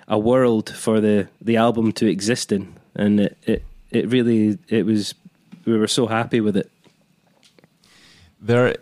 a 0.08 0.20
world 0.20 0.70
for 0.70 1.00
the 1.00 1.28
the 1.42 1.58
album 1.58 1.92
to 1.94 2.08
exist 2.08 2.52
in. 2.52 2.76
And 2.96 3.20
it 3.20 3.38
it, 3.44 3.64
it 3.92 4.10
really 4.10 4.58
it 4.68 4.86
was 4.86 5.16
we 5.66 5.78
were 5.78 5.88
so 5.88 6.08
happy 6.08 6.42
with 6.42 6.58
it. 6.58 6.70
There, 8.42 8.76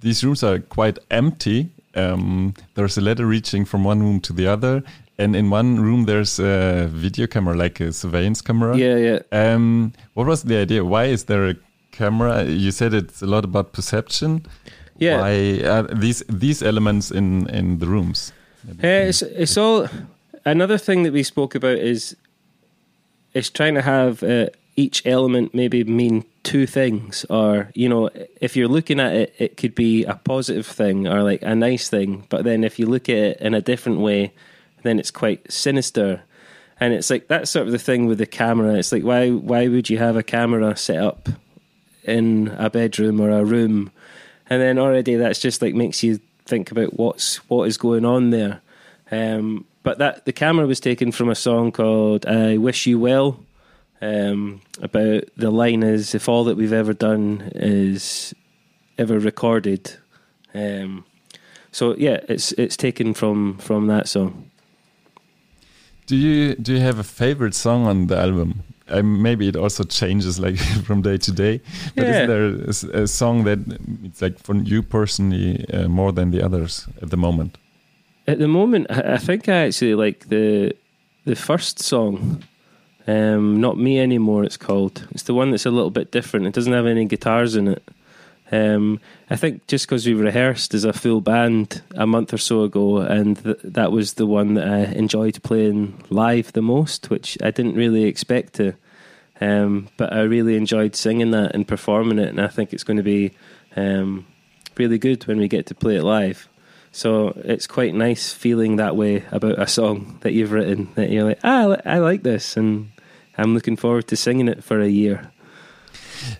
these 0.00 0.24
rooms 0.24 0.42
are 0.42 0.58
quite 0.58 0.98
empty. 1.10 1.70
Um, 1.94 2.54
there's 2.74 2.98
a 2.98 3.00
ladder 3.00 3.26
reaching 3.26 3.64
from 3.64 3.84
one 3.84 4.00
room 4.00 4.20
to 4.20 4.32
the 4.32 4.46
other, 4.46 4.82
and 5.18 5.34
in 5.34 5.50
one 5.50 5.80
room 5.80 6.04
there's 6.04 6.38
a 6.38 6.88
video 6.90 7.26
camera, 7.26 7.54
like 7.56 7.80
a 7.80 7.92
surveillance 7.92 8.42
camera. 8.42 8.76
Yeah, 8.76 8.96
yeah. 8.96 9.20
Um, 9.32 9.92
what 10.14 10.26
was 10.26 10.42
the 10.42 10.56
idea? 10.56 10.84
Why 10.84 11.04
is 11.04 11.24
there 11.24 11.46
a 11.48 11.54
camera? 11.92 12.44
You 12.44 12.70
said 12.70 12.94
it's 12.94 13.22
a 13.22 13.26
lot 13.26 13.44
about 13.44 13.72
perception. 13.72 14.46
Yeah. 14.98 15.20
Why 15.20 15.62
are 15.64 15.82
these 15.94 16.22
these 16.28 16.62
elements 16.62 17.10
in 17.10 17.48
in 17.50 17.78
the 17.78 17.86
rooms? 17.86 18.32
Uh, 18.68 19.08
it's 19.08 19.22
it's 19.22 19.56
all 19.56 19.88
another 20.44 20.78
thing 20.78 21.02
that 21.04 21.12
we 21.12 21.22
spoke 21.22 21.54
about 21.54 21.78
is 21.78 22.16
is 23.34 23.50
trying 23.50 23.74
to 23.74 23.82
have 23.82 24.22
uh, 24.22 24.46
each 24.76 25.06
element 25.06 25.54
maybe 25.54 25.84
mean 25.84 26.24
two 26.42 26.66
things, 26.66 27.26
or 27.28 27.70
you 27.74 27.88
know, 27.88 28.10
if 28.40 28.56
you're 28.56 28.68
looking 28.68 29.00
at 29.00 29.12
it, 29.12 29.34
it 29.38 29.56
could 29.56 29.74
be 29.74 30.04
a 30.04 30.14
positive 30.14 30.66
thing 30.66 31.06
or 31.06 31.22
like 31.22 31.42
a 31.42 31.54
nice 31.54 31.88
thing, 31.88 32.24
but 32.28 32.44
then 32.44 32.64
if 32.64 32.78
you 32.78 32.86
look 32.86 33.08
at 33.08 33.16
it 33.16 33.40
in 33.40 33.54
a 33.54 33.60
different 33.60 34.00
way, 34.00 34.32
then 34.86 34.98
it's 34.98 35.10
quite 35.10 35.50
sinister. 35.50 36.22
And 36.78 36.92
it's 36.92 37.10
like 37.10 37.28
that's 37.28 37.50
sort 37.50 37.66
of 37.66 37.72
the 37.72 37.78
thing 37.78 38.06
with 38.06 38.18
the 38.18 38.26
camera. 38.26 38.74
It's 38.74 38.92
like 38.92 39.02
why 39.02 39.30
why 39.30 39.68
would 39.68 39.88
you 39.88 39.98
have 39.98 40.16
a 40.16 40.22
camera 40.22 40.76
set 40.76 41.02
up 41.02 41.28
in 42.04 42.54
a 42.58 42.70
bedroom 42.70 43.20
or 43.20 43.30
a 43.30 43.44
room, 43.44 43.90
and 44.48 44.60
then 44.60 44.78
already 44.78 45.16
that's 45.16 45.40
just 45.40 45.62
like 45.62 45.74
makes 45.74 46.02
you 46.02 46.20
think 46.44 46.70
about 46.70 46.98
what's 46.98 47.36
what 47.48 47.64
is 47.64 47.76
going 47.76 48.04
on 48.04 48.30
there. 48.30 48.60
Um, 49.10 49.64
but 49.82 49.98
that 49.98 50.24
the 50.24 50.32
camera 50.32 50.66
was 50.66 50.80
taken 50.80 51.12
from 51.12 51.28
a 51.28 51.34
song 51.34 51.72
called 51.72 52.26
"I 52.26 52.56
Wish 52.56 52.86
You 52.86 52.98
Well." 52.98 53.40
Um, 54.02 54.60
about 54.82 55.24
the 55.36 55.50
line 55.50 55.82
is, 55.82 56.14
"If 56.14 56.28
all 56.28 56.44
that 56.44 56.56
we've 56.56 56.72
ever 56.72 56.92
done 56.92 57.50
is 57.54 58.34
ever 58.98 59.18
recorded." 59.18 59.96
Um, 60.54 61.04
so 61.72 61.94
yeah, 61.96 62.20
it's 62.28 62.52
it's 62.52 62.76
taken 62.76 63.14
from 63.14 63.58
from 63.58 63.86
that 63.86 64.08
song. 64.08 64.50
Do 66.06 66.16
you 66.16 66.54
do 66.54 66.72
you 66.72 66.80
have 66.80 66.98
a 67.00 67.04
favorite 67.04 67.54
song 67.54 67.86
on 67.86 68.06
the 68.06 68.16
album? 68.16 68.62
Uh, 68.88 69.02
maybe 69.02 69.48
it 69.48 69.56
also 69.56 69.82
changes 69.84 70.38
like 70.38 70.56
from 70.86 71.02
day 71.02 71.18
to 71.18 71.32
day. 71.32 71.60
But 71.96 72.06
Yeah. 72.06 72.22
is 72.68 72.80
there 72.80 73.02
a 73.02 73.06
song 73.06 73.44
that 73.44 73.58
it's 74.04 74.22
like 74.22 74.38
for 74.38 74.54
you 74.56 74.82
personally 74.82 75.64
uh, 75.74 75.88
more 75.88 76.12
than 76.12 76.30
the 76.30 76.44
others 76.44 76.86
at 77.02 77.10
the 77.10 77.16
moment? 77.16 77.58
At 78.28 78.38
the 78.38 78.46
moment, 78.48 78.86
I 78.90 79.14
I 79.14 79.18
think 79.18 79.48
I 79.48 79.66
actually 79.66 79.94
like 80.06 80.28
the 80.28 80.72
the 81.24 81.34
first 81.36 81.78
song. 81.80 82.42
Um, 83.08 83.60
not 83.60 83.76
me 83.76 84.00
anymore. 84.02 84.44
It's 84.46 84.56
called. 84.58 85.06
It's 85.10 85.22
the 85.24 85.34
one 85.34 85.50
that's 85.52 85.66
a 85.66 85.70
little 85.70 85.90
bit 85.90 86.10
different. 86.12 86.46
It 86.46 86.54
doesn't 86.54 86.72
have 86.74 86.90
any 86.90 87.04
guitars 87.06 87.54
in 87.54 87.68
it. 87.68 87.82
Um, 88.52 89.00
I 89.28 89.36
think 89.36 89.66
just 89.66 89.86
because 89.86 90.06
we 90.06 90.14
rehearsed 90.14 90.72
as 90.72 90.84
a 90.84 90.92
full 90.92 91.20
band 91.20 91.82
a 91.94 92.06
month 92.06 92.32
or 92.32 92.38
so 92.38 92.62
ago, 92.62 92.98
and 92.98 93.42
th- 93.42 93.58
that 93.64 93.90
was 93.90 94.14
the 94.14 94.26
one 94.26 94.54
that 94.54 94.68
I 94.68 94.78
enjoyed 94.92 95.42
playing 95.42 96.04
live 96.10 96.52
the 96.52 96.62
most, 96.62 97.10
which 97.10 97.36
I 97.42 97.50
didn't 97.50 97.74
really 97.74 98.04
expect 98.04 98.54
to. 98.54 98.74
Um, 99.40 99.88
but 99.96 100.12
I 100.12 100.22
really 100.22 100.56
enjoyed 100.56 100.94
singing 100.94 101.32
that 101.32 101.54
and 101.54 101.66
performing 101.66 102.18
it, 102.18 102.28
and 102.28 102.40
I 102.40 102.48
think 102.48 102.72
it's 102.72 102.84
going 102.84 102.96
to 102.98 103.02
be 103.02 103.32
um, 103.74 104.26
really 104.76 104.98
good 104.98 105.26
when 105.26 105.38
we 105.38 105.48
get 105.48 105.66
to 105.66 105.74
play 105.74 105.96
it 105.96 106.04
live. 106.04 106.48
So 106.92 107.38
it's 107.44 107.66
quite 107.66 107.94
nice 107.94 108.32
feeling 108.32 108.76
that 108.76 108.96
way 108.96 109.24
about 109.30 109.58
a 109.58 109.66
song 109.66 110.18
that 110.22 110.32
you've 110.32 110.52
written 110.52 110.88
that 110.94 111.10
you're 111.10 111.24
like, 111.24 111.40
ah, 111.44 111.76
I 111.84 111.96
I 111.96 111.98
like 111.98 112.22
this, 112.22 112.56
and 112.56 112.92
I'm 113.36 113.54
looking 113.54 113.76
forward 113.76 114.06
to 114.08 114.16
singing 114.16 114.48
it 114.48 114.64
for 114.64 114.80
a 114.80 114.88
year. 114.88 115.30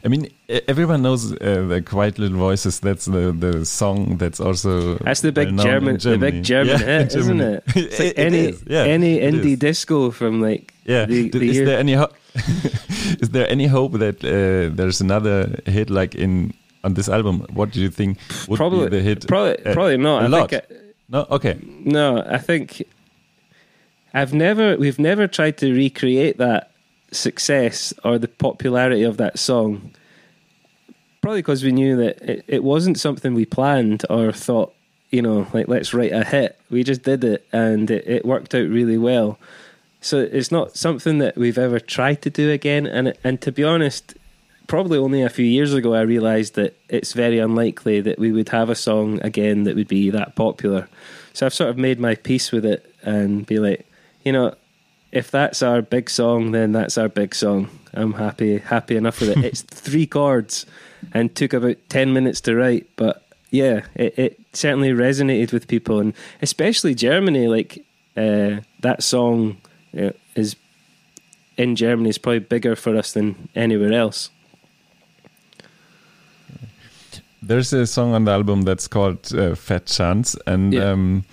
I 0.05 0.09
mean, 0.09 0.29
everyone 0.69 1.03
knows 1.03 1.33
uh, 1.33 1.67
the 1.69 1.83
Quiet 1.83 2.19
Little 2.19 2.39
Voices. 2.39 2.81
That's 2.81 3.07
the 3.07 3.33
the 3.33 3.65
song 3.65 4.17
that's 4.19 4.41
also 4.41 4.97
That's 4.99 5.21
the 5.21 5.33
big 5.33 5.57
German, 5.59 5.99
the 5.99 6.17
big 6.19 6.43
German 6.43 6.81
Yeah, 6.81 6.99
hit, 7.03 7.15
isn't 7.17 7.41
it? 7.41 7.63
It's 7.75 7.99
like 7.99 8.09
It- 8.09 8.19
it 8.19 8.27
any 8.27 8.39
is, 8.49 8.63
yeah, 8.67 8.85
any 8.85 9.19
it 9.21 9.35
indie 9.35 9.53
is. 9.53 9.59
disco 9.59 10.11
from 10.11 10.41
like 10.41 10.73
Yeah. 10.85 11.07
the, 11.07 11.29
the 11.31 11.49
is 11.49 11.57
year. 11.57 11.67
there 11.67 11.79
any 11.79 11.95
ho- 11.95 12.13
is 13.21 13.31
there 13.31 13.49
any 13.49 13.67
hope 13.67 13.93
that 13.99 14.23
uh, 14.25 14.75
there's 14.77 15.01
another 15.01 15.57
hit 15.67 15.91
like 15.91 16.15
in 16.15 16.53
on 16.85 16.95
this 16.95 17.09
album? 17.09 17.41
What 17.53 17.73
do 17.73 17.81
you 17.81 17.91
think 17.91 18.19
would 18.49 18.57
probably 18.59 18.89
be 18.89 18.97
the 18.97 19.03
hit? 19.03 19.27
Probably, 19.27 19.57
Uh, 19.65 19.73
probably 19.75 19.97
not. 19.97 20.23
a 20.23 20.25
I 20.25 20.29
lot. 20.29 20.51
think 20.51 20.63
I, 20.63 20.75
no, 21.09 21.27
okay. 21.31 21.57
No, 21.85 22.23
I 22.27 22.39
think 22.39 22.83
I've 24.15 24.33
never 24.35 24.77
we've 24.77 24.99
never 24.99 25.27
tried 25.29 25.57
to 25.59 25.73
recreate 25.73 26.39
that 26.39 26.71
success 27.17 27.93
or 28.05 28.19
the 28.19 28.29
popularity 28.29 29.03
of 29.03 29.17
that 29.17 29.39
song. 29.39 29.91
Probably 31.21 31.41
because 31.41 31.65
we 31.65 31.73
knew 31.73 31.97
that 31.97 32.23
it, 32.23 32.45
it 32.47 32.65
wasn't 32.65 32.99
something 32.99 33.35
we 33.35 33.47
planned 33.47 34.05
or 34.09 34.33
thought, 34.33 34.73
you 35.11 35.23
know, 35.23 35.47
like 35.53 35.69
let's 35.69 35.93
write 35.93 36.13
a 36.13 36.25
hit. 36.25 36.59
We 36.71 36.85
just 36.85 37.03
did 37.03 37.25
it 37.25 37.47
and 37.53 37.91
it, 37.91 38.07
it 38.07 38.25
worked 38.25 38.55
out 38.55 38.69
really 38.69 38.99
well. 38.99 39.39
So 40.01 40.19
it's 40.21 40.53
not 40.53 40.77
something 40.77 41.19
that 41.19 41.37
we've 41.37 41.59
ever 41.59 41.81
tried 41.81 42.23
to 42.23 42.31
do 42.31 42.53
again. 42.53 42.87
And 42.87 43.15
and 43.25 43.41
to 43.41 43.51
be 43.51 43.65
honest, 43.65 44.15
probably 44.67 44.99
only 44.99 45.23
a 45.23 45.29
few 45.29 45.45
years 45.45 45.75
ago 45.75 45.95
I 45.95 46.03
realised 46.03 46.55
that 46.55 46.77
it's 46.89 47.13
very 47.13 47.39
unlikely 47.39 48.01
that 48.03 48.19
we 48.19 48.31
would 48.31 48.51
have 48.51 48.71
a 48.71 48.75
song 48.75 49.21
again 49.23 49.65
that 49.65 49.75
would 49.75 49.89
be 49.89 50.11
that 50.11 50.37
popular. 50.37 50.89
So 51.33 51.47
I've 51.47 51.55
sort 51.55 51.71
of 51.71 51.79
made 51.79 51.99
my 51.99 52.15
peace 52.15 52.53
with 52.53 52.65
it 52.65 52.95
and 53.03 53.45
be 53.47 53.59
like, 53.59 53.87
you 54.25 54.33
know, 54.33 54.55
if 55.17 55.31
that's 55.31 55.63
our 55.63 55.83
big 55.83 56.11
song, 56.11 56.53
then 56.53 56.73
that's 56.73 56.99
our 56.99 57.09
big 57.09 57.35
song. 57.35 57.69
I'm 57.95 58.13
happy 58.15 58.59
happy 58.59 58.97
enough 58.97 59.21
with 59.21 59.31
it. 59.31 59.45
it's 59.45 59.63
three 59.87 60.07
chords 60.07 60.67
and 61.13 61.35
took 61.35 61.53
about 61.53 61.77
ten 61.89 62.13
minutes 62.13 62.41
to 62.43 62.55
write, 62.55 62.87
but 62.97 63.23
yeah, 63.51 63.83
it, 63.95 64.19
it 64.19 64.41
certainly 64.53 64.91
resonated 64.91 65.53
with 65.53 65.67
people 65.69 66.01
and 66.01 66.13
especially 66.43 66.95
Germany. 66.95 67.49
Like 67.49 67.85
uh, 68.17 68.61
that 68.81 69.03
song 69.03 69.57
uh, 69.99 70.11
is 70.35 70.57
in 71.57 71.77
Germany 71.77 72.11
is 72.11 72.19
probably 72.19 72.41
bigger 72.41 72.77
for 72.77 72.97
us 72.97 73.13
than 73.13 73.49
anywhere 73.55 73.93
else. 73.93 74.31
There's 77.43 77.73
a 77.73 77.87
song 77.87 78.13
on 78.15 78.25
the 78.25 78.33
album 78.33 78.63
that's 78.63 78.89
called 78.89 79.33
uh, 79.33 79.55
Fat 79.55 79.87
Chance, 79.87 80.37
and 80.47 80.73
Yeah. 80.73 80.91
um, 80.93 81.25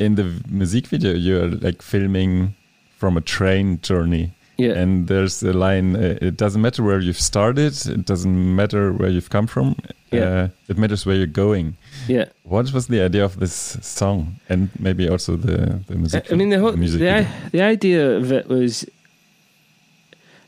in 0.00 0.14
the 0.16 0.24
music 0.48 0.86
video, 0.88 1.12
you're 1.14 1.48
like 1.48 1.82
filming 1.82 2.54
from 2.98 3.16
a 3.16 3.20
train 3.20 3.78
journey. 3.82 4.30
Yeah. 4.58 4.82
And 4.82 5.06
there's 5.08 5.42
a 5.42 5.52
line: 5.52 5.96
uh, 5.96 6.18
"It 6.28 6.36
doesn't 6.36 6.60
matter 6.60 6.82
where 6.82 7.00
you've 7.00 7.20
started. 7.20 7.72
It 7.86 8.04
doesn't 8.04 8.54
matter 8.56 8.92
where 8.92 9.08
you've 9.10 9.30
come 9.30 9.46
from. 9.46 9.74
Yeah. 10.12 10.20
Uh, 10.24 10.48
it 10.68 10.76
matters 10.78 11.06
where 11.06 11.16
you're 11.16 11.26
going." 11.46 11.76
yeah. 12.08 12.26
What 12.44 12.72
was 12.72 12.86
the 12.86 13.00
idea 13.04 13.24
of 13.24 13.38
this 13.38 13.78
song, 13.80 14.36
and 14.48 14.68
maybe 14.78 15.08
also 15.08 15.36
the 15.36 15.80
the 15.86 15.94
music? 15.94 16.32
I 16.32 16.34
mean, 16.36 16.50
the 16.50 16.58
whole 16.60 16.76
music 16.76 17.00
the, 17.00 17.10
i- 17.10 17.28
the 17.52 17.62
idea 17.62 18.16
of 18.18 18.32
it 18.32 18.48
was, 18.48 18.84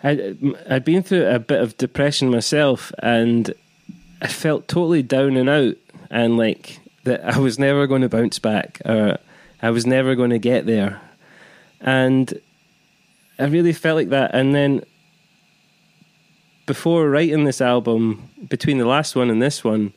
I 0.04 0.34
I'd 0.68 0.84
been 0.84 1.02
through 1.02 1.26
a 1.26 1.38
bit 1.38 1.60
of 1.62 1.76
depression 1.78 2.30
myself, 2.30 2.92
and 3.02 3.54
I 4.20 4.26
felt 4.28 4.68
totally 4.68 5.02
down 5.02 5.36
and 5.36 5.48
out, 5.48 5.76
and 6.10 6.36
like 6.36 6.80
that 7.04 7.24
I 7.24 7.38
was 7.38 7.58
never 7.58 7.86
going 7.86 8.02
to 8.02 8.08
bounce 8.08 8.38
back, 8.38 8.80
or 8.84 9.16
I 9.62 9.70
was 9.70 9.86
never 9.86 10.14
going 10.14 10.30
to 10.30 10.38
get 10.38 10.66
there, 10.66 11.00
and 11.80 12.38
I 13.38 13.44
really 13.44 13.72
felt 13.72 13.96
like 13.96 14.10
that, 14.10 14.34
and 14.34 14.54
then. 14.54 14.84
Before 16.64 17.10
writing 17.10 17.42
this 17.44 17.60
album, 17.60 18.30
between 18.48 18.78
the 18.78 18.86
last 18.86 19.16
one 19.16 19.30
and 19.30 19.42
this 19.42 19.64
one, 19.64 19.92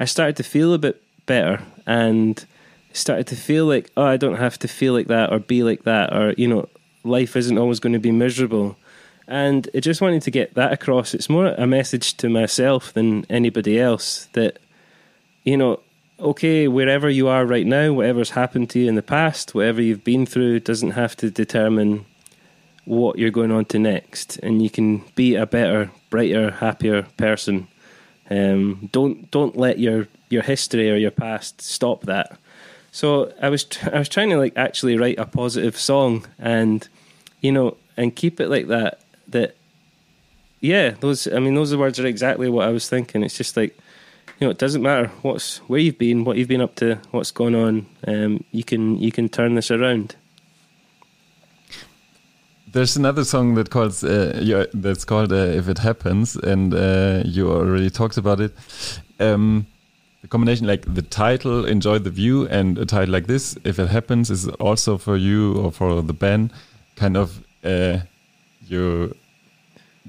I 0.00 0.06
started 0.06 0.36
to 0.36 0.42
feel 0.42 0.74
a 0.74 0.78
bit 0.78 1.00
better 1.24 1.62
and 1.86 2.44
started 2.92 3.28
to 3.28 3.36
feel 3.36 3.66
like, 3.66 3.92
oh, 3.96 4.04
I 4.04 4.16
don't 4.16 4.36
have 4.36 4.58
to 4.58 4.68
feel 4.68 4.92
like 4.92 5.06
that 5.06 5.32
or 5.32 5.38
be 5.38 5.62
like 5.62 5.84
that, 5.84 6.12
or, 6.12 6.34
you 6.36 6.48
know, 6.48 6.68
life 7.04 7.36
isn't 7.36 7.56
always 7.56 7.78
going 7.78 7.92
to 7.92 8.00
be 8.00 8.10
miserable. 8.10 8.76
And 9.28 9.70
I 9.72 9.78
just 9.78 10.00
wanted 10.00 10.22
to 10.22 10.32
get 10.32 10.54
that 10.54 10.72
across. 10.72 11.14
It's 11.14 11.30
more 11.30 11.54
a 11.56 11.66
message 11.66 12.16
to 12.16 12.28
myself 12.28 12.92
than 12.92 13.24
anybody 13.30 13.78
else 13.78 14.28
that, 14.32 14.58
you 15.44 15.56
know, 15.56 15.78
okay, 16.20 16.68
wherever 16.68 17.08
you 17.08 17.28
are 17.28 17.44
right 17.44 17.66
now, 17.66 17.92
whatever's 17.92 18.30
happened 18.30 18.70
to 18.70 18.80
you 18.80 18.88
in 18.88 18.94
the 18.94 19.02
past, 19.02 19.54
whatever 19.54 19.80
you've 19.82 20.04
been 20.04 20.26
through, 20.26 20.60
doesn't 20.60 20.92
have 20.92 21.16
to 21.16 21.30
determine 21.30 22.06
what 22.84 23.18
you're 23.18 23.30
going 23.30 23.52
on 23.52 23.64
to 23.66 23.78
next. 23.78 24.36
And 24.38 24.62
you 24.62 24.70
can 24.70 25.04
be 25.14 25.34
a 25.34 25.46
better, 25.46 25.90
brighter, 26.10 26.50
happier 26.50 27.02
person. 27.16 27.68
Um, 28.30 28.88
don't 28.92 29.30
don't 29.30 29.56
let 29.56 29.78
your 29.78 30.06
your 30.28 30.42
history 30.42 30.90
or 30.90 30.96
your 30.96 31.10
past 31.10 31.60
stop 31.60 32.02
that. 32.02 32.38
So 32.92 33.32
I 33.40 33.48
was 33.48 33.64
tr- 33.64 33.94
I 33.94 33.98
was 33.98 34.08
trying 34.08 34.30
to 34.30 34.38
like 34.38 34.52
actually 34.56 34.96
write 34.96 35.18
a 35.18 35.26
positive 35.26 35.76
song 35.76 36.26
and 36.38 36.88
you 37.40 37.52
know 37.52 37.76
and 37.96 38.14
keep 38.14 38.40
it 38.40 38.48
like 38.48 38.68
that. 38.68 39.00
That 39.28 39.56
yeah, 40.60 40.90
those 40.90 41.26
I 41.26 41.38
mean 41.40 41.54
those 41.54 41.74
words 41.74 41.98
are 41.98 42.06
exactly 42.06 42.48
what 42.48 42.68
I 42.68 42.70
was 42.70 42.88
thinking. 42.88 43.22
It's 43.24 43.36
just 43.36 43.56
like 43.56 43.76
you 44.40 44.46
know 44.46 44.50
it 44.50 44.58
doesn't 44.58 44.82
matter 44.82 45.08
what's 45.20 45.58
where 45.68 45.78
you've 45.78 45.98
been, 45.98 46.24
what 46.24 46.38
you've 46.38 46.48
been 46.48 46.62
up 46.62 46.74
to, 46.76 46.98
what's 47.10 47.30
going 47.30 47.54
on. 47.54 47.86
Um, 48.06 48.44
you 48.52 48.64
can 48.64 48.98
you 48.98 49.12
can 49.12 49.28
turn 49.28 49.54
this 49.54 49.70
around. 49.70 50.16
There's 52.72 52.96
another 52.96 53.24
song 53.24 53.54
that 53.56 53.70
calls 53.70 54.02
uh, 54.02 54.66
that's 54.72 55.04
called 55.04 55.32
uh, 55.32 55.36
"If 55.36 55.68
It 55.68 55.78
Happens," 55.78 56.36
and 56.36 56.72
uh, 56.72 57.22
you 57.26 57.50
already 57.50 57.90
talked 57.90 58.16
about 58.16 58.40
it. 58.40 58.54
Um, 59.18 59.66
the 60.22 60.28
combination, 60.28 60.66
like 60.66 60.94
the 60.94 61.02
title 61.02 61.66
"Enjoy 61.66 61.98
the 61.98 62.10
View" 62.10 62.48
and 62.48 62.78
a 62.78 62.86
title 62.86 63.12
like 63.12 63.26
this, 63.26 63.58
"If 63.64 63.78
It 63.78 63.88
Happens," 63.88 64.30
is 64.30 64.48
also 64.48 64.96
for 64.96 65.16
you 65.16 65.56
or 65.56 65.70
for 65.70 66.00
the 66.00 66.14
band, 66.14 66.52
kind 66.96 67.16
of 67.16 67.44
uh, 67.62 67.98
you're 68.66 69.10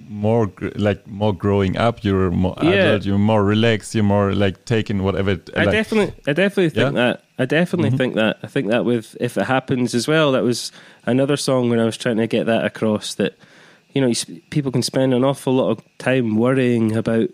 more 0.08 0.52
like 0.76 1.06
more 1.08 1.34
growing 1.34 1.78
up. 1.78 2.04
You're 2.04 2.32
more 2.32 2.56
Yeah. 2.62 2.70
adult. 2.72 3.06
You're 3.06 3.18
more 3.18 3.44
relaxed. 3.44 3.94
You're 3.94 4.04
more 4.06 4.34
like 4.34 4.66
taking 4.66 5.04
whatever. 5.04 5.32
it- 5.32 5.50
I 5.56 5.64
like, 5.66 5.72
definitely, 5.74 6.14
I 6.28 6.34
definitely 6.34 6.70
think 6.70 6.96
Yeah? 6.96 7.02
that. 7.02 7.24
I 7.38 7.46
definitely 7.46 7.92
Mhm. 7.92 7.98
think 7.98 8.16
that. 8.16 8.38
I 8.44 8.48
think 8.48 8.68
that 8.70 8.86
with 8.86 9.18
if 9.20 9.38
it 9.38 9.46
happens 9.46 9.94
as 9.94 10.08
well. 10.08 10.32
That 10.32 10.44
was 10.44 10.72
another 11.06 11.36
song 11.38 11.70
when 11.70 11.80
I 11.80 11.86
was 11.86 11.98
trying 11.98 12.18
to 12.18 12.28
get 12.28 12.46
that 12.46 12.64
across. 12.66 13.14
That 13.16 13.34
you 13.94 14.00
know, 14.00 14.08
you, 14.08 14.16
sp- 14.16 14.40
people 14.50 14.72
can 14.72 14.82
spend 14.82 15.14
an 15.14 15.26
awful 15.26 15.54
lot 15.54 15.70
of 15.72 15.80
time 15.98 16.38
worrying 16.38 16.96
about 16.96 17.28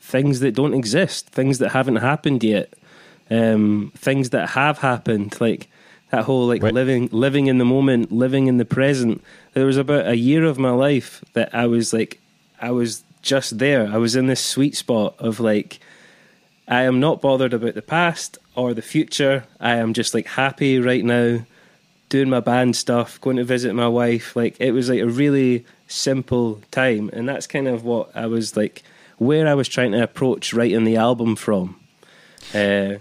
things 0.00 0.38
that 0.38 0.54
don't 0.54 0.74
exist, 0.74 1.28
things 1.30 1.58
that 1.58 1.72
haven't 1.72 1.96
happened 1.96 2.44
yet, 2.44 2.72
um, 3.28 3.90
things 3.96 4.30
that 4.30 4.50
have 4.50 4.78
happened, 4.78 5.34
like 5.40 5.66
that 6.12 6.22
whole 6.22 6.46
like 6.46 6.62
Wait. 6.62 6.72
living 6.74 7.08
living 7.10 7.48
in 7.48 7.58
the 7.58 7.64
moment, 7.64 8.12
living 8.12 8.46
in 8.46 8.58
the 8.58 8.64
present. 8.64 9.20
There 9.56 9.64
was 9.64 9.78
about 9.78 10.06
a 10.06 10.18
year 10.18 10.44
of 10.44 10.58
my 10.58 10.72
life 10.72 11.24
that 11.32 11.54
I 11.54 11.64
was 11.64 11.94
like, 11.94 12.20
I 12.60 12.72
was 12.72 13.04
just 13.22 13.56
there. 13.56 13.88
I 13.88 13.96
was 13.96 14.14
in 14.14 14.26
this 14.26 14.44
sweet 14.44 14.76
spot 14.76 15.14
of 15.18 15.40
like. 15.40 15.80
I 16.68 16.82
am 16.82 17.00
not 17.00 17.22
bothered 17.22 17.54
about 17.54 17.72
the 17.72 17.80
past 17.80 18.36
or 18.54 18.74
the 18.74 18.82
future. 18.82 19.44
I 19.58 19.76
am 19.76 19.94
just 19.94 20.12
like 20.12 20.26
happy 20.26 20.78
right 20.78 21.02
now, 21.02 21.46
doing 22.10 22.28
my 22.28 22.40
band 22.40 22.76
stuff, 22.76 23.18
going 23.22 23.38
to 23.38 23.44
visit 23.44 23.74
my 23.74 23.88
wife. 23.88 24.36
Like 24.36 24.56
it 24.60 24.72
was 24.72 24.90
like 24.90 25.00
a 25.00 25.08
really 25.08 25.64
simple 25.88 26.60
time, 26.70 27.08
and 27.14 27.26
that's 27.26 27.46
kind 27.46 27.66
of 27.66 27.82
what 27.82 28.14
I 28.14 28.26
was 28.26 28.58
like, 28.58 28.82
where 29.16 29.48
I 29.48 29.54
was 29.54 29.68
trying 29.68 29.92
to 29.92 30.02
approach 30.02 30.52
writing 30.52 30.84
the 30.84 30.96
album 30.96 31.34
from, 31.34 31.80
uh, 32.52 32.96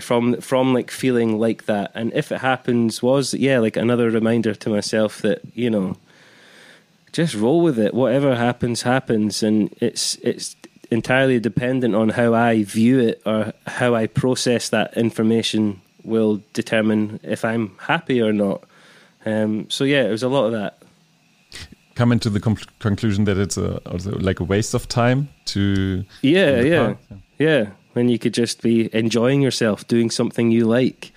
from 0.00 0.40
from 0.40 0.74
like 0.74 0.90
feeling 0.90 1.38
like 1.38 1.66
that. 1.66 1.92
And 1.94 2.12
if 2.12 2.32
it 2.32 2.40
happens, 2.40 3.02
was 3.02 3.34
yeah, 3.34 3.58
like 3.58 3.76
another 3.76 4.10
reminder 4.10 4.54
to 4.54 4.70
myself 4.70 5.22
that 5.22 5.40
you 5.54 5.70
know, 5.70 5.96
just 7.12 7.34
roll 7.34 7.60
with 7.62 7.78
it. 7.78 7.94
Whatever 7.94 8.34
happens, 8.34 8.82
happens, 8.82 9.42
and 9.42 9.74
it's 9.80 10.16
it's 10.16 10.56
entirely 10.90 11.40
dependent 11.40 11.94
on 11.94 12.10
how 12.10 12.34
I 12.34 12.64
view 12.64 13.00
it 13.00 13.22
or 13.24 13.52
how 13.66 13.94
I 13.94 14.06
process 14.06 14.68
that 14.70 14.96
information 14.96 15.80
will 16.04 16.42
determine 16.52 17.20
if 17.22 17.44
I'm 17.44 17.76
happy 17.78 18.20
or 18.20 18.32
not. 18.32 18.62
Um, 19.24 19.68
so 19.70 19.84
yeah, 19.84 20.04
it 20.04 20.10
was 20.10 20.22
a 20.22 20.28
lot 20.28 20.46
of 20.46 20.52
that. 20.52 20.82
come 21.94 22.12
into 22.12 22.28
the 22.28 22.40
conc- 22.40 22.68
conclusion 22.78 23.24
that 23.24 23.38
it's 23.38 23.56
a, 23.56 23.78
also 23.90 24.18
like 24.18 24.40
a 24.40 24.44
waste 24.44 24.74
of 24.74 24.88
time 24.88 25.28
to 25.46 26.04
Yeah, 26.22 26.60
the 26.60 26.68
yeah, 26.68 26.94
yeah. 27.38 27.66
When 27.94 28.08
you 28.08 28.18
could 28.18 28.34
just 28.34 28.62
be 28.62 28.94
enjoying 28.94 29.40
yourself, 29.40 29.86
doing 29.88 30.10
something 30.10 30.50
you 30.50 30.66
like. 30.66 31.12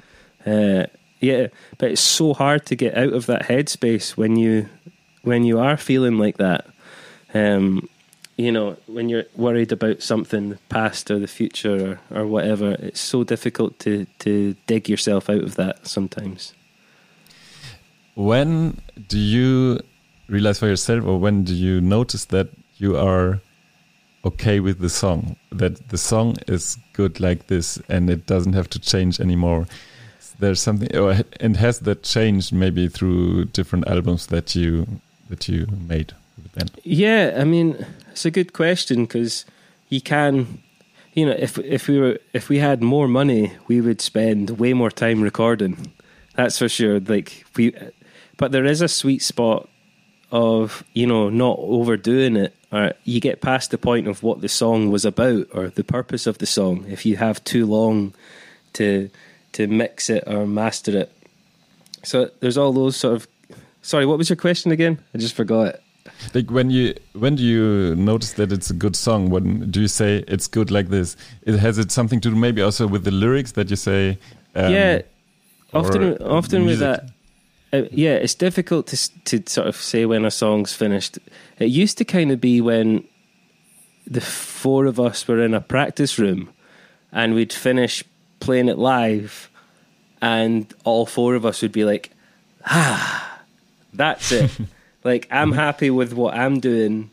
Uh, 0.45 0.85
yeah, 1.19 1.47
but 1.77 1.91
it's 1.91 2.01
so 2.01 2.33
hard 2.33 2.65
to 2.67 2.75
get 2.75 2.95
out 2.95 3.13
of 3.13 3.25
that 3.25 3.43
headspace 3.43 4.15
when 4.15 4.35
you 4.35 4.69
when 5.23 5.43
you 5.43 5.59
are 5.59 5.77
feeling 5.77 6.17
like 6.17 6.37
that. 6.37 6.67
Um, 7.33 7.89
you 8.37 8.51
know, 8.51 8.77
when 8.85 9.09
you're 9.09 9.25
worried 9.35 9.71
about 9.71 10.03
something, 10.03 10.59
past 10.69 11.09
or 11.09 11.17
the 11.19 11.27
future 11.27 11.99
or, 12.11 12.19
or 12.19 12.27
whatever, 12.27 12.73
it's 12.79 13.01
so 13.01 13.23
difficult 13.23 13.79
to 13.79 14.05
to 14.19 14.55
dig 14.67 14.87
yourself 14.87 15.29
out 15.29 15.43
of 15.43 15.55
that 15.55 15.87
sometimes. 15.87 16.53
When 18.13 18.79
do 19.07 19.17
you 19.17 19.79
realize 20.29 20.59
for 20.59 20.67
yourself, 20.67 21.05
or 21.05 21.19
when 21.19 21.43
do 21.43 21.53
you 21.53 21.81
notice 21.81 22.25
that 22.25 22.49
you 22.77 22.95
are 22.95 23.41
okay 24.27 24.59
with 24.59 24.79
the 24.79 24.89
song? 24.89 25.35
That 25.51 25.89
the 25.89 25.97
song 25.97 26.37
is 26.47 26.77
good 26.93 27.19
like 27.19 27.47
this, 27.47 27.79
and 27.89 28.09
it 28.09 28.25
doesn't 28.25 28.53
have 28.53 28.69
to 28.69 28.79
change 28.79 29.19
anymore. 29.19 29.67
There's 30.39 30.61
something, 30.61 30.95
or, 30.95 31.15
and 31.39 31.57
has 31.57 31.79
that 31.79 32.03
changed 32.03 32.53
maybe 32.53 32.87
through 32.87 33.45
different 33.45 33.87
albums 33.87 34.27
that 34.27 34.55
you 34.55 34.85
that 35.29 35.47
you 35.47 35.67
made 35.87 36.13
with 36.35 36.51
the 36.51 36.59
band? 36.59 36.71
Yeah, 36.83 37.37
I 37.37 37.43
mean, 37.43 37.85
it's 38.11 38.25
a 38.25 38.31
good 38.31 38.53
question 38.53 39.05
because 39.05 39.45
you 39.89 40.01
can, 40.01 40.61
you 41.13 41.25
know, 41.25 41.35
if 41.37 41.57
if 41.59 41.87
we 41.87 41.99
were 41.99 42.19
if 42.33 42.49
we 42.49 42.59
had 42.59 42.81
more 42.81 43.07
money, 43.07 43.53
we 43.67 43.81
would 43.81 44.01
spend 44.01 44.59
way 44.59 44.73
more 44.73 44.91
time 44.91 45.21
recording. 45.21 45.93
That's 46.35 46.57
for 46.57 46.69
sure. 46.69 46.99
Like 46.99 47.45
we, 47.55 47.73
but 48.37 48.51
there 48.51 48.65
is 48.65 48.81
a 48.81 48.87
sweet 48.87 49.21
spot 49.21 49.69
of 50.31 50.83
you 50.93 51.07
know 51.07 51.29
not 51.29 51.57
overdoing 51.59 52.35
it, 52.35 52.55
or 52.71 52.93
you 53.03 53.19
get 53.19 53.41
past 53.41 53.71
the 53.71 53.77
point 53.77 54.07
of 54.07 54.23
what 54.23 54.41
the 54.41 54.49
song 54.49 54.91
was 54.91 55.05
about 55.05 55.47
or 55.53 55.69
the 55.69 55.83
purpose 55.83 56.27
of 56.27 56.37
the 56.39 56.45
song. 56.45 56.85
If 56.89 57.05
you 57.05 57.17
have 57.17 57.43
too 57.43 57.65
long 57.65 58.13
to 58.73 59.09
to 59.53 59.67
mix 59.67 60.09
it 60.09 60.23
or 60.27 60.45
master 60.45 60.97
it, 60.97 61.11
so 62.03 62.29
there's 62.39 62.57
all 62.57 62.73
those 62.73 62.95
sort 62.95 63.15
of. 63.15 63.27
Sorry, 63.81 64.05
what 64.05 64.17
was 64.17 64.29
your 64.29 64.35
question 64.35 64.71
again? 64.71 64.99
I 65.13 65.17
just 65.17 65.35
forgot 65.35 65.67
it. 65.67 65.83
Like 66.33 66.51
when 66.51 66.69
you 66.69 66.93
when 67.13 67.35
do 67.35 67.43
you 67.43 67.95
notice 67.95 68.33
that 68.33 68.51
it's 68.51 68.69
a 68.69 68.73
good 68.73 68.95
song? 68.95 69.29
When 69.29 69.69
do 69.71 69.81
you 69.81 69.87
say 69.87 70.23
it's 70.27 70.47
good 70.47 70.71
like 70.71 70.89
this? 70.89 71.15
It 71.43 71.57
has 71.57 71.77
it 71.77 71.91
something 71.91 72.19
to 72.21 72.29
do 72.29 72.35
maybe 72.35 72.61
also 72.61 72.87
with 72.87 73.03
the 73.03 73.11
lyrics 73.11 73.53
that 73.53 73.69
you 73.69 73.75
say? 73.75 74.17
Um, 74.55 74.73
yeah, 74.73 75.01
often 75.73 76.17
often 76.17 76.65
with 76.65 76.79
that 76.79 77.09
uh, 77.73 77.83
yeah 77.91 78.13
it's 78.13 78.35
difficult 78.35 78.87
to 78.87 79.23
to 79.25 79.43
sort 79.49 79.67
of 79.67 79.75
say 79.75 80.05
when 80.05 80.25
a 80.25 80.31
song's 80.31 80.73
finished. 80.73 81.19
It 81.59 81.67
used 81.67 81.97
to 81.97 82.05
kind 82.05 82.31
of 82.31 82.39
be 82.39 82.61
when 82.61 83.03
the 84.05 84.21
four 84.21 84.85
of 84.85 84.99
us 84.99 85.27
were 85.27 85.43
in 85.43 85.53
a 85.53 85.61
practice 85.61 86.17
room 86.17 86.49
and 87.11 87.33
we'd 87.33 87.53
finish 87.53 88.03
playing 88.39 88.69
it 88.69 88.77
live 88.77 89.49
and 90.21 90.73
all 90.85 91.05
four 91.05 91.35
of 91.35 91.45
us 91.45 91.61
would 91.61 91.71
be 91.71 91.83
like 91.83 92.11
ah 92.65 93.41
that's 93.93 94.31
it. 94.31 94.51
Like 95.03 95.27
i'm 95.31 95.53
happy 95.53 95.89
with 95.89 96.11
what 96.13 96.33
i'm 96.33 96.59
doing. 96.59 97.11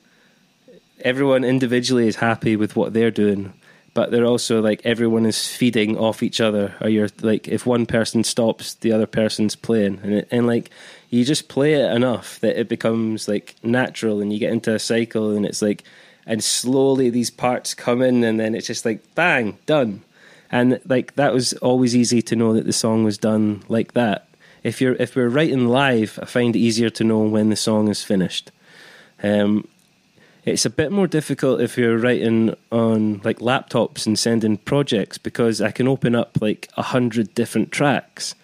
Everyone 1.03 1.45
individually 1.45 2.09
is 2.09 2.17
happy 2.17 2.57
with 2.57 2.75
what 2.75 2.93
they're 2.93 3.13
doing 3.13 3.53
but 3.95 4.11
they're 4.11 4.27
also 4.27 4.61
like 4.61 4.85
everyone 4.85 5.25
is 5.25 5.49
feeding 5.49 5.97
off 5.97 6.23
each 6.23 6.41
other 6.41 6.75
or 6.81 6.89
you're 6.89 7.09
like 7.23 7.49
if 7.49 7.65
one 7.65 7.87
person 7.87 8.25
stops 8.25 8.75
the 8.75 8.93
other 8.93 9.07
person's 9.07 9.57
playing 9.57 10.01
and 10.03 10.13
it, 10.15 10.29
and 10.31 10.47
like 10.47 10.71
you 11.15 11.25
just 11.25 11.49
play 11.49 11.75
it 11.75 11.93
enough 11.93 12.41
that 12.41 12.59
it 12.59 12.69
becomes 12.69 13.29
like 13.29 13.55
natural, 13.63 14.21
and 14.21 14.33
you 14.33 14.39
get 14.41 14.53
into 14.53 14.75
a 14.75 14.81
cycle, 14.81 15.31
and 15.31 15.47
it's 15.47 15.63
like, 15.63 15.85
and 16.27 16.43
slowly 16.43 17.09
these 17.09 17.31
parts 17.31 17.73
come 17.73 18.03
in, 18.03 18.25
and 18.25 18.41
then 18.41 18.55
it's 18.55 18.67
just 18.67 18.85
like 18.85 19.01
bang, 19.15 19.57
done. 19.65 20.03
And 20.51 20.81
like 20.87 21.15
that 21.15 21.33
was 21.33 21.53
always 21.55 21.95
easy 21.95 22.21
to 22.23 22.37
know 22.37 22.53
that 22.55 22.67
the 22.67 22.73
song 22.73 23.05
was 23.05 23.17
done 23.17 23.63
like 23.69 23.93
that. 23.93 24.29
If 24.65 24.81
you're 24.81 24.95
if 24.95 25.15
we're 25.15 25.29
writing 25.29 25.69
live, 25.69 26.19
I 26.21 26.25
find 26.25 26.57
it 26.57 26.59
easier 26.59 26.91
to 26.91 27.05
know 27.05 27.21
when 27.21 27.51
the 27.51 27.57
song 27.57 27.89
is 27.89 28.03
finished. 28.03 28.51
Um, 29.23 29.69
it's 30.45 30.67
a 30.67 30.71
bit 30.71 30.93
more 30.93 31.07
difficult 31.07 31.61
if 31.61 31.79
you're 31.79 31.97
writing 31.97 32.55
on 32.71 33.21
like 33.25 33.39
laptops 33.39 34.07
and 34.07 34.19
sending 34.19 34.59
projects 34.59 35.17
because 35.17 35.63
I 35.63 35.71
can 35.71 35.89
open 35.89 36.15
up 36.15 36.39
like 36.41 36.69
a 36.77 36.83
hundred 36.83 37.35
different 37.35 37.73
tracks, 37.73 38.35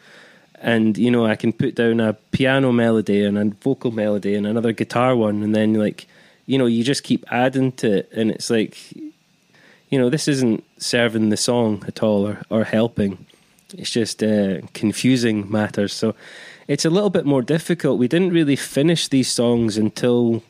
and 0.54 0.96
you 0.96 1.10
know 1.10 1.26
I 1.26 1.36
can 1.36 1.52
put 1.52 1.74
down 1.74 2.00
a 2.00 2.14
piano 2.32 2.72
melody 2.72 3.22
and 3.22 3.36
a 3.36 3.44
vocal 3.62 3.90
melody 3.90 4.34
and 4.34 4.46
another 4.46 4.72
guitar 4.72 5.14
one, 5.14 5.42
and 5.42 5.54
then 5.54 5.74
like 5.74 6.06
you 6.46 6.56
know 6.56 6.66
you 6.66 6.82
just 6.82 7.02
keep 7.02 7.24
adding 7.30 7.72
to 7.72 7.98
it, 7.98 8.10
and 8.12 8.30
it's 8.30 8.48
like 8.48 8.92
you 8.92 9.98
know 9.98 10.08
this 10.08 10.26
isn't 10.26 10.64
serving 10.78 11.28
the 11.28 11.36
song 11.36 11.84
at 11.86 12.02
all 12.02 12.26
or, 12.26 12.42
or 12.48 12.64
helping. 12.64 13.26
It's 13.74 13.90
just 13.90 14.22
uh, 14.22 14.62
confusing 14.72 15.50
matters. 15.50 15.92
So 15.92 16.14
it's 16.66 16.84
a 16.84 16.90
little 16.90 17.10
bit 17.10 17.24
more 17.24 17.42
difficult. 17.42 17.98
We 17.98 18.08
didn't 18.08 18.32
really 18.32 18.56
finish 18.56 19.06
these 19.06 19.28
songs 19.28 19.76
until 19.76 20.42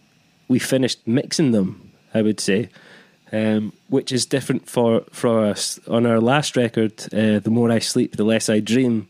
we 0.51 0.59
finished 0.59 1.07
mixing 1.07 1.53
them, 1.53 1.93
I 2.13 2.23
would 2.23 2.41
say, 2.41 2.71
um, 3.31 3.73
which 3.89 4.11
is 4.11 4.27
different 4.27 4.69
for, 4.69 5.05
for 5.13 5.45
us. 5.47 5.79
On 5.87 6.05
our 6.05 6.21
last 6.21 6.57
record, 6.57 7.01
uh, 7.15 7.39
The 7.39 7.53
More 7.53 7.71
I 7.71 7.79
Sleep, 7.79 8.17
The 8.17 8.25
Less 8.25 8.49
I 8.49 8.59
Dream, 8.59 9.09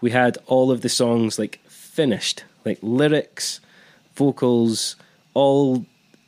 we 0.00 0.12
had 0.12 0.38
all 0.46 0.70
of 0.70 0.82
the 0.82 0.88
songs 0.88 1.40
like 1.40 1.58
finished, 1.66 2.44
like 2.64 2.78
lyrics, 2.82 3.60
vocals, 4.14 4.94
all 5.34 5.84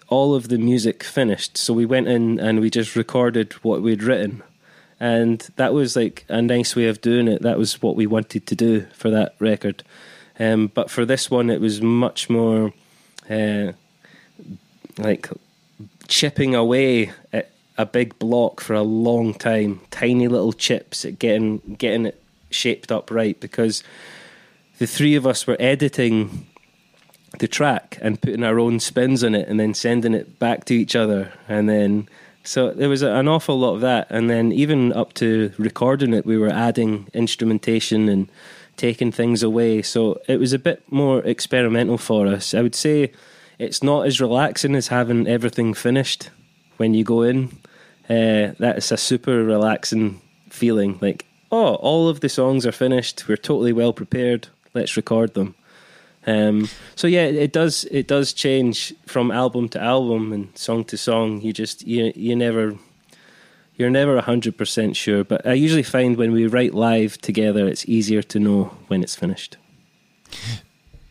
all 0.08 0.34
of 0.34 0.48
the 0.48 0.56
music 0.56 1.04
finished. 1.04 1.58
So 1.58 1.74
we 1.74 1.84
went 1.84 2.08
in 2.08 2.40
and 2.40 2.60
we 2.60 2.70
just 2.70 2.96
recorded 2.96 3.52
what 3.62 3.82
we'd 3.82 4.02
written. 4.02 4.42
And 4.98 5.46
that 5.56 5.74
was 5.74 5.96
like 5.96 6.24
a 6.28 6.40
nice 6.40 6.74
way 6.74 6.88
of 6.88 7.02
doing 7.02 7.28
it. 7.28 7.42
That 7.42 7.58
was 7.58 7.82
what 7.82 7.94
we 7.94 8.06
wanted 8.06 8.46
to 8.46 8.54
do 8.56 8.86
for 8.94 9.10
that 9.10 9.34
record. 9.38 9.84
Um, 10.40 10.68
but 10.68 10.90
for 10.90 11.04
this 11.04 11.30
one, 11.30 11.50
it 11.50 11.60
was 11.60 11.82
much 11.82 12.30
more 12.30 12.72
uh, 13.28 13.72
like 14.98 15.28
chipping 16.08 16.54
away 16.54 17.12
at 17.32 17.50
a 17.76 17.86
big 17.86 18.18
block 18.18 18.60
for 18.60 18.74
a 18.74 18.82
long 18.82 19.34
time, 19.34 19.80
tiny 19.90 20.28
little 20.28 20.52
chips 20.52 21.04
at 21.04 21.18
getting 21.18 21.58
getting 21.78 22.06
it 22.06 22.20
shaped 22.50 22.90
up 22.90 23.10
right. 23.10 23.38
Because 23.38 23.82
the 24.78 24.86
three 24.86 25.14
of 25.14 25.26
us 25.26 25.46
were 25.46 25.56
editing 25.60 26.46
the 27.38 27.48
track 27.48 27.98
and 28.00 28.20
putting 28.20 28.42
our 28.42 28.58
own 28.58 28.80
spins 28.80 29.22
on 29.22 29.34
it, 29.34 29.48
and 29.48 29.60
then 29.60 29.74
sending 29.74 30.14
it 30.14 30.38
back 30.38 30.64
to 30.66 30.74
each 30.74 30.96
other, 30.96 31.32
and 31.48 31.68
then. 31.68 32.08
So 32.44 32.70
there 32.70 32.88
was 32.88 33.02
an 33.02 33.28
awful 33.28 33.58
lot 33.58 33.74
of 33.74 33.82
that, 33.82 34.06
and 34.08 34.30
then 34.30 34.52
even 34.52 34.90
up 34.94 35.12
to 35.14 35.52
recording 35.58 36.14
it, 36.14 36.24
we 36.24 36.38
were 36.38 36.48
adding 36.48 37.08
instrumentation 37.12 38.08
and 38.08 38.30
taking 38.78 39.12
things 39.12 39.42
away. 39.42 39.82
So 39.82 40.18
it 40.28 40.38
was 40.38 40.54
a 40.54 40.58
bit 40.58 40.82
more 40.90 41.18
experimental 41.24 41.98
for 41.98 42.26
us. 42.26 42.54
I 42.54 42.62
would 42.62 42.74
say 42.74 43.12
it's 43.58 43.82
not 43.82 44.06
as 44.06 44.20
relaxing 44.20 44.74
as 44.74 44.88
having 44.88 45.26
everything 45.26 45.74
finished 45.74 46.30
when 46.76 46.94
you 46.94 47.04
go 47.04 47.22
in. 47.22 47.58
Uh, 48.08 48.54
that's 48.58 48.90
a 48.90 48.96
super 48.96 49.44
relaxing 49.44 50.20
feeling. 50.48 50.98
Like, 51.00 51.26
oh, 51.50 51.74
all 51.76 52.08
of 52.08 52.20
the 52.20 52.28
songs 52.28 52.64
are 52.66 52.72
finished. 52.72 53.28
We're 53.28 53.36
totally 53.36 53.72
well 53.72 53.92
prepared. 53.92 54.48
Let's 54.74 54.96
record 54.96 55.34
them. 55.34 55.54
Um, 56.26 56.68
so 56.94 57.06
yeah, 57.06 57.24
it 57.24 57.52
does 57.52 57.84
it 57.90 58.06
does 58.06 58.32
change 58.32 58.94
from 59.06 59.30
album 59.30 59.68
to 59.70 59.80
album 59.80 60.32
and 60.32 60.56
song 60.56 60.84
to 60.84 60.96
song. 60.96 61.40
You 61.40 61.52
just 61.52 61.86
you 61.86 62.12
you 62.14 62.36
never 62.36 62.76
you're 63.76 63.90
never 63.90 64.20
hundred 64.20 64.58
percent 64.58 64.96
sure. 64.96 65.24
But 65.24 65.46
I 65.46 65.54
usually 65.54 65.82
find 65.82 66.16
when 66.16 66.32
we 66.32 66.46
write 66.46 66.74
live 66.74 67.18
together, 67.18 67.66
it's 67.66 67.88
easier 67.88 68.22
to 68.22 68.38
know 68.38 68.64
when 68.88 69.02
it's 69.02 69.14
finished. 69.14 69.56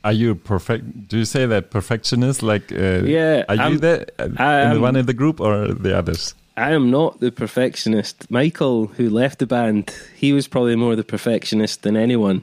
Are 0.03 0.13
you 0.13 0.36
perfect? 0.36 1.07
Do 1.10 1.17
you 1.17 1.25
say 1.25 1.45
that 1.45 1.69
perfectionist? 1.69 2.41
Like, 2.43 2.71
uh, 2.71 3.03
Yeah, 3.05 3.43
Are 3.49 3.55
you 3.55 3.62
I'm- 3.62 3.77
the, 3.79 4.05
uh, 4.19 4.29
I 4.38 4.62
in 4.69 4.73
the 4.75 4.79
one 4.79 4.95
in 4.95 5.05
the 5.05 5.13
group 5.13 5.39
or 5.41 5.73
the 5.73 5.97
others? 5.97 6.33
I 6.55 6.71
am 6.73 6.89
not 6.89 7.19
the 7.19 7.31
perfectionist. 7.31 8.29
Michael, 8.31 8.88
who 8.97 9.10
left 9.10 9.39
the 9.39 9.45
band, 9.47 9.91
he 10.15 10.33
was 10.33 10.47
probably 10.47 10.75
more 10.75 10.95
the 10.95 11.03
perfectionist 11.03 11.81
than 11.83 11.95
anyone. 11.95 12.41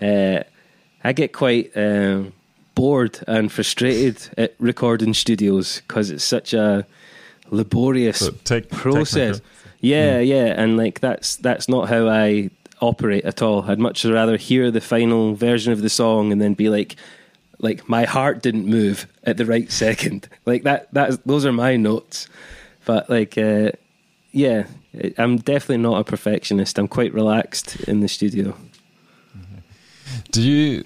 Uh, 0.00 0.40
I 1.02 1.12
get 1.12 1.32
quite 1.32 1.70
um, 1.76 2.32
bored 2.74 3.18
and 3.26 3.50
frustrated 3.50 4.16
at 4.38 4.54
recording 4.60 5.14
studios 5.14 5.82
because 5.88 6.10
it's 6.10 6.24
such 6.24 6.52
a 6.54 6.84
laborious 7.50 8.18
So 8.18 8.30
tech- 8.44 8.68
process. 8.70 9.38
technical. 9.40 9.46
Yeah, 9.80 10.20
yeah, 10.20 10.62
and 10.62 10.76
like 10.76 11.00
that's 11.00 11.36
that's 11.36 11.66
not 11.68 11.88
how 11.88 12.06
I 12.08 12.50
operate 12.80 13.24
at 13.24 13.42
all. 13.42 13.62
I'd 13.62 13.78
much 13.78 14.04
rather 14.04 14.36
hear 14.36 14.70
the 14.70 14.80
final 14.80 15.34
version 15.34 15.72
of 15.72 15.82
the 15.82 15.90
song 15.90 16.32
and 16.32 16.40
then 16.40 16.54
be 16.54 16.68
like, 16.68 16.96
like 17.58 17.88
my 17.88 18.04
heart 18.04 18.42
didn't 18.42 18.66
move 18.66 19.06
at 19.24 19.36
the 19.36 19.46
right 19.46 19.70
second. 19.70 20.28
Like 20.46 20.62
that. 20.64 20.92
That 20.94 21.24
those 21.26 21.46
are 21.46 21.52
my 21.52 21.76
notes. 21.76 22.28
But 22.84 23.08
like, 23.08 23.38
uh, 23.38 23.72
yeah, 24.32 24.64
I'm 25.18 25.36
definitely 25.36 25.78
not 25.78 26.00
a 26.00 26.04
perfectionist. 26.04 26.78
I'm 26.78 26.88
quite 26.88 27.12
relaxed 27.14 27.76
in 27.82 28.00
the 28.00 28.08
studio. 28.08 28.56
Do 30.32 30.42
you 30.42 30.84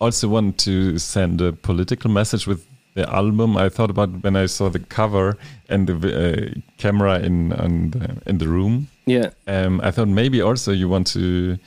also 0.00 0.28
want 0.28 0.58
to 0.58 0.98
send 0.98 1.40
a 1.40 1.52
political 1.52 2.10
message 2.10 2.46
with 2.46 2.66
the 2.94 3.08
album? 3.08 3.56
I 3.56 3.68
thought 3.68 3.90
about 3.90 4.22
when 4.22 4.36
I 4.36 4.46
saw 4.46 4.68
the 4.68 4.80
cover 4.80 5.36
and 5.68 5.86
the 5.86 5.94
uh, 5.94 6.60
camera 6.78 7.20
in 7.20 7.50
the, 7.50 8.22
in 8.26 8.38
the 8.38 8.48
room. 8.48 8.88
Yeah, 9.06 9.30
Um, 9.46 9.80
I 9.82 9.90
thought 9.90 10.08
maybe 10.08 10.40
also 10.40 10.72
you 10.72 10.88
want 10.88 11.06
to 11.08 11.58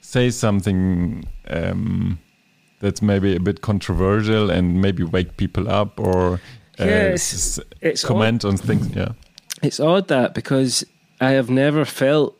say 0.00 0.30
something 0.30 1.24
um, 1.48 2.18
that's 2.80 3.00
maybe 3.00 3.34
a 3.34 3.40
bit 3.40 3.60
controversial 3.62 4.50
and 4.50 4.80
maybe 4.82 5.02
wake 5.02 5.36
people 5.36 5.70
up 5.70 5.98
or 5.98 6.34
uh, 6.78 6.84
it's- 6.84 8.04
comment 8.04 8.44
on 8.44 8.56
things. 8.58 8.94
Yeah. 8.94 9.12
It's 9.62 9.80
odd 9.80 10.08
that 10.08 10.34
because 10.34 10.84
I 11.20 11.30
have 11.30 11.48
never 11.48 11.86
felt 11.86 12.38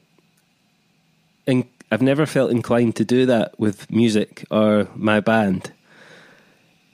in, 1.47 1.65
I've 1.91 2.03
never 2.03 2.27
felt 2.27 2.51
inclined 2.51 2.95
to 2.97 3.05
do 3.05 3.25
that 3.27 3.59
with 3.59 3.91
music 3.91 4.45
or 4.51 4.87
my 4.95 5.21
band. 5.21 5.73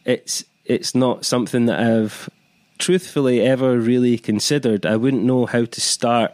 It's 0.04 0.44
it's 0.64 0.94
not 0.94 1.24
something 1.24 1.66
that 1.66 1.80
I've 1.80 2.30
truthfully 2.78 3.40
ever 3.40 3.78
really 3.78 4.16
considered. 4.18 4.86
I 4.86 4.96
wouldn't 4.96 5.24
know 5.24 5.46
how 5.46 5.64
to 5.64 5.80
start 5.80 6.32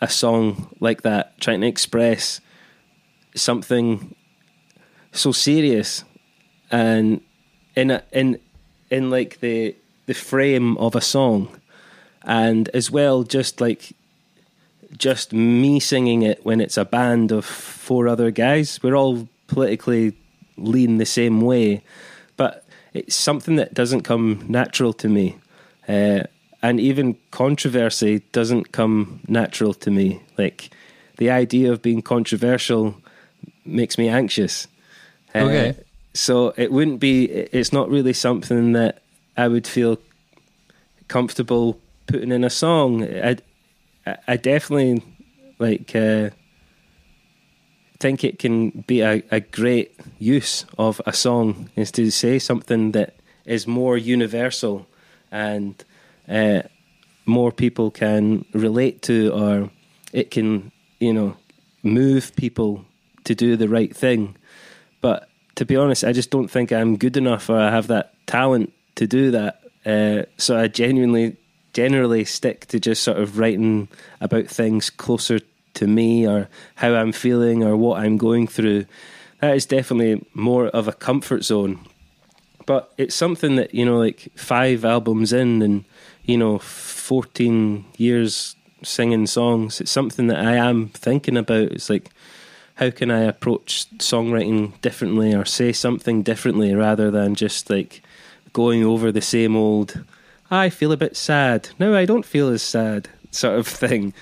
a 0.00 0.08
song 0.08 0.74
like 0.80 1.02
that, 1.02 1.40
trying 1.40 1.60
to 1.60 1.66
express 1.66 2.40
something 3.34 4.14
so 5.12 5.32
serious 5.32 6.04
and 6.70 7.20
in 7.74 7.90
a, 7.90 8.02
in 8.12 8.40
in 8.90 9.10
like 9.10 9.40
the 9.40 9.74
the 10.06 10.14
frame 10.14 10.76
of 10.78 10.94
a 10.94 11.00
song. 11.00 11.48
And 12.22 12.68
as 12.70 12.90
well 12.90 13.22
just 13.22 13.60
like 13.60 13.92
just 14.96 15.32
me 15.32 15.80
singing 15.80 16.22
it 16.22 16.44
when 16.44 16.60
it's 16.60 16.76
a 16.76 16.84
band 16.84 17.30
of 17.32 17.44
four 17.44 18.08
other 18.08 18.30
guys. 18.30 18.80
We're 18.82 18.96
all 18.96 19.28
politically 19.46 20.16
lean 20.56 20.98
the 20.98 21.06
same 21.06 21.40
way. 21.40 21.82
But 22.36 22.64
it's 22.94 23.14
something 23.14 23.56
that 23.56 23.74
doesn't 23.74 24.02
come 24.02 24.44
natural 24.48 24.92
to 24.94 25.08
me. 25.08 25.36
Uh, 25.86 26.24
and 26.62 26.80
even 26.80 27.16
controversy 27.30 28.20
doesn't 28.32 28.72
come 28.72 29.20
natural 29.28 29.74
to 29.74 29.90
me 29.90 30.20
like 30.36 30.70
the 31.18 31.30
idea 31.30 31.72
of 31.72 31.82
being 31.82 32.02
controversial 32.02 32.94
makes 33.64 33.98
me 33.98 34.08
anxious 34.08 34.66
Uh, 35.34 35.44
Okay. 35.44 35.74
so 36.14 36.52
it 36.56 36.70
wouldn't 36.72 37.00
be 37.00 37.24
it's 37.52 37.72
not 37.72 37.88
really 37.90 38.12
something 38.12 38.72
that 38.72 39.02
i 39.36 39.46
would 39.46 39.66
feel 39.66 39.98
comfortable 41.08 41.78
putting 42.06 42.32
in 42.32 42.44
a 42.44 42.50
song. 42.50 43.02
I, 43.04 43.36
I 44.26 44.36
definitely 44.36 45.02
like 45.58 45.94
uh, 45.94 46.30
think 47.98 48.24
it 48.24 48.38
can 48.38 48.84
be 48.86 49.00
a, 49.00 49.22
a 49.30 49.40
great 49.40 49.98
use 50.18 50.64
of 50.78 51.00
a 51.06 51.12
song 51.12 51.70
is 51.76 51.90
to 51.92 52.10
say 52.10 52.38
something 52.38 52.92
that 52.92 53.14
is 53.44 53.66
more 53.66 53.96
universal 53.96 54.86
and 55.30 55.84
uh, 56.28 56.62
more 57.26 57.52
people 57.52 57.90
can 57.90 58.44
relate 58.52 59.02
to, 59.02 59.32
or 59.32 59.70
it 60.12 60.30
can 60.30 60.72
you 60.98 61.12
know 61.12 61.36
move 61.82 62.34
people 62.36 62.84
to 63.24 63.34
do 63.34 63.56
the 63.56 63.68
right 63.68 63.94
thing. 63.94 64.36
But 65.00 65.28
to 65.56 65.64
be 65.64 65.76
honest, 65.76 66.04
I 66.04 66.12
just 66.12 66.30
don't 66.30 66.48
think 66.48 66.72
I'm 66.72 66.96
good 66.96 67.16
enough 67.16 67.48
or 67.50 67.58
I 67.58 67.70
have 67.70 67.88
that 67.88 68.14
talent 68.26 68.72
to 68.96 69.06
do 69.06 69.30
that. 69.32 69.60
Uh, 69.84 70.22
so 70.36 70.58
I 70.58 70.68
genuinely, 70.68 71.36
generally 71.72 72.24
stick 72.24 72.66
to 72.66 72.80
just 72.80 73.02
sort 73.02 73.18
of 73.18 73.38
writing 73.38 73.88
about 74.20 74.46
things 74.46 74.90
closer 74.90 75.40
to 75.74 75.86
me 75.86 76.26
or 76.26 76.48
how 76.76 76.94
I'm 76.94 77.12
feeling 77.12 77.62
or 77.62 77.76
what 77.76 78.00
I'm 78.00 78.16
going 78.16 78.46
through. 78.46 78.86
that 79.40 79.54
is 79.54 79.66
definitely 79.66 80.24
more 80.34 80.66
of 80.68 80.88
a 80.88 80.92
comfort 80.92 81.44
zone. 81.44 81.80
But 82.66 82.92
it's 82.98 83.14
something 83.14 83.56
that 83.56 83.74
you 83.74 83.84
know, 83.84 83.98
like 83.98 84.28
five 84.36 84.84
albums 84.84 85.32
in, 85.32 85.62
and 85.62 85.84
you 86.28 86.36
know, 86.36 86.58
fourteen 86.58 87.86
years 87.96 88.54
singing 88.84 89.26
songs. 89.26 89.80
It's 89.80 89.90
something 89.90 90.28
that 90.28 90.38
I 90.38 90.54
am 90.54 90.90
thinking 90.90 91.36
about. 91.36 91.72
It's 91.72 91.90
like, 91.90 92.10
how 92.76 92.90
can 92.90 93.10
I 93.10 93.22
approach 93.22 93.86
songwriting 93.98 94.80
differently, 94.82 95.34
or 95.34 95.44
say 95.44 95.72
something 95.72 96.22
differently, 96.22 96.74
rather 96.74 97.10
than 97.10 97.34
just 97.34 97.70
like 97.70 98.02
going 98.52 98.84
over 98.84 99.10
the 99.10 99.20
same 99.20 99.56
old. 99.56 100.04
I 100.50 100.70
feel 100.70 100.92
a 100.92 100.96
bit 100.96 101.16
sad. 101.16 101.70
No, 101.78 101.94
I 101.94 102.04
don't 102.04 102.24
feel 102.24 102.48
as 102.48 102.62
sad, 102.62 103.08
sort 103.30 103.58
of 103.58 103.66
thing. 103.66 104.12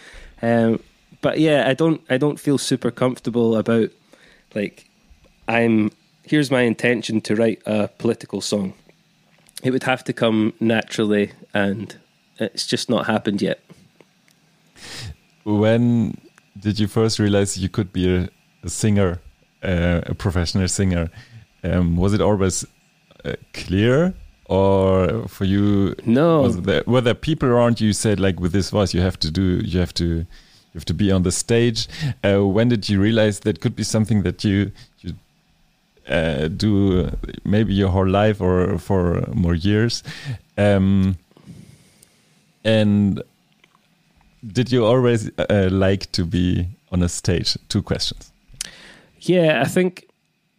Um, 0.42 0.80
but 1.20 1.38
yeah, 1.40 1.68
I 1.68 1.74
don't. 1.74 2.00
I 2.08 2.18
don't 2.18 2.38
feel 2.38 2.58
super 2.58 2.90
comfortable 2.90 3.56
about 3.56 3.90
like 4.54 4.88
I'm. 5.48 5.90
Here's 6.22 6.50
my 6.50 6.62
intention 6.62 7.20
to 7.22 7.36
write 7.36 7.62
a 7.66 7.88
political 7.88 8.40
song. 8.40 8.74
It 9.62 9.70
would 9.70 9.84
have 9.84 10.04
to 10.04 10.12
come 10.12 10.52
naturally, 10.60 11.32
and 11.56 11.96
it's 12.38 12.66
just 12.66 12.90
not 12.90 13.06
happened 13.06 13.40
yet. 13.40 13.58
When 15.44 16.18
did 16.58 16.78
you 16.78 16.86
first 16.86 17.18
realize 17.18 17.56
you 17.56 17.68
could 17.68 17.92
be 17.92 18.04
a, 18.16 18.28
a 18.62 18.68
singer, 18.68 19.20
uh, 19.62 20.00
a 20.12 20.14
professional 20.14 20.68
singer? 20.68 21.08
Um, 21.64 21.96
was 21.96 22.12
it 22.12 22.20
always 22.20 22.66
uh, 23.24 23.36
clear, 23.54 24.14
or 24.46 25.26
for 25.28 25.44
you? 25.44 25.94
No. 26.04 26.42
Was 26.42 26.60
there, 26.60 26.82
were 26.86 27.00
there 27.00 27.14
people 27.14 27.48
around 27.48 27.80
you 27.80 27.92
said 27.92 28.20
like 28.20 28.38
with 28.38 28.52
this 28.52 28.70
voice 28.70 28.92
you 28.92 29.00
have 29.00 29.18
to 29.20 29.30
do, 29.30 29.60
you 29.64 29.80
have 29.80 29.94
to, 29.94 30.04
you 30.04 30.74
have 30.74 30.84
to 30.84 30.94
be 30.94 31.10
on 31.10 31.22
the 31.22 31.32
stage? 31.32 31.88
Uh, 32.22 32.46
when 32.46 32.68
did 32.68 32.88
you 32.88 33.00
realize 33.00 33.40
that 33.40 33.60
could 33.60 33.74
be 33.74 33.84
something 33.84 34.22
that 34.24 34.44
you 34.44 34.72
you 35.00 35.14
uh, 36.08 36.48
do 36.48 37.10
maybe 37.44 37.72
your 37.72 37.88
whole 37.88 38.08
life 38.08 38.40
or 38.40 38.78
for 38.78 39.24
more 39.32 39.54
years? 39.54 40.02
Um, 40.58 41.16
and 42.66 43.22
did 44.44 44.72
you 44.72 44.84
always 44.84 45.30
uh, 45.38 45.68
like 45.70 46.10
to 46.12 46.24
be 46.24 46.68
on 46.90 47.02
a 47.02 47.08
stage? 47.08 47.56
Two 47.68 47.80
questions. 47.80 48.32
Yeah, 49.20 49.62
I 49.62 49.68
think 49.68 50.08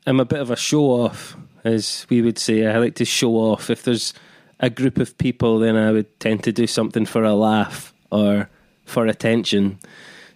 I'm 0.05 0.21
a 0.21 0.25
bit 0.25 0.39
of 0.39 0.49
a 0.49 0.55
show 0.55 0.85
off, 0.85 1.35
as 1.65 2.07
we 2.09 2.21
would 2.21 2.39
say. 2.39 2.65
I 2.65 2.77
like 2.77 2.95
to 2.95 3.05
show 3.05 3.33
off. 3.35 3.69
If 3.69 3.83
there's 3.83 4.13
a 4.61 4.69
group 4.69 4.97
of 4.97 5.17
people, 5.17 5.59
then 5.59 5.75
I 5.75 5.91
would 5.91 6.19
tend 6.21 6.43
to 6.45 6.53
do 6.53 6.65
something 6.65 7.05
for 7.05 7.23
a 7.23 7.35
laugh 7.35 7.93
or 8.09 8.49
for 8.85 9.05
attention. 9.05 9.77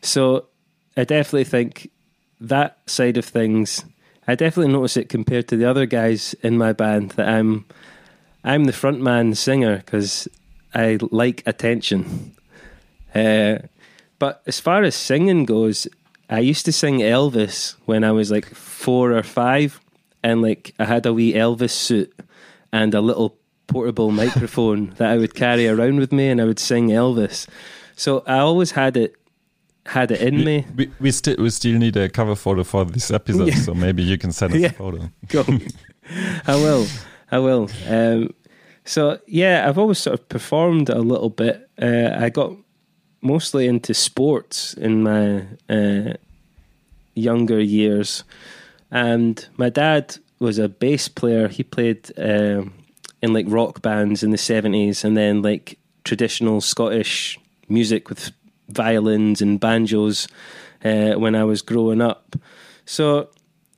So 0.01 0.47
I 0.97 1.05
definitely 1.05 1.45
think 1.45 1.89
that 2.41 2.79
side 2.85 3.15
of 3.15 3.23
things, 3.23 3.85
I 4.27 4.35
definitely 4.35 4.73
notice 4.73 4.97
it 4.97 5.07
compared 5.07 5.47
to 5.47 5.57
the 5.57 5.69
other 5.69 5.85
guys 5.85 6.35
in 6.43 6.57
my 6.57 6.73
band 6.73 7.11
that 7.11 7.29
I'm 7.29 7.65
I'm 8.43 8.65
the 8.65 8.71
frontman 8.73 9.37
singer 9.37 9.77
because 9.77 10.27
I 10.73 10.97
like 11.11 11.43
attention. 11.45 12.35
Uh, 13.13 13.59
but 14.19 14.41
as 14.45 14.59
far 14.59 14.83
as 14.83 14.95
singing 14.95 15.45
goes, 15.45 15.87
I 16.29 16.39
used 16.39 16.65
to 16.65 16.71
sing 16.71 16.99
Elvis 16.99 17.75
when 17.85 18.03
I 18.03 18.11
was 18.11 18.31
like 18.31 18.45
four 18.55 19.11
or 19.13 19.23
five, 19.23 19.79
and 20.23 20.41
like 20.41 20.73
I 20.79 20.85
had 20.85 21.05
a 21.05 21.13
wee 21.13 21.33
Elvis 21.33 21.71
suit 21.71 22.13
and 22.71 22.93
a 22.93 23.01
little 23.01 23.35
portable 23.67 24.11
microphone 24.23 24.91
that 24.97 25.09
I 25.11 25.17
would 25.17 25.33
carry 25.35 25.67
around 25.67 25.97
with 25.99 26.11
me, 26.11 26.29
and 26.29 26.39
I 26.41 26.45
would 26.45 26.59
sing 26.59 26.89
Elvis. 26.89 27.47
So 27.95 28.23
I 28.25 28.37
always 28.39 28.71
had 28.71 28.95
it 28.97 29.15
had 29.87 30.11
it 30.11 30.21
in 30.21 30.35
we, 30.37 30.45
me. 30.45 30.65
We, 30.75 30.91
we 30.99 31.11
still 31.11 31.35
we 31.37 31.49
still 31.49 31.77
need 31.79 31.97
a 31.97 32.07
cover 32.07 32.35
photo 32.35 32.63
for 32.63 32.85
this 32.85 33.11
episode, 33.11 33.47
Yeah. 33.53 33.55
so 33.55 33.73
maybe 33.73 34.03
you 34.03 34.17
can 34.17 34.31
send 34.31 34.53
us 34.53 34.59
Yeah. 34.59 34.67
a 34.69 34.73
photo. 34.73 35.09
Go. 35.27 35.43
I 36.47 36.55
will. 36.55 36.85
I 37.31 37.39
will. 37.39 37.69
Um, 37.89 38.33
so 38.91 39.19
yeah, 39.25 39.63
I've 39.65 39.77
always 39.77 39.99
sort 39.99 40.19
of 40.19 40.27
performed 40.27 40.89
a 40.89 40.99
little 40.99 41.29
bit. 41.29 41.69
Uh, 41.81 42.09
I 42.13 42.27
got 42.27 42.51
mostly 43.21 43.65
into 43.65 43.93
sports 43.93 44.73
in 44.73 45.03
my 45.03 45.45
uh, 45.69 46.15
younger 47.15 47.61
years, 47.61 48.25
and 48.91 49.47
my 49.55 49.69
dad 49.69 50.17
was 50.39 50.59
a 50.59 50.67
bass 50.67 51.07
player. 51.07 51.47
He 51.47 51.63
played 51.63 52.11
um, 52.17 52.73
in 53.21 53.31
like 53.31 53.45
rock 53.47 53.81
bands 53.81 54.23
in 54.23 54.31
the 54.31 54.37
seventies, 54.37 55.05
and 55.05 55.15
then 55.15 55.41
like 55.41 55.79
traditional 56.03 56.59
Scottish 56.59 57.39
music 57.69 58.09
with 58.09 58.33
violins 58.67 59.41
and 59.41 59.57
banjos 59.57 60.27
uh, 60.83 61.13
when 61.13 61.33
I 61.33 61.45
was 61.45 61.61
growing 61.61 62.01
up. 62.01 62.35
So 62.85 63.29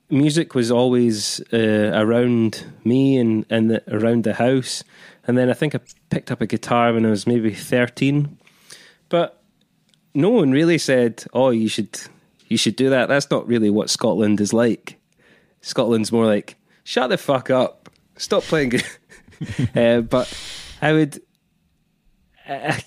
music 0.10 0.56
was 0.56 0.72
always 0.72 1.40
uh, 1.54 1.92
around 1.94 2.66
me 2.84 3.18
and 3.18 3.46
and 3.52 3.70
the, 3.70 3.84
around 3.96 4.24
the 4.24 4.34
house. 4.34 4.84
And 5.26 5.38
then 5.38 5.50
I 5.50 5.54
think 5.54 5.74
I 5.76 5.80
picked 6.10 6.32
up 6.32 6.42
a 6.42 6.48
guitar 6.48 6.94
when 6.94 7.06
I 7.06 7.10
was 7.10 7.26
maybe 7.26 7.54
thirteen, 7.54 8.38
but 9.10 9.42
no 10.14 10.30
one 10.30 10.52
really 10.52 10.78
said, 10.78 11.24
"Oh, 11.34 11.50
you 11.50 11.70
should 11.70 12.00
you 12.48 12.58
should 12.58 12.76
do 12.76 12.90
that." 12.90 13.08
That's 13.08 13.32
not 13.32 13.48
really 13.48 13.70
what 13.70 13.90
Scotland 13.90 14.42
is 14.42 14.54
like. 14.54 15.00
Scotland's 15.62 16.12
more 16.12 16.26
like, 16.26 16.58
"Shut 16.84 17.10
the 17.10 17.18
fuck 17.18 17.50
up, 17.50 17.90
stop 18.18 18.44
playing." 18.44 18.82
uh, 19.76 20.02
but 20.02 20.32
I 20.82 20.94
would. 20.94 21.22
I, 22.48 22.84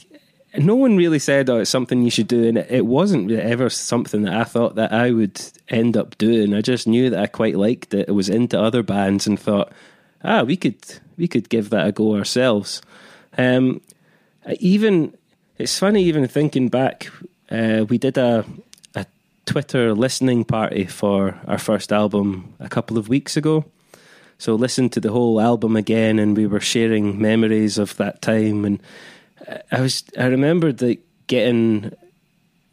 no 0.58 0.74
one 0.74 0.96
really 0.96 1.18
said, 1.18 1.50
"Oh, 1.50 1.58
it's 1.58 1.70
something 1.70 2.02
you 2.02 2.10
should 2.10 2.28
do," 2.28 2.46
and 2.48 2.58
it, 2.58 2.70
it 2.70 2.86
wasn't 2.86 3.30
ever 3.30 3.68
something 3.70 4.22
that 4.22 4.34
I 4.34 4.44
thought 4.44 4.74
that 4.76 4.92
I 4.92 5.10
would 5.10 5.40
end 5.68 5.96
up 5.96 6.16
doing. 6.18 6.54
I 6.54 6.60
just 6.60 6.86
knew 6.86 7.10
that 7.10 7.20
I 7.20 7.26
quite 7.26 7.56
liked 7.56 7.94
it. 7.94 8.08
I 8.08 8.12
was 8.12 8.28
into 8.28 8.60
other 8.60 8.82
bands 8.82 9.26
and 9.26 9.38
thought, 9.38 9.72
"Ah, 10.24 10.42
we 10.42 10.56
could 10.56 10.76
we 11.16 11.28
could 11.28 11.48
give 11.48 11.70
that 11.70 11.86
a 11.86 11.92
go 11.92 12.16
ourselves." 12.16 12.82
Um, 13.38 13.80
even 14.60 15.14
it's 15.58 15.78
funny, 15.78 16.02
even 16.04 16.26
thinking 16.28 16.68
back, 16.68 17.10
uh, 17.50 17.84
we 17.88 17.98
did 17.98 18.18
a 18.18 18.44
a 18.94 19.06
Twitter 19.44 19.94
listening 19.94 20.44
party 20.44 20.84
for 20.84 21.40
our 21.46 21.58
first 21.58 21.92
album 21.92 22.54
a 22.58 22.68
couple 22.68 22.98
of 22.98 23.08
weeks 23.08 23.36
ago. 23.36 23.64
So 24.38 24.54
listened 24.54 24.92
to 24.92 25.00
the 25.00 25.12
whole 25.12 25.40
album 25.40 25.76
again, 25.76 26.18
and 26.18 26.36
we 26.36 26.46
were 26.46 26.60
sharing 26.60 27.20
memories 27.20 27.78
of 27.78 27.96
that 27.96 28.20
time. 28.20 28.64
And 28.64 28.80
I 29.72 29.80
was 29.80 30.04
I 30.18 30.26
remembered 30.26 30.78
that 30.78 30.98
getting 31.26 31.92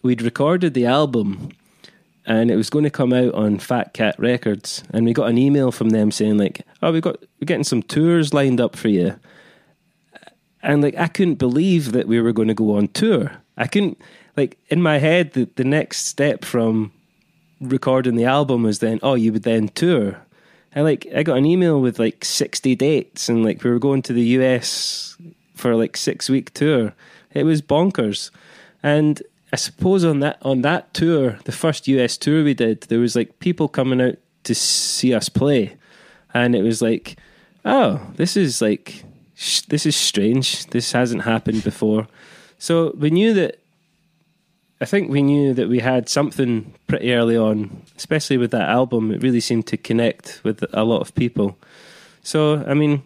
we'd 0.01 0.21
recorded 0.21 0.73
the 0.73 0.85
album 0.85 1.49
and 2.25 2.49
it 2.49 2.55
was 2.55 2.69
going 2.69 2.83
to 2.83 2.89
come 2.89 3.13
out 3.13 3.33
on 3.33 3.59
Fat 3.59 3.93
Cat 3.93 4.15
Records 4.17 4.83
and 4.91 5.05
we 5.05 5.13
got 5.13 5.29
an 5.29 5.37
email 5.37 5.71
from 5.71 5.89
them 5.89 6.11
saying 6.11 6.37
like 6.37 6.61
oh 6.81 6.91
we 6.91 7.01
got 7.01 7.19
we're 7.39 7.45
getting 7.45 7.63
some 7.63 7.83
tours 7.83 8.33
lined 8.33 8.61
up 8.61 8.75
for 8.75 8.89
you 8.89 9.15
and 10.61 10.81
like 10.81 10.95
I 10.95 11.07
couldn't 11.07 11.35
believe 11.35 11.91
that 11.91 12.07
we 12.07 12.21
were 12.21 12.33
going 12.33 12.47
to 12.47 12.53
go 12.53 12.77
on 12.77 12.87
tour 12.89 13.31
I 13.57 13.67
couldn't 13.67 13.99
like 14.37 14.57
in 14.69 14.81
my 14.81 14.97
head 14.99 15.33
the, 15.33 15.49
the 15.55 15.63
next 15.63 16.05
step 16.05 16.45
from 16.45 16.91
recording 17.61 18.15
the 18.15 18.25
album 18.25 18.63
was 18.63 18.79
then 18.79 18.99
oh 19.03 19.15
you 19.15 19.33
would 19.33 19.43
then 19.43 19.69
tour 19.69 20.19
and 20.75 20.85
like 20.85 21.07
I 21.15 21.23
got 21.23 21.37
an 21.37 21.45
email 21.45 21.79
with 21.81 21.99
like 21.99 22.25
60 22.25 22.75
dates 22.75 23.29
and 23.29 23.43
like 23.43 23.63
we 23.63 23.69
were 23.69 23.79
going 23.79 24.01
to 24.03 24.13
the 24.13 24.23
US 24.39 25.17
for 25.55 25.75
like 25.75 25.95
six 25.95 26.29
week 26.29 26.53
tour. 26.53 26.93
It 27.31 27.43
was 27.43 27.61
bonkers. 27.61 28.31
And 28.81 29.21
I 29.53 29.55
suppose 29.55 30.03
on 30.03 30.19
that 30.21 30.39
on 30.41 30.63
that 30.63 30.95
tour, 30.95 31.37
the 31.45 31.51
first 31.51 31.87
US 31.87 32.17
tour 32.17 32.43
we 32.43 32.55
did, 32.55 32.81
there 32.81 32.99
was 32.99 33.15
like 33.15 33.37
people 33.37 33.67
coming 33.67 34.01
out 34.01 34.17
to 34.45 34.55
see 34.55 35.13
us 35.13 35.29
play. 35.29 35.77
And 36.33 36.55
it 36.55 36.63
was 36.63 36.81
like, 36.81 37.17
oh, 37.63 38.01
this 38.15 38.35
is 38.35 38.63
like 38.63 39.03
sh- 39.35 39.61
this 39.61 39.85
is 39.85 39.95
strange. 39.95 40.65
This 40.67 40.91
hasn't 40.91 41.21
happened 41.21 41.63
before. 41.63 42.07
So 42.57 42.95
we 42.97 43.11
knew 43.11 43.31
that 43.35 43.59
I 44.81 44.85
think 44.85 45.11
we 45.11 45.21
knew 45.21 45.53
that 45.53 45.69
we 45.69 45.79
had 45.79 46.09
something 46.09 46.73
pretty 46.87 47.13
early 47.13 47.37
on, 47.37 47.83
especially 47.95 48.37
with 48.37 48.49
that 48.51 48.67
album. 48.67 49.11
It 49.11 49.21
really 49.21 49.39
seemed 49.39 49.67
to 49.67 49.77
connect 49.77 50.41
with 50.43 50.65
a 50.73 50.83
lot 50.83 51.01
of 51.01 51.13
people. 51.13 51.59
So, 52.23 52.65
I 52.65 52.73
mean, 52.73 53.03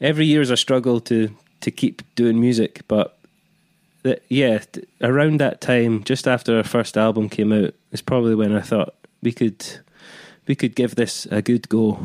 every 0.00 0.26
year 0.26 0.42
is 0.42 0.50
a 0.50 0.56
struggle 0.56 1.00
to 1.00 1.34
to 1.62 1.70
keep 1.72 2.02
doing 2.14 2.40
music, 2.40 2.82
but 2.86 3.18
that 4.02 4.22
yeah, 4.28 4.58
t- 4.58 4.84
around 5.00 5.40
that 5.40 5.60
time, 5.60 6.02
just 6.04 6.26
after 6.26 6.56
our 6.56 6.64
first 6.64 6.96
album 6.96 7.28
came 7.28 7.52
out, 7.52 7.74
is 7.92 8.02
probably 8.02 8.34
when 8.34 8.54
I 8.54 8.60
thought 8.60 8.94
we 9.22 9.32
could 9.32 9.64
we 10.46 10.54
could 10.54 10.74
give 10.74 10.94
this 10.96 11.26
a 11.30 11.42
good 11.42 11.68
go. 11.68 11.98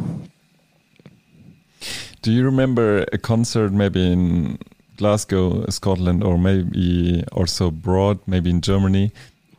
Do 2.21 2.31
you 2.31 2.43
remember 2.43 3.05
a 3.13 3.17
concert 3.17 3.71
maybe 3.71 4.11
in 4.11 4.57
Glasgow, 4.97 5.65
Scotland, 5.69 6.23
or 6.23 6.37
maybe 6.37 7.23
also 7.31 7.67
abroad, 7.67 8.19
maybe 8.27 8.49
in 8.49 8.61
Germany, 8.61 9.11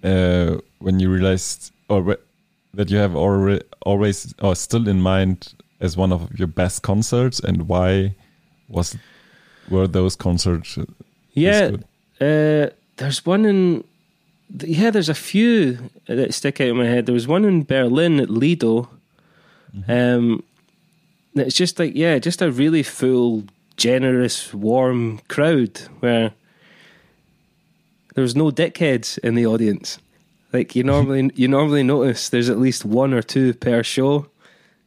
uh, 0.03 0.59
when 0.80 1.01
you 1.01 1.11
realized 1.11 1.72
or 1.89 2.18
that 2.74 2.91
you 2.91 2.99
have 2.99 3.16
already 3.16 3.64
always 3.82 4.34
or 4.41 4.55
still 4.55 4.89
in 4.89 5.01
mind 5.01 5.55
as 5.80 5.97
one 5.97 6.12
of 6.12 6.39
your 6.39 6.49
best 6.49 6.82
concerts, 6.82 7.41
and 7.41 7.68
why 7.68 8.14
was 8.68 8.97
were 9.70 9.86
those 9.86 10.16
concerts? 10.16 10.78
Yeah, 11.32 11.70
good? 11.70 11.84
Uh, 12.21 12.71
there's 12.97 13.25
one 13.25 13.45
in 13.45 13.85
yeah, 14.61 14.91
there's 14.91 15.09
a 15.09 15.14
few 15.14 15.91
that 16.07 16.33
stick 16.33 16.61
out 16.61 16.69
in 16.69 16.77
my 16.77 16.87
head. 16.87 17.07
There 17.07 17.14
was 17.14 17.29
one 17.29 17.45
in 17.45 17.64
Berlin 17.64 18.19
at 18.21 18.31
Lido, 18.31 18.89
Um, 19.87 20.43
it's 21.35 21.55
just 21.55 21.79
like 21.79 21.95
yeah, 21.95 22.19
just 22.19 22.43
a 22.43 22.51
really 22.51 22.83
full, 22.83 23.45
generous, 23.77 24.53
warm 24.55 25.21
crowd 25.29 25.79
where 26.01 26.33
there 28.14 28.23
was 28.23 28.35
no 28.35 28.51
dickheads 28.51 29.19
in 29.19 29.35
the 29.35 29.47
audience. 29.47 29.99
Like 30.53 30.75
you 30.75 30.83
normally 30.83 31.31
you 31.37 31.49
normally 31.49 31.83
notice 31.83 32.29
there's 32.29 32.51
at 32.51 32.59
least 32.59 32.85
one 32.85 33.12
or 33.12 33.23
two 33.23 33.55
per 33.55 33.83
show. 33.83 34.27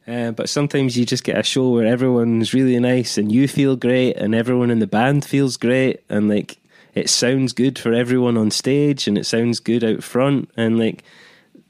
Uh, 0.04 0.32
but 0.32 0.48
sometimes 0.48 0.98
you 0.98 1.06
just 1.06 1.22
get 1.22 1.38
a 1.38 1.44
show 1.44 1.70
where 1.70 1.86
everyone's 1.86 2.52
really 2.52 2.76
nice 2.80 3.16
and 3.16 3.30
you 3.30 3.46
feel 3.46 3.76
great 3.76 4.16
and 4.16 4.34
everyone 4.34 4.68
in 4.68 4.80
the 4.80 4.86
band 4.86 5.24
feels 5.24 5.56
great 5.56 6.02
and 6.08 6.28
like 6.28 6.58
it 6.94 7.08
sounds 7.08 7.52
good 7.52 7.78
for 7.78 7.92
everyone 7.92 8.36
on 8.36 8.50
stage 8.50 9.08
and 9.08 9.16
it 9.16 9.24
sounds 9.24 9.60
good 9.60 9.82
out 9.82 10.02
front. 10.02 10.50
And 10.56 10.78
like 10.78 11.02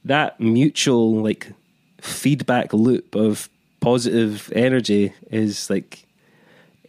that 0.05 0.41
mutual 0.41 1.23
like 1.23 1.53
feedback 2.01 2.73
loop 2.73 3.15
of 3.15 3.49
positive 3.81 4.53
energy 4.55 5.13
is 5.31 5.71
like 5.71 6.05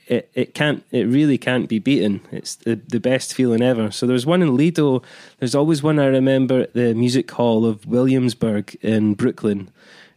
it, 0.08 0.30
it 0.34 0.54
can't 0.54 0.84
it 0.92 1.04
really 1.04 1.38
can't 1.38 1.70
be 1.70 1.80
beaten. 1.80 2.22
It's 2.32 2.56
the, 2.56 2.76
the 2.76 3.00
best 3.00 3.34
feeling 3.34 3.62
ever. 3.62 3.92
So 3.92 4.08
there's 4.08 4.26
one 4.26 4.42
in 4.42 4.58
lido. 4.58 5.04
There's 5.40 5.56
always 5.56 5.84
one 5.84 6.00
i 6.00 6.06
remember 6.06 6.62
at 6.62 6.74
the 6.74 6.94
music 6.94 7.30
hall 7.32 7.66
of 7.66 7.86
williamsburg 7.86 8.76
in 8.82 9.14
brooklyn 9.14 9.70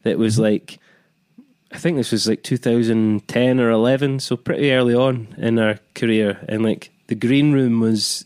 that 0.02 0.18
was 0.18 0.38
like 0.38 0.78
i 1.72 1.78
think 1.78 1.96
this 1.96 2.12
was 2.12 2.28
like 2.28 2.42
2010 2.42 3.60
or 3.60 3.70
11 3.70 4.20
so 4.20 4.36
pretty 4.36 4.72
early 4.72 4.94
on 4.94 5.28
in 5.36 5.58
our 5.58 5.78
career. 5.94 6.44
And 6.48 6.62
like 6.62 6.90
the 7.06 7.14
green 7.14 7.52
room 7.52 7.80
was 7.80 8.24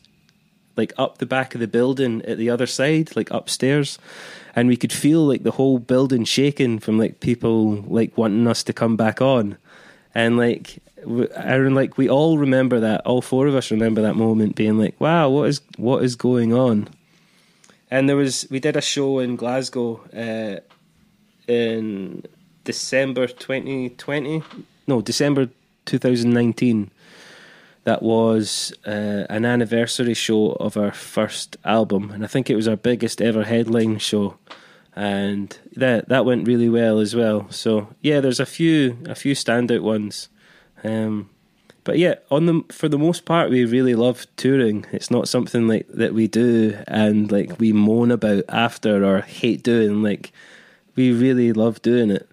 like 0.76 0.92
up 0.96 1.18
the 1.18 1.26
back 1.26 1.54
of 1.54 1.60
the 1.60 1.68
building 1.68 2.22
at 2.22 2.38
the 2.38 2.50
other 2.50 2.66
side 2.66 3.14
like 3.16 3.30
upstairs. 3.30 3.98
And 4.56 4.68
we 4.68 4.76
could 4.76 4.92
feel 4.92 5.24
like 5.26 5.42
the 5.42 5.52
whole 5.52 5.78
building 5.78 6.24
shaking 6.24 6.78
from 6.78 6.98
like 6.98 7.20
people 7.20 7.82
like 7.82 8.16
wanting 8.16 8.46
us 8.48 8.62
to 8.64 8.72
come 8.72 8.96
back 8.96 9.20
on. 9.20 9.56
And 10.14 10.36
like 10.36 10.78
rem- 11.04 11.74
like 11.74 11.96
we 11.98 12.08
all 12.08 12.38
remember 12.38 12.80
that 12.80 13.06
all 13.06 13.22
four 13.22 13.46
of 13.46 13.54
us 13.54 13.70
remember 13.70 14.02
that 14.02 14.16
moment 14.16 14.56
being 14.56 14.78
like 14.78 15.00
wow 15.00 15.28
what 15.28 15.48
is 15.48 15.60
what 15.76 16.02
is 16.02 16.16
going 16.16 16.52
on? 16.52 16.88
And 17.90 18.08
there 18.08 18.16
was 18.16 18.46
we 18.50 18.60
did 18.60 18.76
a 18.76 18.80
show 18.80 19.18
in 19.18 19.36
Glasgow 19.36 20.00
uh, 20.14 20.60
in 21.46 22.24
December 22.64 23.26
2020 23.26 24.42
no 24.86 25.00
December 25.00 25.48
2019 25.86 26.90
that 27.84 28.02
was 28.02 28.72
uh, 28.86 29.24
an 29.30 29.44
anniversary 29.44 30.14
show 30.14 30.52
of 30.52 30.76
our 30.76 30.92
first 30.92 31.56
album, 31.64 32.10
and 32.10 32.24
I 32.24 32.26
think 32.26 32.50
it 32.50 32.56
was 32.56 32.68
our 32.68 32.76
biggest 32.76 33.22
ever 33.22 33.44
headline 33.44 33.98
show, 33.98 34.36
and 34.94 35.56
that 35.76 36.08
that 36.08 36.24
went 36.24 36.46
really 36.46 36.68
well 36.68 36.98
as 36.98 37.16
well. 37.16 37.50
So 37.50 37.88
yeah, 38.02 38.20
there's 38.20 38.40
a 38.40 38.46
few 38.46 38.98
a 39.06 39.14
few 39.14 39.34
standout 39.34 39.82
ones, 39.82 40.28
um, 40.84 41.30
but 41.84 41.98
yeah, 41.98 42.16
on 42.30 42.46
the 42.46 42.62
for 42.70 42.88
the 42.88 42.98
most 42.98 43.24
part, 43.24 43.50
we 43.50 43.64
really 43.64 43.94
love 43.94 44.26
touring. 44.36 44.84
It's 44.92 45.10
not 45.10 45.28
something 45.28 45.66
like 45.66 45.86
that 45.88 46.12
we 46.12 46.26
do 46.26 46.78
and 46.86 47.32
like 47.32 47.58
we 47.58 47.72
moan 47.72 48.10
about 48.10 48.44
after 48.48 49.04
or 49.04 49.22
hate 49.22 49.62
doing. 49.62 50.02
Like 50.02 50.32
we 50.96 51.12
really 51.12 51.52
love 51.54 51.80
doing 51.80 52.10
it, 52.10 52.28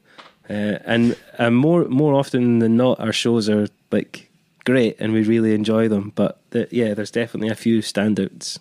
uh, 0.50 0.80
and 0.86 1.16
and 1.38 1.56
more 1.56 1.86
more 1.86 2.16
often 2.16 2.60
than 2.60 2.76
not, 2.76 3.00
our 3.00 3.14
shows 3.14 3.48
are 3.48 3.68
like 3.91 4.26
great 4.72 4.93
and 4.99 5.13
we 5.13 5.22
really 5.24 5.53
enjoy 5.53 5.88
them. 5.88 6.11
But 6.15 6.32
the, 6.51 6.68
yeah, 6.72 6.93
there's 6.95 7.11
definitely 7.11 7.49
a 7.49 7.55
few 7.55 7.78
standouts. 7.82 8.59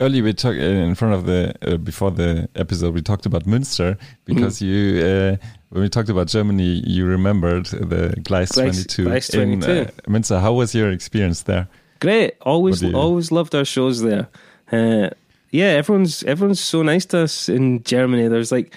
Earlier, 0.00 0.22
we 0.24 0.32
talked 0.32 0.58
uh, 0.58 0.62
in 0.88 0.94
front 0.94 1.14
of 1.14 1.22
the 1.26 1.54
uh, 1.62 1.76
before 1.76 2.10
the 2.10 2.48
episode. 2.54 2.94
We 2.94 3.02
talked 3.02 3.26
about 3.26 3.44
Münster 3.44 3.98
because 4.24 4.62
you, 4.62 4.80
uh, 5.10 5.36
when 5.68 5.82
we 5.82 5.88
talked 5.90 6.08
about 6.08 6.26
Germany, 6.28 6.82
you 6.86 7.04
remembered 7.04 7.66
the 7.66 8.14
Gleis, 8.28 8.50
Gleis- 8.52 8.86
22 8.88 9.04
Gleis 9.04 9.34
in 9.34 9.60
22. 9.60 9.70
uh, 9.70 9.84
Münster. 10.14 10.40
How 10.40 10.54
was 10.54 10.74
your 10.74 10.90
experience 10.90 11.42
there? 11.42 11.68
Great, 12.00 12.32
always 12.40 12.82
you- 12.82 12.96
always 12.96 13.30
loved 13.30 13.54
our 13.54 13.66
shows 13.66 14.00
there. 14.00 14.26
Uh, 14.72 15.10
yeah, 15.50 15.66
everyone's 15.80 16.22
everyone's 16.24 16.60
so 16.60 16.82
nice 16.82 17.04
to 17.06 17.18
us 17.18 17.48
in 17.48 17.82
Germany. 17.84 18.28
There's 18.28 18.50
like 18.52 18.74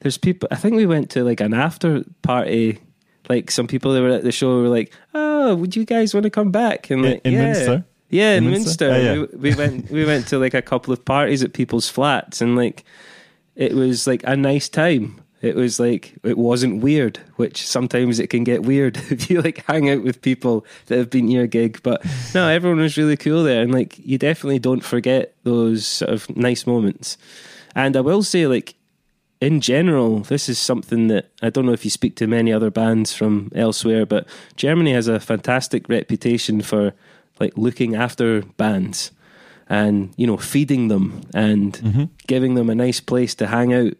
there's 0.00 0.18
people. 0.18 0.46
I 0.52 0.56
think 0.56 0.76
we 0.76 0.84
went 0.86 1.08
to 1.12 1.24
like 1.24 1.40
an 1.40 1.54
after 1.54 2.04
party. 2.20 2.78
Like 3.28 3.50
some 3.50 3.66
people 3.66 3.92
that 3.92 4.02
were 4.02 4.10
at 4.10 4.22
the 4.22 4.32
show 4.32 4.60
were 4.62 4.68
like, 4.68 4.92
"Oh, 5.14 5.54
would 5.54 5.74
you 5.76 5.84
guys 5.84 6.14
want 6.14 6.24
to 6.24 6.30
come 6.30 6.50
back?" 6.50 6.90
And 6.90 7.04
In- 7.04 7.10
like, 7.12 7.20
in 7.24 7.32
yeah, 7.32 7.54
Münster? 7.54 7.84
yeah, 8.10 8.34
in, 8.36 8.44
In 8.46 8.52
Münster. 8.54 8.90
Münster? 8.90 8.92
Oh, 8.92 9.00
yeah. 9.00 9.26
we, 9.38 9.50
we 9.50 9.54
went 9.56 9.90
we 9.90 10.04
went 10.04 10.26
to 10.28 10.38
like 10.38 10.54
a 10.54 10.62
couple 10.62 10.92
of 10.92 11.04
parties 11.04 11.42
at 11.42 11.52
people's 11.52 11.88
flats, 11.88 12.40
and 12.40 12.56
like 12.56 12.84
it 13.56 13.74
was 13.74 14.06
like 14.06 14.22
a 14.24 14.36
nice 14.36 14.68
time. 14.68 15.20
It 15.42 15.54
was 15.54 15.78
like 15.78 16.14
it 16.22 16.38
wasn't 16.38 16.82
weird, 16.82 17.18
which 17.36 17.66
sometimes 17.66 18.18
it 18.18 18.28
can 18.28 18.42
get 18.44 18.62
weird 18.62 18.96
if 19.10 19.28
you 19.28 19.42
like 19.42 19.64
hang 19.66 19.90
out 19.90 20.02
with 20.02 20.22
people 20.22 20.64
that 20.86 20.96
have 20.98 21.10
been 21.10 21.26
to 21.26 21.32
your 21.32 21.46
gig. 21.46 21.80
But 21.82 22.04
no, 22.34 22.48
everyone 22.48 22.78
was 22.80 22.96
really 22.96 23.16
cool 23.18 23.42
there, 23.42 23.60
and 23.62 23.72
like 23.72 23.98
you 23.98 24.18
definitely 24.18 24.60
don't 24.60 24.84
forget 24.84 25.34
those 25.42 25.84
sort 25.86 26.10
of 26.12 26.34
nice 26.36 26.66
moments. 26.66 27.18
And 27.74 27.96
I 27.96 28.00
will 28.00 28.22
say, 28.22 28.46
like 28.46 28.75
in 29.40 29.60
general, 29.60 30.20
this 30.20 30.48
is 30.48 30.58
something 30.58 31.08
that 31.08 31.30
I 31.42 31.50
don't 31.50 31.66
know 31.66 31.72
if 31.72 31.84
you 31.84 31.90
speak 31.90 32.16
to 32.16 32.26
many 32.26 32.52
other 32.52 32.70
bands 32.70 33.12
from 33.12 33.50
elsewhere, 33.54 34.06
but 34.06 34.26
Germany 34.56 34.92
has 34.92 35.08
a 35.08 35.20
fantastic 35.20 35.88
reputation 35.88 36.62
for 36.62 36.94
like 37.38 37.56
looking 37.56 37.94
after 37.94 38.42
bands 38.56 39.10
and 39.68 40.14
you 40.16 40.26
know 40.26 40.36
feeding 40.36 40.88
them 40.88 41.22
and 41.34 41.74
mm-hmm. 41.74 42.04
giving 42.26 42.54
them 42.54 42.70
a 42.70 42.74
nice 42.74 43.00
place 43.00 43.34
to 43.34 43.46
hang 43.46 43.74
out 43.74 43.92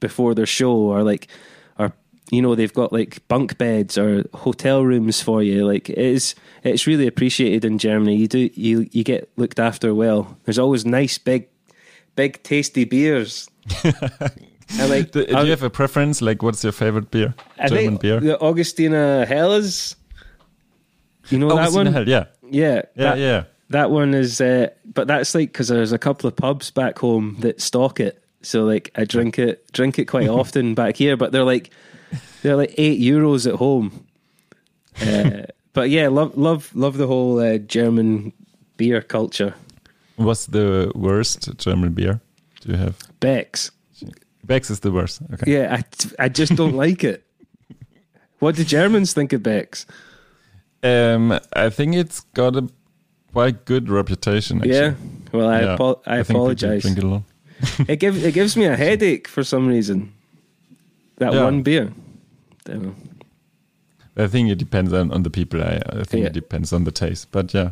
before 0.00 0.34
their 0.34 0.46
show 0.46 0.72
or 0.72 1.02
like 1.02 1.28
or 1.78 1.92
you 2.30 2.42
know 2.42 2.54
they've 2.54 2.74
got 2.74 2.92
like 2.92 3.26
bunk 3.28 3.56
beds 3.56 3.96
or 3.96 4.24
hotel 4.34 4.84
rooms 4.84 5.22
for 5.22 5.42
you. 5.42 5.66
Like 5.66 5.88
it 5.88 5.98
is 5.98 6.34
it's 6.62 6.86
really 6.86 7.06
appreciated 7.06 7.64
in 7.64 7.78
Germany. 7.78 8.16
You 8.16 8.28
do 8.28 8.50
you 8.54 8.86
you 8.92 9.02
get 9.02 9.30
looked 9.36 9.58
after 9.58 9.94
well. 9.94 10.36
There's 10.44 10.58
always 10.58 10.84
nice 10.84 11.16
big 11.16 11.48
big 12.14 12.42
tasty 12.42 12.84
beers 12.84 13.48
and 13.84 14.90
like 14.90 15.12
Do, 15.12 15.24
do 15.24 15.44
you 15.44 15.50
have 15.50 15.62
a 15.62 15.70
preference? 15.70 16.20
Like, 16.20 16.42
what's 16.42 16.62
your 16.62 16.72
favorite 16.72 17.10
beer? 17.10 17.34
I 17.58 17.68
German 17.68 17.96
beer? 17.96 18.20
the 18.20 18.38
Augustiner 18.38 19.26
Helles 19.26 19.96
you 21.28 21.38
know 21.38 21.50
oh, 21.50 21.56
that 21.56 21.72
one 21.72 21.86
Hell, 21.86 22.08
yeah, 22.08 22.26
yeah 22.50 22.82
yeah, 22.94 23.10
that, 23.10 23.18
yeah. 23.18 23.44
that 23.70 23.90
one 23.90 24.14
is, 24.14 24.40
uh, 24.40 24.68
but 24.84 25.06
that's 25.06 25.34
like 25.34 25.52
because 25.52 25.68
there's 25.68 25.92
a 25.92 25.98
couple 25.98 26.28
of 26.28 26.36
pubs 26.36 26.70
back 26.70 26.98
home 26.98 27.36
that 27.40 27.60
stock 27.60 28.00
it. 28.00 28.22
So 28.42 28.64
like 28.64 28.90
I 28.96 29.04
drink 29.04 29.38
it, 29.38 29.70
drink 29.72 29.98
it 29.98 30.06
quite 30.06 30.28
often 30.40 30.74
back 30.74 30.96
here. 30.96 31.16
But 31.16 31.32
they're 31.32 31.44
like 31.44 31.70
they're 32.42 32.56
like 32.56 32.74
eight 32.76 33.00
euros 33.00 33.46
at 33.46 33.54
home. 33.54 34.04
Uh, 35.00 35.46
but 35.72 35.90
yeah, 35.90 36.08
love 36.08 36.36
love 36.36 36.74
love 36.74 36.96
the 36.96 37.06
whole 37.06 37.38
uh, 37.38 37.58
German 37.58 38.32
beer 38.76 39.00
culture. 39.00 39.54
What's 40.16 40.46
the 40.46 40.90
worst 40.94 41.56
German 41.58 41.92
beer? 41.92 42.20
Do 42.60 42.72
you 42.72 42.78
have? 42.78 42.96
Beck's. 43.20 43.70
Beck's 44.44 44.70
is 44.70 44.80
the 44.80 44.90
worst. 44.90 45.20
Okay. 45.34 45.52
Yeah, 45.52 45.76
I 45.78 46.24
I 46.24 46.28
just 46.28 46.54
don't 46.56 46.74
like 46.76 47.04
it. 47.04 47.24
What 48.40 48.56
do 48.56 48.64
Germans 48.64 49.12
think 49.12 49.32
of 49.32 49.42
Beck's? 49.42 49.86
Um, 50.82 51.38
I 51.54 51.70
think 51.70 51.94
it's 51.94 52.20
got 52.34 52.56
a 52.56 52.68
quite 53.32 53.64
good 53.64 53.88
reputation. 53.88 54.58
Actually. 54.58 54.74
Yeah. 54.74 54.94
Well, 55.32 55.48
I 55.48 55.60
Yeah. 55.62 55.74
apo- 55.74 56.02
I, 56.06 56.22
people 56.22 56.36
apologize. 56.42 56.82
Drink 56.82 56.98
it 56.98 57.04
a 57.04 57.06
lot. 57.08 57.22
it 57.88 58.00
gives 58.00 58.24
it 58.24 58.34
gives 58.34 58.56
me 58.56 58.64
a 58.66 58.76
headache 58.86 59.28
for 59.28 59.44
some 59.44 59.68
reason. 59.68 60.12
That 61.18 61.32
Yeah. 61.32 61.44
one 61.44 61.62
beer. 61.62 61.92
Don't. 62.64 62.94
I 64.16 64.26
think 64.26 64.50
it 64.50 64.58
depends 64.58 64.92
on, 64.92 65.10
on 65.12 65.22
the 65.22 65.30
people. 65.30 65.62
I, 65.62 65.80
I 66.00 66.02
think 66.04 66.22
Yeah. 66.22 66.26
it 66.30 66.32
depends 66.34 66.72
on 66.72 66.84
the 66.84 66.90
taste. 66.92 67.28
But 67.30 67.54
yeah, 67.54 67.70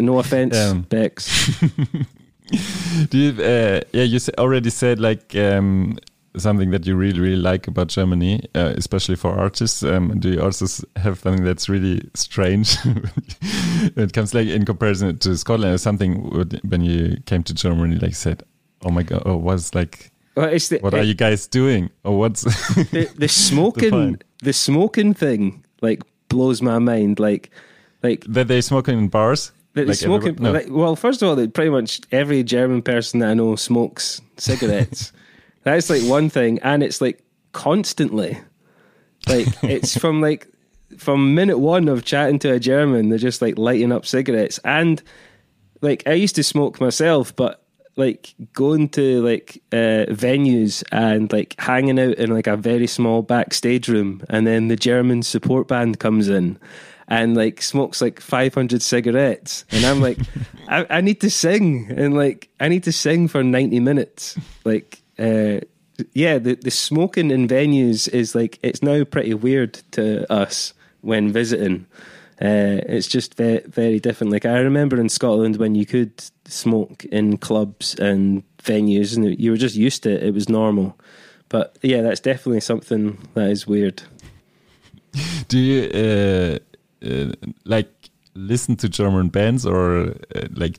No 0.00 0.18
offense, 0.18 0.56
Um, 0.56 0.82
Beck's. 0.82 1.60
do 3.10 3.18
you? 3.18 3.42
Uh, 3.42 3.80
yeah, 3.92 4.04
you 4.04 4.18
already 4.38 4.70
said 4.70 5.00
like 5.00 5.34
um, 5.34 5.98
something 6.36 6.70
that 6.70 6.86
you 6.86 6.94
really 6.96 7.20
really 7.20 7.36
like 7.36 7.66
about 7.68 7.88
Germany, 7.88 8.40
uh, 8.54 8.72
especially 8.76 9.16
for 9.16 9.32
artists. 9.32 9.82
Um, 9.82 10.18
do 10.20 10.30
you 10.30 10.40
also 10.40 10.66
have 10.96 11.18
something 11.18 11.44
that's 11.44 11.68
really 11.68 12.08
strange 12.14 12.76
when 12.84 14.04
it 14.06 14.12
comes 14.12 14.34
like 14.34 14.48
in 14.48 14.64
comparison 14.64 15.18
to 15.18 15.36
Scotland 15.36 15.74
or 15.74 15.78
something 15.78 16.14
when 16.68 16.82
you 16.82 17.16
came 17.26 17.42
to 17.44 17.54
Germany? 17.54 17.96
Like 17.96 18.14
said, 18.14 18.42
oh 18.82 18.90
my 18.90 19.02
god, 19.02 19.22
oh 19.26 19.36
what's 19.36 19.74
like. 19.74 20.12
Well, 20.36 20.48
the, 20.50 20.78
What 20.80 20.94
are 20.94 21.02
you 21.02 21.14
guys 21.14 21.48
doing? 21.48 21.90
Or 22.04 22.16
what's 22.16 22.42
the, 22.92 23.10
the 23.16 23.26
smoking 23.26 23.90
Define. 23.90 24.18
the 24.40 24.52
smoking 24.52 25.12
thing 25.12 25.64
like 25.82 26.00
blows 26.28 26.62
my 26.62 26.78
mind. 26.78 27.18
Like 27.18 27.50
like 28.04 28.24
that 28.28 28.46
they 28.46 28.60
smoking 28.60 28.96
in 28.98 29.08
bars? 29.08 29.50
The, 29.74 29.82
the 29.82 29.86
Like 29.88 29.96
smoking. 29.96 30.36
no. 30.40 30.52
Like, 30.52 30.66
well, 30.70 30.96
first 30.96 31.22
of 31.22 31.28
all, 31.28 31.36
that 31.36 31.54
pretty 31.54 31.70
much 31.70 32.00
every 32.12 32.42
German 32.42 32.82
person 32.82 33.20
that 33.20 33.30
I 33.30 33.34
know 33.34 33.56
smokes 33.56 34.20
cigarettes. 34.36 35.12
That's 35.62 35.90
like 35.90 36.02
one 36.02 36.30
thing, 36.30 36.58
and 36.60 36.82
it's 36.82 37.00
like 37.00 37.22
constantly. 37.52 38.38
Like 39.28 39.46
it's 39.62 39.96
from 39.98 40.20
like 40.20 40.48
from 40.96 41.34
minute 41.34 41.58
one 41.58 41.88
of 41.88 42.04
chatting 42.04 42.38
to 42.40 42.52
a 42.52 42.60
German, 42.60 43.08
they're 43.08 43.18
just 43.18 43.42
like 43.42 43.58
lighting 43.58 43.92
up 43.92 44.06
cigarettes, 44.06 44.58
and 44.64 45.02
like 45.80 46.02
I 46.06 46.12
used 46.12 46.36
to 46.36 46.42
smoke 46.42 46.80
myself, 46.80 47.34
but 47.36 47.62
like 47.96 48.34
going 48.52 48.88
to 48.90 49.20
like 49.22 49.60
uh, 49.72 50.06
venues 50.08 50.84
and 50.92 51.30
like 51.32 51.56
hanging 51.58 51.98
out 51.98 52.14
in 52.14 52.30
like 52.30 52.46
a 52.46 52.56
very 52.56 52.86
small 52.86 53.22
backstage 53.22 53.88
room, 53.88 54.22
and 54.30 54.46
then 54.46 54.68
the 54.68 54.76
German 54.76 55.22
support 55.22 55.68
band 55.68 55.98
comes 55.98 56.28
in 56.28 56.58
and 57.08 57.36
like 57.36 57.62
smokes 57.62 58.00
like 58.00 58.20
500 58.20 58.82
cigarettes, 58.82 59.64
and 59.70 59.84
I'm 59.84 60.00
like, 60.00 60.18
I, 60.68 60.86
I 60.90 61.00
need 61.00 61.20
to 61.22 61.30
sing, 61.30 61.90
and 61.90 62.14
like 62.14 62.48
I 62.60 62.68
need 62.68 62.84
to 62.84 62.92
sing 62.92 63.28
for 63.28 63.42
90 63.42 63.80
minutes, 63.80 64.38
like. 64.64 65.02
Uh, 65.18 65.60
yeah, 66.12 66.38
the, 66.38 66.54
the 66.54 66.70
smoking 66.70 67.32
in 67.32 67.48
venues 67.48 68.08
is 68.08 68.32
like 68.32 68.60
it's 68.62 68.84
now 68.84 69.02
pretty 69.02 69.34
weird 69.34 69.74
to 69.90 70.32
us 70.32 70.72
when 71.00 71.32
visiting. 71.32 71.86
Uh, 72.40 72.78
it's 72.86 73.08
just 73.08 73.34
very, 73.34 73.60
very 73.66 73.98
different. 73.98 74.32
Like 74.32 74.46
I 74.46 74.58
remember 74.58 75.00
in 75.00 75.08
Scotland 75.08 75.56
when 75.56 75.74
you 75.74 75.84
could 75.84 76.12
smoke 76.44 77.04
in 77.06 77.38
clubs 77.38 77.96
and 77.96 78.44
venues, 78.58 79.16
and 79.16 79.38
you 79.38 79.50
were 79.50 79.56
just 79.56 79.74
used 79.74 80.04
to 80.04 80.10
it. 80.10 80.22
It 80.22 80.34
was 80.34 80.48
normal. 80.48 80.98
But 81.48 81.76
yeah, 81.82 82.02
that's 82.02 82.20
definitely 82.20 82.60
something 82.60 83.18
that 83.34 83.50
is 83.50 83.66
weird. 83.66 84.02
Do 85.48 85.58
you 85.58 85.90
uh, 85.90 86.58
uh, 87.04 87.32
like 87.64 87.88
listen 88.34 88.76
to 88.76 88.88
German 88.88 89.28
bands 89.28 89.66
or 89.66 90.14
uh, 90.34 90.46
like 90.54 90.78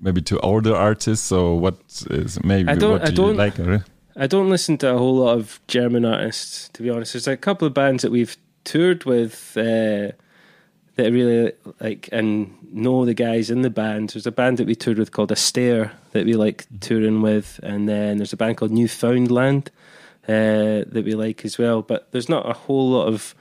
maybe 0.00 0.20
to 0.22 0.38
older 0.40 0.74
artists? 0.74 1.30
or 1.32 1.58
what 1.60 1.76
is 2.10 2.42
maybe 2.44 2.68
I 2.68 2.74
don't- 2.74 2.92
what 2.92 3.02
I 3.02 3.06
do 3.06 3.10
you 3.22 3.28
don't- 3.28 3.36
like? 3.36 3.58
Or, 3.60 3.84
I 4.18 4.26
don't 4.26 4.48
listen 4.48 4.78
to 4.78 4.94
a 4.94 4.98
whole 4.98 5.16
lot 5.16 5.36
of 5.36 5.60
German 5.68 6.04
artists, 6.06 6.70
to 6.72 6.82
be 6.82 6.88
honest. 6.88 7.12
There's 7.12 7.28
a 7.28 7.36
couple 7.36 7.66
of 7.68 7.74
bands 7.74 8.02
that 8.02 8.10
we've 8.10 8.34
toured 8.64 9.04
with 9.04 9.52
uh, 9.58 10.12
that 10.96 11.06
I 11.06 11.08
really 11.08 11.52
like 11.80 12.08
and 12.12 12.50
know 12.72 13.04
the 13.04 13.12
guys 13.12 13.50
in 13.50 13.60
the 13.60 13.68
band. 13.68 14.10
There's 14.10 14.26
a 14.26 14.32
band 14.32 14.56
that 14.56 14.66
we 14.66 14.74
toured 14.74 14.98
with 14.98 15.12
called 15.12 15.30
Astaire 15.30 15.90
that 16.12 16.24
we 16.24 16.32
like 16.34 16.64
touring 16.80 17.20
with, 17.20 17.60
and 17.62 17.86
then 17.86 18.16
there's 18.16 18.32
a 18.32 18.36
band 18.38 18.56
called 18.56 18.70
Newfoundland 18.72 19.70
uh, 20.26 20.88
that 20.88 21.02
we 21.04 21.12
like 21.14 21.44
as 21.44 21.58
well. 21.58 21.82
But 21.82 22.10
there's 22.12 22.28
not 22.30 22.48
a 22.48 22.54
whole 22.54 22.88
lot 22.90 23.08
of 23.08 23.34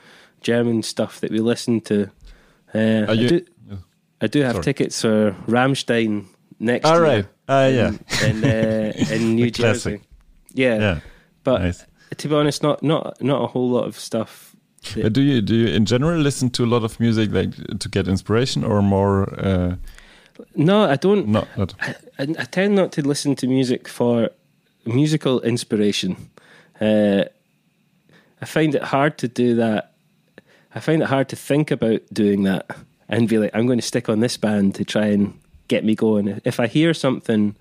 German 0.46 0.84
stuff 0.84 1.20
that 1.22 1.32
we 1.32 1.39
listen 1.39 1.82
to. 1.82 2.04
Uh, 2.74 3.06
I, 3.10 3.14
you- 3.14 3.30
do, 3.30 3.46
I 4.22 4.28
do 4.28 4.41
have 4.41 4.54
Sorry. 4.54 4.64
tickets 4.64 5.02
for 5.02 5.36
Rammstein 5.48 6.26
next 6.60 6.86
All 6.86 6.96
year 6.96 7.04
right. 7.04 7.26
Ah, 7.48 7.68
yeah. 7.68 7.91
in, 8.24 8.43
uh, 8.43 8.93
in 9.16 9.36
New. 9.36 9.50
Jersey. 9.52 10.00
Yeah, 10.54 10.80
Yeah. 10.80 11.00
but 11.43 11.62
nice. 11.62 11.86
to 12.18 12.28
be 12.30 12.36
honest, 12.36 12.64
not 12.64 12.82
not 12.82 13.22
not 13.22 13.41
a 13.43 13.48
whole 13.48 13.70
lot 13.70 13.86
of 13.88 13.96
stuff. 14.00 14.56
But 15.02 15.14
do 15.14 15.22
you 15.22 15.41
do 15.41 15.54
you 15.56 15.68
in 15.76 15.86
general 15.86 16.22
listen 16.22 16.50
to 16.52 16.64
a 16.64 16.70
lot 16.70 16.84
of 16.84 17.00
music 17.00 17.32
like 17.32 17.56
to 17.80 17.89
get 17.89 18.08
inspiration 18.08 18.64
or 18.64 18.82
more? 18.82 19.24
Uh, 19.39 19.76
No, 20.56 20.91
I 20.91 20.96
don't. 20.98 21.28
not 21.28 21.48
not. 21.58 21.74
I, 21.82 21.96
I 22.39 22.46
tend 22.46 22.76
not 22.76 22.91
to 22.91 23.02
listen 23.08 23.36
to 23.36 23.48
music 23.48 23.88
for 23.88 24.30
musical 24.86 25.41
inspiration. 25.43 26.16
Uh, 26.82 27.24
I 28.41 28.46
find 28.46 28.76
it 28.76 28.84
hard 28.84 29.18
to 29.18 29.28
do 29.28 29.56
that. 29.56 29.91
I 30.76 30.82
find 30.82 31.01
it 31.01 31.07
hard 31.07 31.30
to 31.30 31.38
think 31.38 31.71
about 31.71 32.01
doing 32.11 32.43
that 32.43 32.69
and 33.07 33.30
be 33.30 33.39
like, 33.39 33.51
I'm 33.53 33.65
going 33.65 33.80
to 33.80 33.86
stick 33.86 34.09
on 34.09 34.19
this 34.19 34.36
band 34.36 34.76
to 34.76 34.84
try 34.84 35.07
and 35.07 35.39
get 35.69 35.86
me 35.86 35.95
going. 35.95 36.41
If 36.43 36.59
I 36.59 36.67
hear 36.67 36.93
something, 36.93 37.55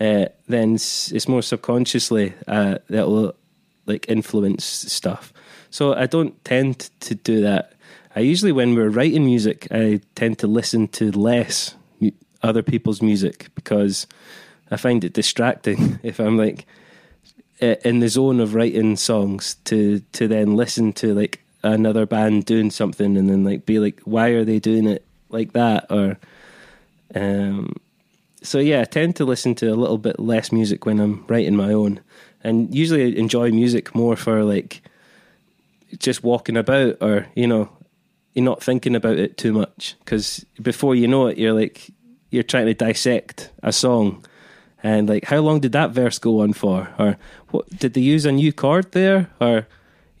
uh, 0.00 0.26
then 0.48 0.74
it's, 0.74 1.28
more 1.28 1.42
subconsciously 1.42 2.34
uh, 2.48 2.78
that 2.90 3.06
will 3.06 3.36
like 3.86 4.06
influence 4.08 4.64
stuff. 4.64 5.32
So 5.70 5.94
I 5.94 6.06
don't 6.06 6.44
tend 6.44 6.90
to 7.00 7.14
do 7.14 7.40
that. 7.42 7.74
I 8.16 8.20
usually, 8.20 8.52
when 8.52 8.74
we're 8.74 8.90
writing 8.90 9.24
music, 9.24 9.68
I 9.70 10.00
tend 10.16 10.40
to 10.40 10.48
listen 10.48 10.88
to 10.88 11.12
less 11.12 11.76
other 12.42 12.62
people's 12.62 13.00
music 13.00 13.48
because 13.54 14.06
I 14.70 14.76
find 14.76 15.04
it 15.04 15.12
distracting 15.12 16.00
if 16.02 16.18
I'm 16.18 16.36
like 16.36 16.66
in 17.60 18.00
the 18.00 18.08
zone 18.08 18.40
of 18.40 18.54
writing 18.54 18.94
songs 18.94 19.56
to 19.64 19.98
to 20.12 20.28
then 20.28 20.54
listen 20.54 20.92
to 20.92 21.12
like 21.12 21.42
another 21.62 22.06
band 22.06 22.44
doing 22.44 22.70
something 22.70 23.16
and 23.16 23.28
then 23.28 23.44
like 23.44 23.66
be 23.66 23.78
like 23.78 24.00
why 24.00 24.28
are 24.28 24.44
they 24.44 24.58
doing 24.58 24.86
it 24.86 25.04
like 25.28 25.52
that? 25.52 25.86
Or 25.90 26.18
um 27.14 27.74
so 28.42 28.58
yeah 28.58 28.82
I 28.82 28.84
tend 28.84 29.16
to 29.16 29.24
listen 29.24 29.54
to 29.56 29.68
a 29.68 29.74
little 29.74 29.98
bit 29.98 30.20
less 30.20 30.52
music 30.52 30.86
when 30.86 31.00
I'm 31.00 31.24
writing 31.26 31.56
my 31.56 31.72
own. 31.72 32.00
And 32.44 32.74
usually 32.74 33.02
I 33.02 33.18
enjoy 33.18 33.50
music 33.50 33.94
more 33.94 34.16
for 34.16 34.44
like 34.44 34.82
just 35.98 36.22
walking 36.22 36.56
about 36.56 36.96
or 37.00 37.26
you 37.34 37.46
know 37.46 37.68
you're 38.34 38.44
not 38.44 38.62
thinking 38.62 38.94
about 38.94 39.18
it 39.18 39.36
too 39.36 39.52
much. 39.52 39.96
Because 40.00 40.44
before 40.62 40.94
you 40.94 41.08
know 41.08 41.26
it 41.26 41.38
you're 41.38 41.54
like 41.54 41.90
you're 42.30 42.42
trying 42.42 42.66
to 42.66 42.74
dissect 42.74 43.50
a 43.62 43.72
song. 43.72 44.24
And 44.80 45.08
like 45.08 45.24
how 45.24 45.38
long 45.38 45.58
did 45.58 45.72
that 45.72 45.90
verse 45.90 46.20
go 46.20 46.40
on 46.40 46.52
for? 46.52 46.88
Or 46.98 47.16
what 47.50 47.68
did 47.70 47.94
they 47.94 48.00
use 48.00 48.24
a 48.24 48.30
new 48.30 48.52
chord 48.52 48.92
there? 48.92 49.28
Or 49.40 49.66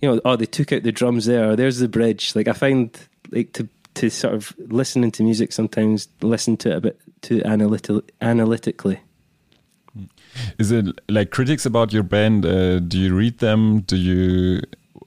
you 0.00 0.08
know 0.08 0.20
oh 0.24 0.36
they 0.36 0.46
took 0.46 0.72
out 0.72 0.82
the 0.82 0.92
drums 0.92 1.26
there 1.26 1.50
or 1.50 1.56
there's 1.56 1.78
the 1.78 1.88
bridge 1.88 2.34
like 2.36 2.48
i 2.48 2.52
find 2.52 2.98
like 3.30 3.52
to 3.52 3.68
to 3.94 4.08
sort 4.10 4.34
of 4.34 4.54
listening 4.68 5.10
to 5.10 5.22
music 5.22 5.52
sometimes 5.52 6.08
listen 6.22 6.56
to 6.56 6.70
it 6.70 6.76
a 6.76 6.80
bit 6.80 7.00
too 7.22 7.42
analytical 7.44 8.00
analytically 8.20 9.00
Is 10.58 10.70
it 10.70 10.86
like 11.08 11.30
critics 11.30 11.66
about 11.66 11.92
your 11.92 12.04
band? 12.04 12.46
Uh, 12.46 12.78
do 12.78 12.96
you 12.98 13.12
read 13.14 13.38
them? 13.38 13.80
Do 13.80 13.96
you? 13.96 14.60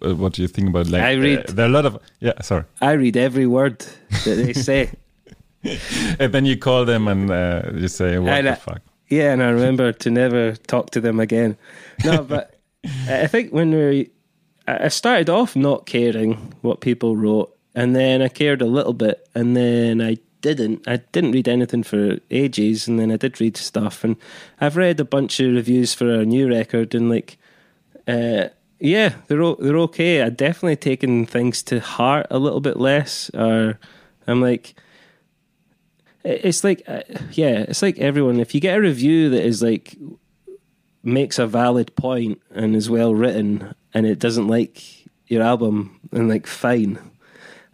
Uh, 0.05 0.15
what 0.15 0.33
do 0.33 0.41
you 0.41 0.47
think 0.49 0.67
about? 0.67 0.87
Like 0.87 1.03
I 1.03 1.13
read- 1.13 1.49
Uh, 1.49 1.53
there 1.53 1.65
are 1.65 1.69
a 1.69 1.71
lot 1.71 1.85
of 1.85 1.97
yeah. 2.19 2.41
Sorry. 2.41 2.63
i 2.81 2.91
read 2.91 3.15
every 3.15 3.45
word 3.45 3.79
that 4.25 4.35
they 4.35 4.53
say 4.53 4.89
And 6.19 6.33
then 6.33 6.45
you 6.45 6.57
call 6.57 6.85
them 6.85 7.07
and 7.07 7.29
uh, 7.31 7.61
you 7.75 7.87
say, 7.87 8.17
"What 8.19 8.33
And, 8.33 8.47
the 8.47 8.51
uh, 8.51 8.55
fuck?" 8.55 8.81
Yeah, 9.09 9.31
and 9.33 9.41
I 9.43 9.49
remember 9.51 9.93
to 9.93 10.09
never 10.09 10.55
talk 10.67 10.89
to 10.91 11.01
them 11.01 11.19
again. 11.19 11.55
No, 12.03 12.23
but 12.33 12.59
I 13.07 13.27
think 13.27 13.53
when 13.53 13.71
we, 13.71 14.09
I 14.67 14.87
started 14.89 15.29
off 15.29 15.55
not 15.55 15.85
caring 15.85 16.53
what 16.61 16.81
people 16.81 17.17
wrote, 17.17 17.55
and 17.73 17.95
then 17.95 18.21
I 18.21 18.27
cared 18.27 18.61
a 18.61 18.67
little 18.67 18.93
bit, 18.93 19.27
and 19.33 19.55
then 19.55 20.01
I 20.01 20.17
didn't. 20.41 20.87
I 20.87 20.97
didn't 21.11 21.31
read 21.31 21.47
anything 21.47 21.83
for 21.83 22.19
ages, 22.29 22.87
and 22.87 22.99
then 22.99 23.11
I 23.11 23.17
did 23.17 23.39
read 23.41 23.57
stuff, 23.57 24.03
and 24.03 24.15
I've 24.59 24.77
read 24.77 24.99
a 24.99 25.05
bunch 25.05 25.39
of 25.39 25.53
reviews 25.53 25.93
for 25.93 26.15
our 26.15 26.25
new 26.25 26.49
record, 26.49 26.93
and 26.93 27.09
like, 27.09 27.37
uh, 28.07 28.49
yeah, 28.79 29.15
they're 29.27 29.55
they're 29.55 29.77
okay. 29.77 30.21
I've 30.21 30.37
definitely 30.37 30.77
taken 30.77 31.25
things 31.25 31.63
to 31.63 31.79
heart 31.79 32.27
a 32.29 32.39
little 32.39 32.61
bit 32.61 32.77
less, 32.77 33.29
or 33.33 33.79
I'm 34.27 34.41
like 34.41 34.75
it's 36.23 36.63
like 36.63 36.83
uh, 36.87 37.01
yeah 37.31 37.65
it's 37.67 37.81
like 37.81 37.97
everyone 37.97 38.39
if 38.39 38.53
you 38.53 38.61
get 38.61 38.77
a 38.77 38.81
review 38.81 39.29
that 39.29 39.43
is 39.43 39.63
like 39.63 39.95
makes 41.03 41.39
a 41.39 41.47
valid 41.47 41.95
point 41.95 42.39
and 42.51 42.75
is 42.75 42.89
well 42.89 43.15
written 43.15 43.73
and 43.93 44.05
it 44.05 44.19
doesn't 44.19 44.47
like 44.47 44.83
your 45.27 45.43
album 45.43 45.99
and 46.11 46.29
like 46.29 46.47
fine. 46.47 46.99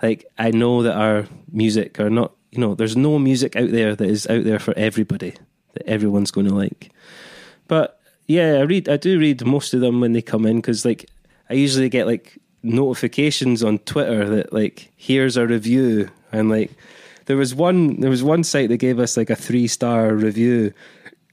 Like 0.02 0.26
i 0.38 0.52
know 0.52 0.84
that 0.84 0.96
our 0.96 1.26
music 1.52 2.00
are 2.00 2.10
not 2.10 2.32
you 2.52 2.60
know 2.60 2.76
there's 2.76 2.96
no 2.96 3.18
music 3.18 3.56
out 3.56 3.72
there 3.72 3.96
that 3.96 4.08
is 4.08 4.28
out 4.28 4.44
there 4.44 4.60
for 4.60 4.74
everybody 4.78 5.34
that 5.74 5.88
everyone's 5.88 6.32
going 6.32 6.48
to 6.48 6.54
like. 6.54 6.92
But 7.68 7.98
yeah 8.28 8.58
i 8.60 8.62
read 8.62 8.88
i 8.90 8.98
do 8.98 9.18
read 9.18 9.46
most 9.46 9.74
of 9.74 9.82
them 9.82 10.02
when 10.02 10.14
they 10.14 10.22
come 10.22 10.46
in 10.46 10.58
because 10.58 10.86
like 10.86 11.10
i 11.50 11.54
usually 11.54 11.90
get 11.90 12.06
like 12.06 12.38
notifications 12.62 13.64
on 13.64 13.80
twitter 13.80 14.30
that 14.30 14.52
like 14.52 14.92
here's 14.98 15.38
a 15.38 15.48
review 15.48 16.10
and 16.32 16.50
like 16.50 16.72
there 17.26 17.38
was 17.38 17.56
one 17.56 18.00
there 18.02 18.10
was 18.10 18.24
one 18.24 18.44
site 18.44 18.70
that 18.70 18.78
gave 18.78 19.00
us 19.00 19.16
like 19.16 19.30
a 19.30 19.36
three 19.36 19.68
star 19.68 20.14
review 20.14 20.74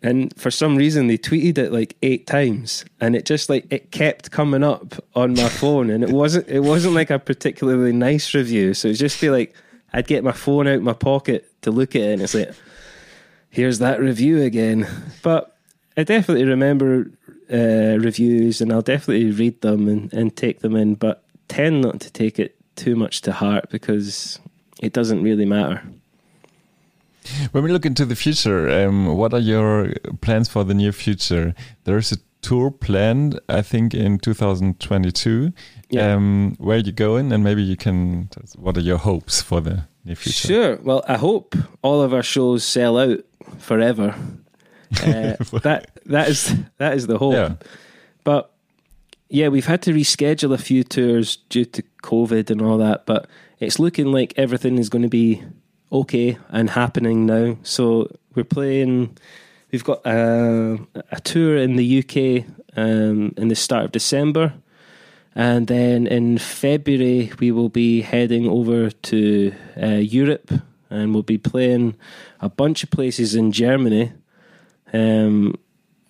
and 0.05 0.39
for 0.39 0.51
some 0.51 0.77
reason 0.77 1.07
they 1.07 1.17
tweeted 1.17 1.57
it 1.57 1.73
like 1.73 1.97
eight 2.03 2.27
times 2.27 2.85
and 3.01 3.17
it 3.17 3.25
just 3.25 3.49
like 3.49 3.67
it 3.71 3.91
kept 3.91 4.31
coming 4.31 4.63
up 4.63 5.03
on 5.15 5.33
my 5.33 5.49
phone 5.61 5.89
and 5.89 6.05
it 6.05 6.11
wasn't 6.11 6.47
it 6.47 6.61
wasn't 6.61 6.95
like 6.95 7.11
a 7.11 7.19
particularly 7.19 7.93
nice 7.93 8.35
review. 8.35 8.75
So 8.75 8.89
it 8.89 8.95
just 8.95 9.21
be 9.21 9.31
like 9.31 9.55
i'd 9.95 10.07
get 10.07 10.23
my 10.23 10.33
phone 10.33 10.69
out 10.69 10.83
my 10.83 10.93
pocket 10.93 11.51
to 11.63 11.71
look 11.71 11.97
at 11.97 12.03
it 12.03 12.13
and 12.13 12.23
it's 12.23 12.35
like 12.35 12.53
here's 13.49 13.79
that 13.79 13.99
review 13.99 14.43
again. 14.43 14.87
But 15.23 15.57
i 15.97 16.05
definitely 16.05 16.45
remember 16.45 17.11
uh, 17.51 17.99
reviews 17.99 18.61
and 18.61 18.73
i'll 18.73 18.83
definitely 18.83 19.31
read 19.31 19.61
them 19.61 19.89
and, 19.89 20.13
and 20.13 20.35
take 20.35 20.61
them 20.61 20.75
in 20.75 20.95
but 20.95 21.25
tend 21.49 21.83
not 21.83 22.01
to 22.01 22.11
take 22.11 22.39
it 22.39 22.57
too 22.75 22.97
much 22.97 23.21
to 23.21 23.33
heart 23.33 23.69
because 23.71 24.39
it 24.83 24.93
doesn't 24.93 25.23
really 25.23 25.45
matter 25.45 25.83
When 27.53 27.65
we 27.65 27.73
look 27.73 27.87
into 27.87 28.05
the 28.05 28.17
future, 28.17 28.69
um, 28.69 29.17
what 29.17 29.33
are 29.33 29.41
your 29.41 29.93
plans 30.21 30.49
for 30.49 30.65
the 30.65 30.75
near 30.75 30.93
future? 30.93 31.55
There's 31.85 32.13
a 32.13 32.17
tour 32.43 32.71
planned, 32.71 33.41
I 33.49 33.63
think, 33.63 33.95
in 33.95 34.19
2022. 34.19 35.53
Yeah. 35.91 36.15
Um, 36.15 36.57
where 36.59 36.77
are 36.77 36.81
you 36.81 36.93
going? 36.93 37.33
And 37.33 37.43
maybe 37.43 37.63
you 37.63 37.77
can. 37.77 38.29
What 38.57 38.77
are 38.77 38.83
your 38.83 38.99
hopes 38.99 39.41
for 39.41 39.61
the 39.61 39.87
near 40.05 40.17
future? 40.17 40.49
Sure. 40.49 40.77
Well, 40.83 41.03
I 41.09 41.17
hope 41.17 41.57
all 41.83 42.03
of 42.03 42.13
our 42.13 42.23
shows 42.23 42.65
sell 42.65 42.99
out 42.99 43.21
forever. 43.59 44.15
Uh, 45.03 45.35
that 45.63 45.91
that 46.07 46.29
is 46.29 46.55
that 46.79 46.95
is 46.95 47.09
the 47.09 47.19
hope. 47.19 47.33
Yeah. 47.33 47.55
But 48.23 48.55
yeah, 49.29 49.49
we've 49.49 49.67
had 49.67 49.83
to 49.83 49.93
reschedule 49.93 50.55
a 50.55 50.59
few 50.59 50.85
tours 50.85 51.39
due 51.49 51.65
to 51.65 51.83
COVID 52.05 52.49
and 52.49 52.63
all 52.63 52.79
that. 52.79 53.05
But 53.05 53.27
it's 53.59 53.81
looking 53.81 54.13
like 54.13 54.33
everything 54.37 54.79
is 54.79 54.89
going 54.89 55.03
to 55.03 55.09
be 55.09 55.43
okay 55.95 56.37
and 56.51 56.71
happening 56.71 57.27
now. 57.27 57.57
So 57.63 58.11
we're 58.35 58.45
playing. 58.45 59.17
we've 59.71 59.85
got 59.85 60.05
uh, 60.05 60.79
a 61.11 61.21
tour 61.23 61.57
in 61.57 61.77
the 61.77 61.99
UK 62.01 62.47
um, 62.77 63.33
in 63.37 63.49
the 63.49 63.55
start 63.55 63.87
of 63.87 63.93
December, 63.93 64.55
and 65.35 65.67
then 65.69 66.07
in 66.07 66.39
February 66.39 67.33
we 67.39 67.53
will 67.53 67.69
be 67.69 68.03
heading 68.03 68.49
over 68.49 68.91
to 68.91 69.55
uh, 69.81 69.87
Europe, 69.87 70.51
and 70.91 71.15
we'll 71.15 71.23
be 71.23 71.39
playing 71.39 71.97
a 72.41 72.49
bunch 72.49 72.83
of 72.83 72.91
places 72.91 73.35
in 73.35 73.53
Germany. 73.53 74.13
Um, 74.93 75.59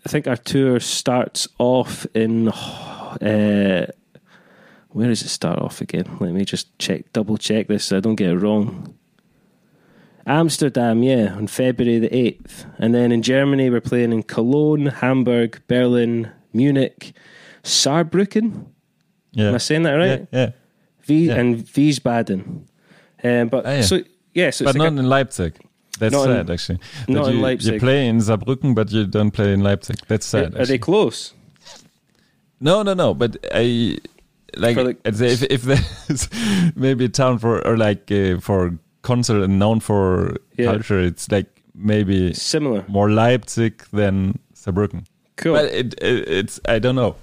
I 0.06 0.08
think 0.08 0.26
our 0.26 0.36
tour 0.36 0.80
starts 0.80 1.48
off 1.58 2.06
in. 2.14 2.48
Uh, 2.48 3.86
where 4.88 5.08
does 5.08 5.22
it 5.22 5.28
start 5.28 5.58
off 5.58 5.80
again? 5.80 6.04
Let 6.20 6.32
me 6.32 6.44
just 6.44 6.78
check, 6.78 7.12
double 7.12 7.36
check 7.36 7.66
this 7.66 7.86
so 7.86 7.96
I 7.96 8.00
don't 8.00 8.14
get 8.14 8.30
it 8.30 8.36
wrong. 8.36 8.96
Amsterdam, 10.26 11.02
yeah, 11.02 11.34
on 11.34 11.46
February 11.46 11.98
the 11.98 12.08
8th. 12.08 12.64
And 12.78 12.94
then 12.94 13.12
in 13.12 13.22
Germany, 13.22 13.68
we're 13.70 13.80
playing 13.80 14.12
in 14.12 14.22
Cologne, 14.22 14.86
Hamburg, 14.86 15.60
Berlin, 15.68 16.30
Munich, 16.52 17.12
Saarbrücken. 17.62 18.66
Yeah. 19.32 19.48
Am 19.48 19.54
I 19.54 19.58
saying 19.58 19.82
that 19.82 19.92
right? 19.94 20.26
Yeah. 20.32 20.38
yeah. 20.40 20.50
V- 21.04 21.26
Yeah. 21.26 21.34
And 21.36 21.64
Wiesbaden. 21.66 22.62
Um, 23.22 23.48
but 23.48 23.66
Ah, 23.66 23.70
yeah. 23.70 23.80
so, 23.82 24.00
yeah, 24.32 24.50
so 24.50 24.64
But 24.64 24.74
like 24.76 24.90
not 24.90 24.96
a- 24.96 25.00
in 25.04 25.08
Leipzig. 25.08 25.54
That's 25.98 26.12
Not 26.12 26.28
in- 26.30 26.36
sad, 26.36 26.50
actually. 26.50 26.78
not 27.08 27.24
That 27.24 27.30
in 27.30 27.36
you, 27.36 27.42
Leipzig. 27.42 27.74
You 27.74 27.80
play 27.80 28.06
in 28.08 28.18
Saarbrücken, 28.18 28.74
but 28.74 28.90
you 28.90 29.06
don't 29.06 29.30
play 29.30 29.52
in 29.52 29.60
Leipzig. 29.62 29.96
That's 30.08 30.26
sad. 30.26 30.54
are 30.56 30.66
they 30.66 30.78
close? 30.78 31.34
No, 32.60 32.82
no, 32.82 32.94
no. 32.94 33.14
But 33.14 33.36
I 33.54 33.98
like, 34.56 34.74
For 34.76 34.84
the- 34.84 34.96
I'd 35.04 35.16
say 35.16 35.32
if 35.32 35.42
if 35.44 35.62
there's 35.62 36.28
maybe 36.76 37.04
a 37.04 37.08
town 37.08 37.38
for 37.38 37.64
or 37.66 37.76
like 37.76 38.10
uh, 38.10 38.40
for 38.40 38.76
concert 39.04 39.42
and 39.44 39.58
known 39.58 39.80
for 39.80 40.36
Yeah. 40.58 40.72
culture, 40.72 41.00
it's 41.00 41.28
like 41.30 41.46
maybe 41.74 42.32
Similar. 42.34 42.84
more 42.88 43.10
Leipzig 43.10 43.82
than 43.92 44.38
Saarbrücken. 44.54 45.04
Cool. 45.36 45.54
But 45.54 45.64
it, 45.72 45.94
it 46.02 46.28
it's 46.28 46.60
I 46.68 46.78
don't 46.80 46.94
know. 46.96 47.14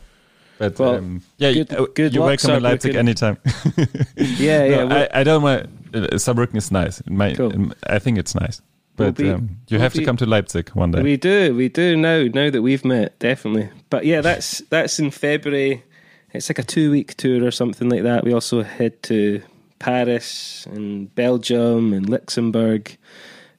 But 0.59 0.77
Well, 0.79 0.95
um, 0.95 1.21
yeah, 1.39 1.53
good- 1.53 1.71
you, 1.71 1.77
uh, 1.77 1.87
good 1.95 2.13
you're 2.13 2.21
luck, 2.25 2.39
welcome 2.43 2.57
in 2.57 2.63
Leipzig 2.63 2.95
anytime. 2.95 3.37
yeah, 4.15 4.63
yeah. 4.65 4.83
No, 4.87 4.95
I, 4.95 5.21
I 5.21 5.23
don't 5.23 5.41
mind. 5.41 5.67
Uh, 5.93 6.17
Saarbrücken 6.17 6.57
is 6.57 6.71
nice. 6.71 7.01
My, 7.09 7.33
Cool. 7.33 7.71
I 7.87 7.99
think 7.99 8.17
it's 8.17 8.35
nice. 8.35 8.61
We'll 8.97 9.11
But 9.11 9.15
be- 9.23 9.29
um, 9.29 9.49
you 9.69 9.77
we'll 9.77 9.81
have 9.81 9.93
to 9.93 10.05
come 10.05 10.17
to 10.17 10.25
Leipzig 10.25 10.69
one 10.75 10.91
day. 10.91 11.01
We 11.01 11.17
do, 11.17 11.55
we 11.55 11.69
do 11.69 11.95
now. 11.97 12.23
Now 12.33 12.49
that 12.51 12.61
we've 12.61 12.85
met, 12.85 13.17
definitely. 13.19 13.69
But 13.89 14.05
yeah, 14.05 14.21
that's 14.21 14.61
that's 14.69 14.99
in 14.99 15.11
February. 15.11 15.83
It's 16.33 16.49
like 16.49 16.59
a 16.59 16.63
two 16.63 16.91
week 16.91 17.15
tour 17.17 17.43
or 17.43 17.51
something 17.51 17.89
like 17.89 18.03
that. 18.03 18.23
We 18.23 18.33
also 18.33 18.61
head 18.63 19.01
to 19.03 19.41
Paris 19.81 20.65
and 20.67 21.13
Belgium 21.15 21.93
and 21.93 22.07
Luxembourg, 22.07 22.95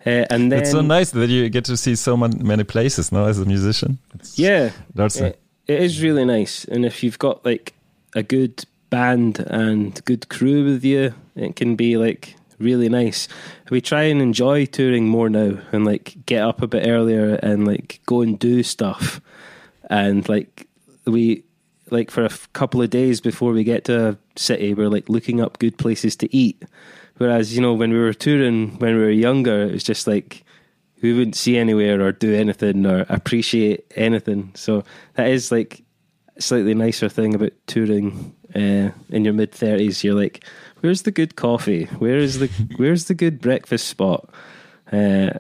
uh, 0.06 0.24
and 0.30 0.50
then 0.50 0.60
it's 0.60 0.70
so 0.70 0.80
nice 0.80 1.10
that 1.10 1.28
you 1.28 1.48
get 1.48 1.64
to 1.66 1.76
see 1.76 1.96
so 1.96 2.16
many 2.16 2.64
places 2.64 3.12
now 3.12 3.26
as 3.26 3.38
a 3.38 3.44
musician. 3.44 3.98
It's, 4.14 4.38
yeah, 4.38 4.70
that's 4.94 5.16
it, 5.16 5.40
it 5.66 5.80
is 5.80 6.02
really 6.02 6.24
nice. 6.24 6.64
And 6.64 6.84
if 6.84 7.02
you've 7.02 7.18
got 7.18 7.44
like 7.44 7.74
a 8.14 8.22
good 8.22 8.64
band 8.90 9.40
and 9.48 10.04
good 10.04 10.28
crew 10.28 10.64
with 10.64 10.84
you, 10.84 11.14
it 11.34 11.56
can 11.56 11.76
be 11.76 11.96
like 11.96 12.36
really 12.58 12.88
nice. 12.88 13.28
We 13.70 13.80
try 13.80 14.04
and 14.04 14.22
enjoy 14.22 14.66
touring 14.66 15.08
more 15.08 15.28
now 15.28 15.58
and 15.72 15.84
like 15.84 16.16
get 16.26 16.42
up 16.42 16.62
a 16.62 16.66
bit 16.66 16.86
earlier 16.86 17.34
and 17.42 17.66
like 17.66 18.00
go 18.06 18.22
and 18.22 18.38
do 18.38 18.62
stuff. 18.62 19.20
And 19.90 20.28
like 20.28 20.68
we 21.04 21.44
like 21.92 22.10
for 22.10 22.22
a 22.22 22.26
f- 22.26 22.52
couple 22.52 22.82
of 22.82 22.90
days 22.90 23.20
before 23.20 23.52
we 23.52 23.64
get 23.64 23.84
to 23.84 24.08
a 24.10 24.18
city, 24.36 24.74
we're 24.74 24.88
like 24.88 25.08
looking 25.08 25.40
up 25.40 25.58
good 25.58 25.78
places 25.78 26.16
to 26.16 26.34
eat. 26.34 26.62
Whereas, 27.18 27.54
you 27.54 27.60
know, 27.60 27.74
when 27.74 27.92
we 27.92 27.98
were 27.98 28.14
touring 28.14 28.78
when 28.78 28.96
we 28.96 29.02
were 29.02 29.10
younger, 29.10 29.62
it 29.62 29.72
was 29.72 29.84
just 29.84 30.06
like 30.06 30.44
we 31.02 31.12
wouldn't 31.12 31.36
see 31.36 31.58
anywhere 31.58 32.00
or 32.00 32.12
do 32.12 32.34
anything 32.34 32.86
or 32.86 33.04
appreciate 33.08 33.84
anything. 33.96 34.52
So 34.54 34.84
that 35.14 35.28
is 35.28 35.52
like 35.52 35.84
a 36.36 36.42
slightly 36.42 36.74
nicer 36.74 37.08
thing 37.08 37.34
about 37.34 37.52
touring 37.66 38.34
uh, 38.54 38.90
in 39.10 39.24
your 39.24 39.34
mid 39.34 39.52
thirties. 39.52 40.02
You're 40.02 40.14
like, 40.14 40.44
where's 40.80 41.02
the 41.02 41.10
good 41.10 41.36
coffee? 41.36 41.84
Where 41.98 42.18
is 42.18 42.38
the 42.38 42.46
where's 42.76 43.04
the 43.06 43.14
good 43.14 43.40
breakfast 43.40 43.86
spot? 43.88 44.30
Uh, 44.90 45.30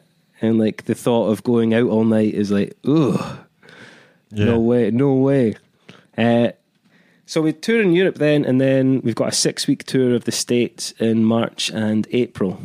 and 0.40 0.58
like 0.58 0.84
the 0.84 0.94
thought 0.94 1.28
of 1.28 1.44
going 1.44 1.72
out 1.72 1.88
all 1.88 2.04
night 2.04 2.34
is 2.34 2.50
like, 2.50 2.76
ugh, 2.84 3.38
yeah. 4.30 4.44
no 4.46 4.58
way, 4.58 4.90
no 4.90 5.14
way. 5.14 5.54
Uh, 6.16 6.48
so 7.26 7.40
we 7.40 7.52
tour 7.52 7.80
in 7.80 7.92
Europe 7.92 8.16
then, 8.16 8.44
and 8.44 8.60
then 8.60 9.00
we've 9.02 9.14
got 9.14 9.28
a 9.28 9.32
six 9.32 9.66
week 9.66 9.84
tour 9.84 10.14
of 10.14 10.24
the 10.24 10.32
States 10.32 10.92
in 10.98 11.24
March 11.24 11.70
and 11.70 12.06
April. 12.10 12.60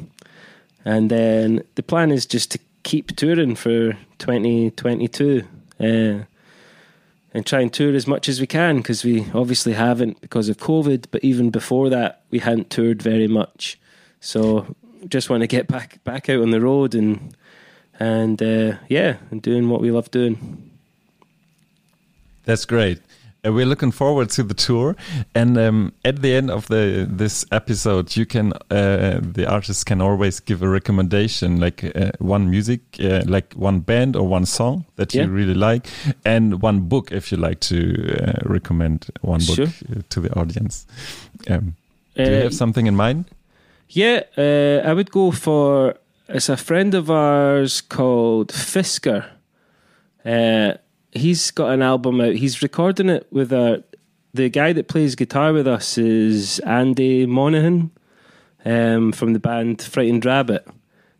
And 0.83 1.11
then 1.11 1.63
the 1.75 1.83
plan 1.83 2.11
is 2.11 2.25
just 2.25 2.51
to 2.51 2.59
keep 2.83 3.15
touring 3.15 3.55
for 3.55 3.93
2022 4.19 5.43
uh, 5.79 5.83
and 5.83 7.45
try 7.45 7.61
and 7.61 7.73
tour 7.73 7.93
as 7.93 8.07
much 8.07 8.29
as 8.29 8.39
we 8.39 8.47
can 8.47 8.77
because 8.77 9.03
we 9.03 9.29
obviously 9.33 9.73
haven't 9.73 10.21
because 10.21 10.49
of 10.49 10.57
COVID, 10.57 11.05
but 11.11 11.23
even 11.23 11.49
before 11.49 11.89
that, 11.89 12.23
we 12.31 12.39
hadn't 12.39 12.69
toured 12.69 13.01
very 13.01 13.27
much. 13.27 13.77
So 14.21 14.75
just 15.07 15.29
want 15.29 15.41
to 15.41 15.47
get 15.47 15.67
back 15.67 16.03
back 16.03 16.29
out 16.29 16.41
on 16.41 16.51
the 16.51 16.61
road 16.61 16.95
and 16.95 17.35
and 17.99 18.41
uh, 18.41 18.77
yeah, 18.87 19.17
and 19.31 19.41
doing 19.41 19.69
what 19.69 19.81
we 19.81 19.91
love 19.91 20.09
doing. 20.11 20.71
That's 22.45 22.65
great. 22.65 23.01
We're 23.49 23.65
looking 23.65 23.91
forward 23.91 24.29
to 24.31 24.43
the 24.43 24.53
tour, 24.53 24.95
and 25.35 25.57
um, 25.57 25.91
at 26.03 26.21
the 26.21 26.33
end 26.35 26.49
of 26.51 26.67
the 26.67 27.05
this 27.17 27.45
episode, 27.51 28.15
you 28.15 28.25
can 28.25 28.53
uh, 28.71 29.19
the 29.33 29.45
artist 29.47 29.85
can 29.85 30.01
always 30.01 30.39
give 30.39 30.61
a 30.65 30.69
recommendation, 30.69 31.59
like 31.59 31.83
uh, 31.95 32.11
one 32.19 32.49
music, 32.49 32.79
uh, 32.99 33.21
like 33.25 33.53
one 33.55 33.79
band 33.79 34.15
or 34.15 34.27
one 34.27 34.45
song 34.45 34.85
that 34.95 35.13
Yeah. 35.13 35.25
you 35.25 35.31
really 35.35 35.53
like, 35.71 35.87
and 36.25 36.61
one 36.63 36.81
book 36.87 37.11
if 37.11 37.31
you 37.31 37.37
like 37.37 37.59
to 37.59 37.75
uh, 37.75 38.33
recommend 38.53 39.05
one 39.21 39.39
book 39.45 39.55
Sure. 39.55 39.67
uh, 39.67 40.01
to 40.09 40.21
the 40.21 40.29
audience. 40.39 40.85
Um, 41.49 41.75
do 42.15 42.23
you 42.23 42.37
Uh, 42.37 42.41
have 42.43 42.53
something 42.53 42.87
in 42.87 42.95
mind? 42.95 43.25
Yeah, 43.89 44.23
uh, 44.37 44.89
I 44.89 44.93
would 44.93 45.11
go 45.11 45.31
for 45.31 45.95
it's 46.29 46.49
a 46.49 46.57
friend 46.57 46.93
of 46.95 47.09
ours 47.09 47.81
called 47.81 48.51
Fiskur. 48.51 49.23
He's 51.11 51.51
got 51.51 51.71
an 51.71 51.81
album 51.81 52.21
out. 52.21 52.35
He's 52.35 52.61
recording 52.61 53.09
it 53.09 53.27
with 53.31 53.51
a 53.51 53.83
the 54.33 54.49
guy 54.49 54.73
that 54.73 54.87
plays 54.87 55.15
guitar 55.15 55.53
with 55.53 55.67
us 55.67 55.97
is 55.97 56.59
Andy 56.59 57.25
Monaghan 57.25 57.91
um, 58.65 59.11
from 59.11 59.33
the 59.33 59.39
band 59.39 59.81
Frightened 59.81 60.25
Rabbit, 60.25 60.67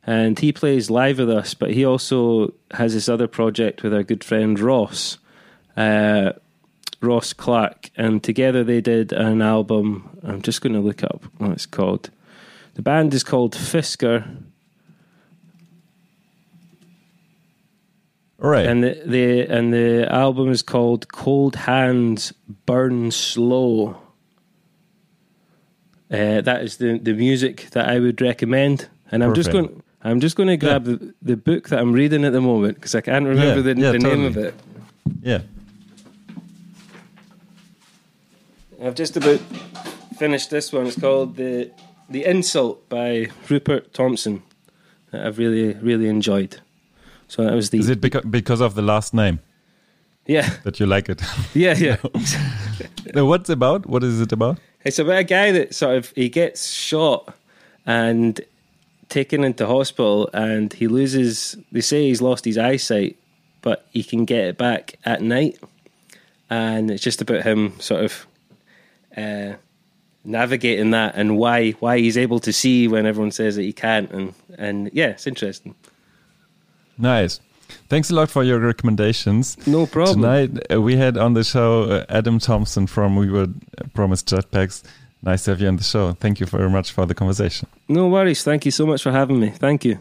and 0.05 0.37
he 0.37 0.51
plays 0.51 0.89
live 0.89 1.19
with 1.19 1.29
us. 1.29 1.53
But 1.53 1.71
he 1.71 1.85
also 1.85 2.53
has 2.71 2.93
this 2.93 3.09
other 3.09 3.27
project 3.27 3.81
with 3.81 3.93
our 3.93 4.03
good 4.03 4.23
friend 4.23 4.59
Ross. 4.59 5.17
Uh, 5.75 6.33
Ross 7.01 7.33
Clark, 7.33 7.91
and 7.95 8.23
together 8.23 8.63
they 8.63 8.81
did 8.81 9.13
an 9.13 9.41
album. 9.41 10.19
I'm 10.23 10.41
just 10.41 10.61
going 10.61 10.73
to 10.73 10.79
look 10.79 11.03
up 11.03 11.23
what 11.37 11.51
it's 11.51 11.65
called. 11.65 12.09
The 12.73 12.81
band 12.81 13.13
is 13.13 13.23
called 13.23 13.55
Fiskur, 13.55 14.43
right. 18.37 18.65
and 18.65 18.83
the, 18.83 19.01
the 19.05 19.41
and 19.47 19.73
the 19.73 20.07
album 20.11 20.49
is 20.49 20.61
called 20.61 21.07
Cold 21.11 21.55
Hands 21.55 22.33
Burn 22.65 23.11
Slow. 23.11 23.97
Uh, 26.09 26.41
that 26.41 26.61
is 26.63 26.77
the 26.77 26.97
the 26.99 27.13
music 27.13 27.69
that 27.71 27.89
I 27.89 27.99
would 27.99 28.21
recommend, 28.21 28.87
and 29.11 29.23
I'm 29.23 29.33
just 29.33 29.51
going. 29.51 29.83
I'm 30.03 30.21
just 30.21 30.37
going 30.37 30.47
to 30.47 30.57
grab 30.57 30.85
the, 30.85 31.13
the 31.21 31.35
book 31.35 31.67
that 31.69 31.79
I'm 31.79 31.91
reading 31.91 32.23
at 32.23 32.31
the 32.31 32.39
moment 32.39 32.75
because 32.75 32.95
I 32.95 33.01
can't 33.01 33.25
remember 33.25 33.67
Yeah, 33.67 33.73
the, 33.73 33.81
yeah, 33.81 33.91
the 33.91 33.99
name 33.99 34.23
of 34.23 34.37
it. 34.37 34.53
yeah. 35.21 35.41
I've 38.81 38.95
just 38.95 39.17
about 39.17 39.41
finished 40.17 40.49
this 40.49 40.71
one. 40.71 40.85
It's 40.87 40.99
called 40.99 41.35
the 41.35 41.71
the 42.09 42.23
Insult 42.25 42.87
by 42.87 43.27
Rupert 43.49 43.93
Thomson. 43.93 44.43
That 45.11 45.25
I've 45.25 45.39
really 45.39 45.73
really 45.73 46.07
enjoyed. 46.07 46.61
So 47.27 47.43
that 47.43 47.53
was 47.53 47.69
the 47.69 47.79
Is 47.79 47.89
it 47.89 48.01
beca- 48.01 48.29
because 48.29 48.61
of 48.61 48.75
the 48.75 48.81
last 48.81 49.13
name 49.13 49.39
yeah 50.25 50.49
that 50.63 50.79
you 50.79 50.85
like 50.85 51.09
it? 51.09 51.21
yeah 51.53 51.75
yeah. 51.77 51.97
No, 53.13 53.25
What's 53.25 53.49
about? 53.49 53.85
What 53.85 54.03
is 54.03 54.19
it 54.19 54.31
about? 54.33 54.59
It's 54.83 54.99
about 54.99 55.19
a 55.19 55.23
guy 55.23 55.51
that 55.53 55.73
sort 55.73 55.95
of 55.97 56.11
he 56.15 56.27
gets 56.29 56.69
shot 56.71 57.33
and 57.85 58.39
taken 59.09 59.43
into 59.45 59.65
hospital, 59.65 60.29
and 60.33 60.73
he 60.73 60.87
loses. 60.87 61.55
They 61.71 61.81
say 61.81 62.07
he's 62.07 62.21
lost 62.21 62.43
his 62.43 62.57
eyesight, 62.57 63.15
but 63.61 63.85
he 63.91 64.03
can 64.03 64.25
get 64.25 64.43
it 64.45 64.57
back 64.57 64.95
at 65.05 65.21
night, 65.21 65.57
and 66.49 66.91
it's 66.91 67.01
just 67.03 67.21
about 67.21 67.43
him 67.43 67.79
sort 67.79 68.03
of 68.03 68.27
uh, 69.15 69.53
navigating 70.25 70.91
that 70.91 71.15
and 71.15 71.37
why 71.37 71.71
why 71.79 71.97
he's 71.99 72.17
able 72.17 72.39
to 72.41 72.51
see 72.51 72.87
when 72.89 73.05
everyone 73.05 73.31
says 73.31 73.55
that 73.55 73.63
he 73.63 73.71
can't, 73.73 74.11
and 74.11 74.33
and 74.57 74.89
yeah, 74.93 75.07
it's 75.07 75.27
interesting. 75.27 75.75
Nice. 76.97 77.39
Thanks 77.89 78.09
a 78.09 78.15
lot 78.15 78.29
for 78.29 78.43
your 78.43 78.59
recommendations. 78.59 79.57
No 79.67 79.85
problem. 79.85 80.21
Tonight 80.21 80.71
uh, 80.71 80.81
we 80.81 80.95
had 80.95 81.17
on 81.17 81.33
the 81.33 81.43
show 81.43 81.83
uh, 81.83 82.05
Adam 82.09 82.39
Thompson 82.39 82.87
from 82.87 83.15
We 83.15 83.29
Were 83.29 83.47
Promised 83.93 84.27
Jetpacks. 84.27 84.83
Nice 85.21 85.45
to 85.45 85.51
have 85.51 85.61
you 85.61 85.67
on 85.67 85.77
the 85.77 85.83
show. 85.83 86.13
Thank 86.13 86.39
you 86.39 86.45
very 86.45 86.69
much 86.69 86.91
for 86.91 87.05
the 87.05 87.15
conversation. 87.15 87.67
No 87.87 88.07
worries. 88.07 88.43
Thank 88.43 88.65
you 88.65 88.71
so 88.71 88.85
much 88.85 89.03
for 89.03 89.11
having 89.11 89.39
me. 89.39 89.49
Thank 89.49 89.83
you. 89.83 89.99